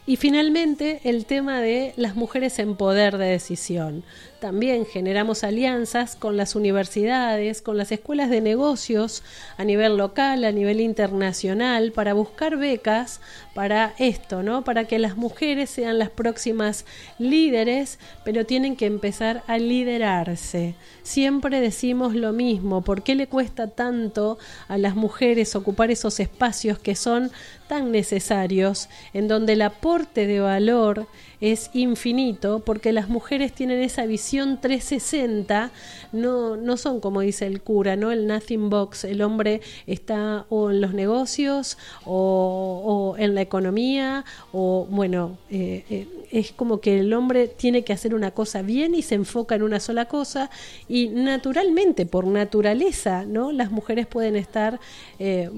Y 0.05 0.17
finalmente 0.17 0.99
el 1.05 1.25
tema 1.25 1.61
de 1.61 1.93
las 1.95 2.15
mujeres 2.15 2.59
en 2.59 2.75
poder 2.75 3.17
de 3.17 3.27
decisión. 3.27 4.03
También 4.43 4.85
generamos 4.85 5.45
alianzas 5.45 6.17
con 6.17 6.35
las 6.35 6.53
universidades, 6.57 7.61
con 7.61 7.77
las 7.77 7.93
escuelas 7.93 8.29
de 8.29 8.41
negocios 8.41 9.23
a 9.55 9.63
nivel 9.63 9.95
local, 9.95 10.43
a 10.43 10.51
nivel 10.51 10.81
internacional, 10.81 11.93
para 11.93 12.13
buscar 12.13 12.57
becas 12.57 13.21
para 13.53 13.93
esto, 13.99 14.43
¿no? 14.43 14.65
Para 14.65 14.83
que 14.83 14.99
las 14.99 15.15
mujeres 15.15 15.69
sean 15.69 15.97
las 15.97 16.09
próximas 16.09 16.83
líderes, 17.19 17.99
pero 18.25 18.45
tienen 18.45 18.75
que 18.75 18.85
empezar 18.85 19.43
a 19.47 19.57
liderarse. 19.57 20.75
Siempre 21.03 21.61
decimos 21.61 22.13
lo 22.13 22.33
mismo, 22.33 22.81
¿por 22.81 23.01
qué 23.01 23.15
le 23.15 23.27
cuesta 23.27 23.67
tanto 23.67 24.37
a 24.67 24.77
las 24.77 24.93
mujeres 24.93 25.55
ocupar 25.55 25.89
esos 25.89 26.19
espacios 26.19 26.79
que 26.79 26.95
son 26.95 27.31
tan 27.69 27.93
necesarios, 27.93 28.89
en 29.13 29.29
donde 29.29 29.53
el 29.53 29.61
aporte 29.61 30.27
de 30.27 30.41
valor 30.41 31.07
es 31.43 31.69
infinito 31.73 32.59
porque 32.59 32.93
las 32.93 33.09
mujeres 33.09 33.51
tienen 33.51 33.81
esa 33.81 34.05
visión 34.05 34.61
360, 34.61 35.71
no, 36.13 36.55
no 36.55 36.77
son 36.77 37.01
como 37.01 37.19
dice 37.19 37.45
el 37.45 37.61
cura, 37.61 37.97
¿no? 37.97 38.13
El 38.13 38.27
nothing 38.27 38.69
box, 38.69 39.03
el 39.03 39.21
hombre 39.21 39.59
está 39.85 40.45
o 40.47 40.71
en 40.71 40.79
los 40.79 40.93
negocios 40.93 41.77
o, 42.05 43.15
en 43.19 43.35
la 43.35 43.41
economía 43.41 44.23
o 44.53 44.87
bueno, 44.89 45.37
eh, 45.51 45.83
eh, 45.89 46.07
es 46.31 46.53
como 46.53 46.79
que 46.79 47.01
el 47.01 47.11
hombre 47.13 47.49
tiene 47.49 47.83
que 47.83 47.91
hacer 47.91 48.15
una 48.15 48.31
cosa 48.31 48.61
bien 48.61 48.95
y 48.95 49.01
se 49.01 49.15
enfoca 49.15 49.55
en 49.55 49.63
una 49.63 49.81
sola 49.81 50.05
cosa 50.05 50.49
y 50.87 51.09
naturalmente, 51.09 52.05
por 52.05 52.25
naturaleza, 52.25 53.25
¿no? 53.25 53.51
Las 53.51 53.69
mujeres 53.69 54.07
pueden 54.07 54.37
estar 54.37 54.79
eh, 55.19 55.49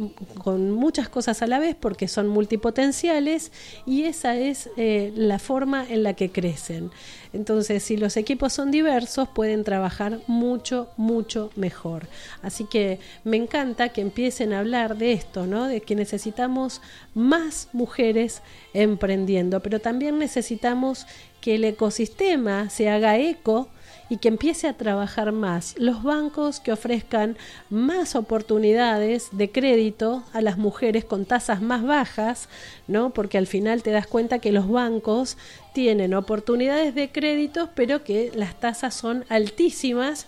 con 0.44 0.72
muchas 0.72 1.10
cosas 1.10 1.44
a 1.44 1.48
la 1.48 1.60
vez 1.60 1.76
porque 1.80 2.08
son 2.08 2.28
multipotenciales 2.28 3.52
y 3.86 4.06
esa 4.06 4.36
es 4.36 4.68
la 4.76 5.38
forma 5.38 5.75
en 5.84 6.04
la 6.04 6.14
que 6.14 6.32
crecen. 6.32 6.92
Entonces, 7.34 7.84
si 7.84 7.98
los 7.98 8.16
equipos 8.16 8.54
son 8.54 8.72
diversos, 8.72 9.28
pueden 9.28 9.64
trabajar 9.64 10.20
mucho, 10.28 10.90
mucho 10.96 11.52
mejor. 11.56 12.08
Así 12.42 12.64
que 12.66 13.00
me 13.24 13.38
encanta 13.38 13.90
que 13.90 14.02
empiecen 14.02 14.54
a 14.54 14.60
hablar 14.60 14.98
de 14.98 15.12
esto, 15.12 15.46
¿no? 15.46 15.68
De 15.68 15.82
que 15.82 15.96
necesitamos 15.96 16.82
más 17.14 17.68
mujeres 17.74 18.42
emprendiendo, 18.74 19.62
pero 19.62 19.80
también 19.82 20.18
necesitamos 20.18 21.06
que 21.42 21.56
el 21.56 21.64
ecosistema 21.66 22.70
se 22.70 22.90
haga 22.90 23.18
eco 23.18 23.70
y 24.10 24.18
que 24.18 24.28
empiece 24.28 24.68
a 24.68 24.74
trabajar 24.74 25.32
más. 25.32 25.76
Los 25.78 26.04
bancos 26.04 26.60
que 26.60 26.72
ofrezcan 26.72 27.38
más 27.70 28.16
oportunidades 28.16 29.30
de 29.32 29.52
crédito 29.52 30.24
a 30.34 30.42
las 30.42 30.58
mujeres 30.58 31.06
con 31.06 31.26
tasas 31.26 31.62
más 31.62 31.84
bajas, 31.84 32.50
¿no? 32.88 33.12
Porque 33.12 33.38
al 33.38 33.48
final 33.48 33.84
te 33.84 33.92
das 33.92 34.08
cuenta 34.08 34.40
que 34.40 34.52
los 34.52 34.70
bancos 34.70 35.38
tienen 35.74 36.14
oportunidades 36.14 36.94
de 36.96 37.12
créditos, 37.12 37.70
pero 37.76 38.04
que 38.04 38.32
las 38.36 38.60
tasas 38.60 38.94
son 38.94 39.26
altísimas 39.30 40.28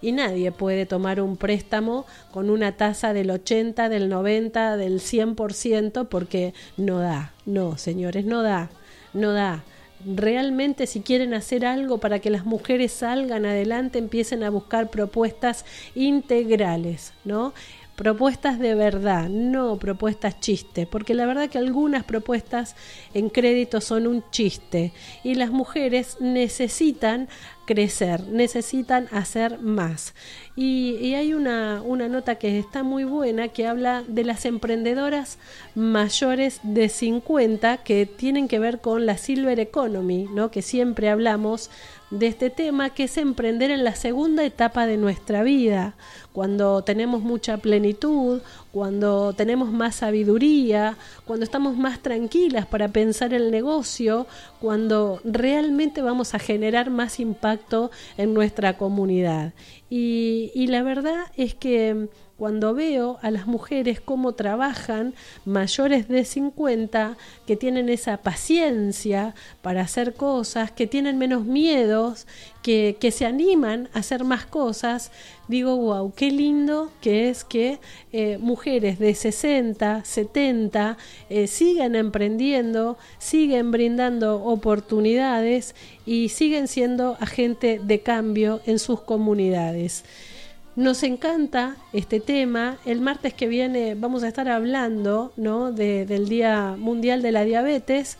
y 0.00 0.12
nadie 0.12 0.52
puede 0.52 0.86
tomar 0.86 1.20
un 1.20 1.36
préstamo 1.36 2.06
con 2.30 2.50
una 2.50 2.76
tasa 2.76 3.12
del 3.12 3.30
80, 3.30 3.88
del 3.88 4.08
90, 4.08 4.76
del 4.76 5.00
100% 5.00 6.08
porque 6.08 6.54
no 6.76 7.00
da. 7.00 7.32
No, 7.46 7.76
señores, 7.76 8.24
no 8.24 8.42
da. 8.42 8.70
No 9.12 9.32
da 9.32 9.64
realmente 10.04 10.86
si 10.86 11.00
quieren 11.00 11.34
hacer 11.34 11.64
algo 11.66 11.98
para 11.98 12.18
que 12.18 12.30
las 12.30 12.44
mujeres 12.44 12.92
salgan 12.92 13.46
adelante, 13.46 13.98
empiecen 13.98 14.42
a 14.42 14.50
buscar 14.50 14.90
propuestas 14.90 15.64
integrales, 15.94 17.12
¿no? 17.24 17.54
Propuestas 17.96 18.60
de 18.60 18.76
verdad, 18.76 19.28
no 19.28 19.76
propuestas 19.76 20.38
chiste, 20.38 20.86
porque 20.86 21.14
la 21.14 21.26
verdad 21.26 21.50
que 21.50 21.58
algunas 21.58 22.04
propuestas 22.04 22.76
en 23.12 23.28
crédito 23.28 23.80
son 23.80 24.06
un 24.06 24.22
chiste 24.30 24.92
y 25.24 25.34
las 25.34 25.50
mujeres 25.50 26.16
necesitan 26.20 27.28
crecer, 27.68 28.22
necesitan 28.28 29.08
hacer 29.12 29.58
más. 29.60 30.14
Y, 30.56 31.12
hay 31.14 31.34
una, 31.34 31.82
una 31.84 32.08
nota 32.08 32.36
que 32.36 32.58
está 32.58 32.82
muy 32.82 33.04
buena 33.04 33.48
que 33.48 33.66
habla 33.66 34.04
de 34.08 34.24
las 34.24 34.46
emprendedoras 34.46 35.36
mayores 35.74 36.60
de 36.62 36.88
50 36.88 37.76
que 37.84 38.06
tienen 38.06 38.48
que 38.48 38.58
ver 38.58 38.80
con 38.80 39.04
la 39.04 39.18
Silver 39.18 39.60
Economy, 39.60 40.28
¿no? 40.32 40.50
que 40.50 40.62
siempre 40.62 41.10
hablamos 41.10 41.70
de 42.10 42.28
este 42.28 42.48
tema, 42.48 42.88
que 42.90 43.04
es 43.04 43.18
emprender 43.18 43.70
en 43.70 43.84
la 43.84 43.94
segunda 43.94 44.42
etapa 44.42 44.86
de 44.86 44.96
nuestra 44.96 45.42
vida, 45.42 45.94
cuando 46.32 46.82
tenemos 46.82 47.20
mucha 47.20 47.58
plenitud, 47.58 48.40
cuando 48.78 49.32
tenemos 49.32 49.72
más 49.72 49.96
sabiduría, 49.96 50.96
cuando 51.24 51.42
estamos 51.44 51.76
más 51.76 51.98
tranquilas 51.98 52.64
para 52.64 52.86
pensar 52.86 53.34
el 53.34 53.50
negocio, 53.50 54.28
cuando 54.60 55.20
realmente 55.24 56.00
vamos 56.00 56.32
a 56.32 56.38
generar 56.38 56.88
más 56.88 57.18
impacto 57.18 57.90
en 58.16 58.34
nuestra 58.34 58.78
comunidad. 58.78 59.52
Y, 59.90 60.52
y 60.54 60.68
la 60.68 60.84
verdad 60.84 61.24
es 61.36 61.56
que 61.56 62.06
cuando 62.38 62.72
veo 62.72 63.18
a 63.20 63.32
las 63.32 63.48
mujeres 63.48 64.00
cómo 64.00 64.32
trabajan 64.32 65.12
mayores 65.44 66.06
de 66.06 66.24
50, 66.24 67.16
que 67.46 67.56
tienen 67.56 67.88
esa 67.88 68.18
paciencia 68.18 69.34
para 69.60 69.80
hacer 69.80 70.14
cosas, 70.14 70.70
que 70.70 70.86
tienen 70.86 71.18
menos 71.18 71.44
miedos, 71.44 72.28
que, 72.62 72.96
que 73.00 73.10
se 73.10 73.26
animan 73.26 73.88
a 73.92 73.98
hacer 73.98 74.22
más 74.22 74.46
cosas, 74.46 75.10
digo, 75.48 75.76
wow, 75.76 76.12
qué 76.14 76.30
lindo 76.30 76.92
que 77.00 77.28
es 77.28 77.42
que 77.42 77.80
eh, 78.12 78.38
mujeres 78.38 79.00
de 79.00 79.16
60, 79.16 80.04
70 80.04 80.96
eh, 81.30 81.48
sigan 81.48 81.96
emprendiendo, 81.96 82.98
siguen 83.18 83.72
brindando 83.72 84.44
oportunidades 84.44 85.74
y 86.06 86.28
siguen 86.28 86.68
siendo 86.68 87.16
agente 87.18 87.80
de 87.82 88.00
cambio 88.00 88.60
en 88.64 88.78
sus 88.78 89.00
comunidades. 89.00 90.04
Nos 90.78 91.02
encanta 91.02 91.74
este 91.92 92.20
tema. 92.20 92.76
El 92.86 93.00
martes 93.00 93.34
que 93.34 93.48
viene 93.48 93.96
vamos 93.96 94.22
a 94.22 94.28
estar 94.28 94.48
hablando 94.48 95.32
¿no? 95.36 95.72
de, 95.72 96.06
del 96.06 96.28
Día 96.28 96.76
Mundial 96.78 97.20
de 97.20 97.32
la 97.32 97.42
Diabetes. 97.42 98.16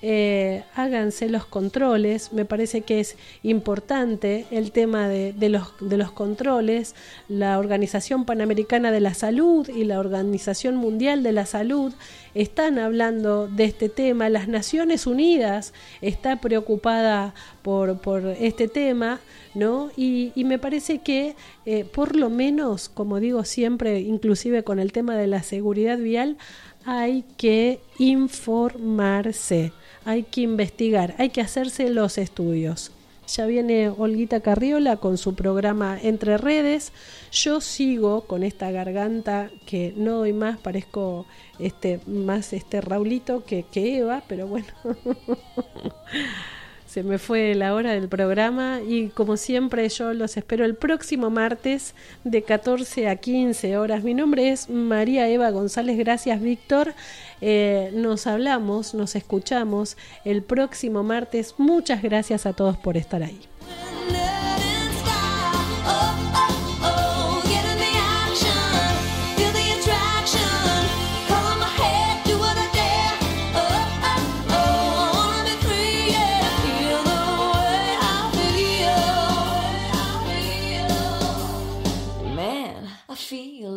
Eh, 0.00 0.62
háganse 0.74 1.28
los 1.28 1.44
controles. 1.44 2.32
Me 2.32 2.44
parece 2.44 2.82
que 2.82 3.00
es 3.00 3.16
importante 3.42 4.46
el 4.50 4.70
tema 4.70 5.08
de, 5.08 5.32
de, 5.32 5.48
los, 5.48 5.74
de 5.80 5.96
los 5.96 6.12
controles. 6.12 6.94
La 7.28 7.58
Organización 7.58 8.24
Panamericana 8.24 8.92
de 8.92 9.00
la 9.00 9.14
Salud 9.14 9.68
y 9.68 9.84
la 9.84 9.98
Organización 9.98 10.76
Mundial 10.76 11.22
de 11.22 11.32
la 11.32 11.46
Salud 11.46 11.92
están 12.34 12.78
hablando 12.78 13.48
de 13.48 13.64
este 13.64 13.88
tema. 13.88 14.28
Las 14.28 14.46
Naciones 14.46 15.06
Unidas 15.06 15.72
está 16.00 16.40
preocupada 16.40 17.34
por, 17.62 18.00
por 18.00 18.24
este 18.26 18.68
tema, 18.68 19.20
¿no? 19.54 19.90
Y, 19.96 20.32
y 20.36 20.44
me 20.44 20.58
parece 20.58 20.98
que 20.98 21.34
eh, 21.66 21.84
por 21.84 22.14
lo 22.14 22.30
menos, 22.30 22.88
como 22.88 23.18
digo 23.18 23.44
siempre, 23.44 24.00
inclusive 24.00 24.62
con 24.62 24.78
el 24.78 24.92
tema 24.92 25.16
de 25.16 25.26
la 25.26 25.42
seguridad 25.42 25.98
vial, 25.98 26.36
hay 26.84 27.24
que 27.36 27.80
informarse, 27.98 29.72
hay 30.08 30.22
que 30.22 30.40
investigar, 30.40 31.14
hay 31.18 31.28
que 31.28 31.42
hacerse 31.42 31.90
los 31.90 32.16
estudios. 32.16 32.92
Ya 33.26 33.44
viene 33.44 33.90
Olguita 33.90 34.40
Carriola 34.40 34.96
con 34.96 35.18
su 35.18 35.34
programa 35.34 35.98
Entre 36.02 36.38
Redes. 36.38 36.92
Yo 37.30 37.60
sigo 37.60 38.22
con 38.22 38.42
esta 38.42 38.70
garganta 38.70 39.50
que 39.66 39.92
no 39.98 40.12
doy 40.12 40.32
más, 40.32 40.56
parezco 40.56 41.26
este 41.58 42.00
más 42.06 42.54
este 42.54 42.80
Raulito 42.80 43.44
que, 43.44 43.66
que 43.70 43.98
Eva, 43.98 44.22
pero 44.26 44.46
bueno. 44.46 44.68
Se 46.88 47.02
me 47.02 47.18
fue 47.18 47.54
la 47.54 47.74
hora 47.74 47.92
del 47.92 48.08
programa 48.08 48.80
y 48.80 49.08
como 49.08 49.36
siempre 49.36 49.86
yo 49.90 50.14
los 50.14 50.38
espero 50.38 50.64
el 50.64 50.74
próximo 50.74 51.28
martes 51.28 51.94
de 52.24 52.42
14 52.42 53.10
a 53.10 53.16
15 53.16 53.76
horas. 53.76 54.02
Mi 54.02 54.14
nombre 54.14 54.48
es 54.48 54.70
María 54.70 55.28
Eva 55.28 55.50
González. 55.50 55.98
Gracias 55.98 56.40
Víctor. 56.40 56.94
Eh, 57.42 57.90
nos 57.92 58.26
hablamos, 58.26 58.94
nos 58.94 59.16
escuchamos 59.16 59.98
el 60.24 60.42
próximo 60.42 61.02
martes. 61.02 61.56
Muchas 61.58 62.02
gracias 62.02 62.46
a 62.46 62.54
todos 62.54 62.78
por 62.78 62.96
estar 62.96 63.22
ahí. 63.22 63.38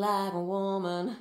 Like 0.02 0.34
a 0.34 0.42
woman. 0.42 1.10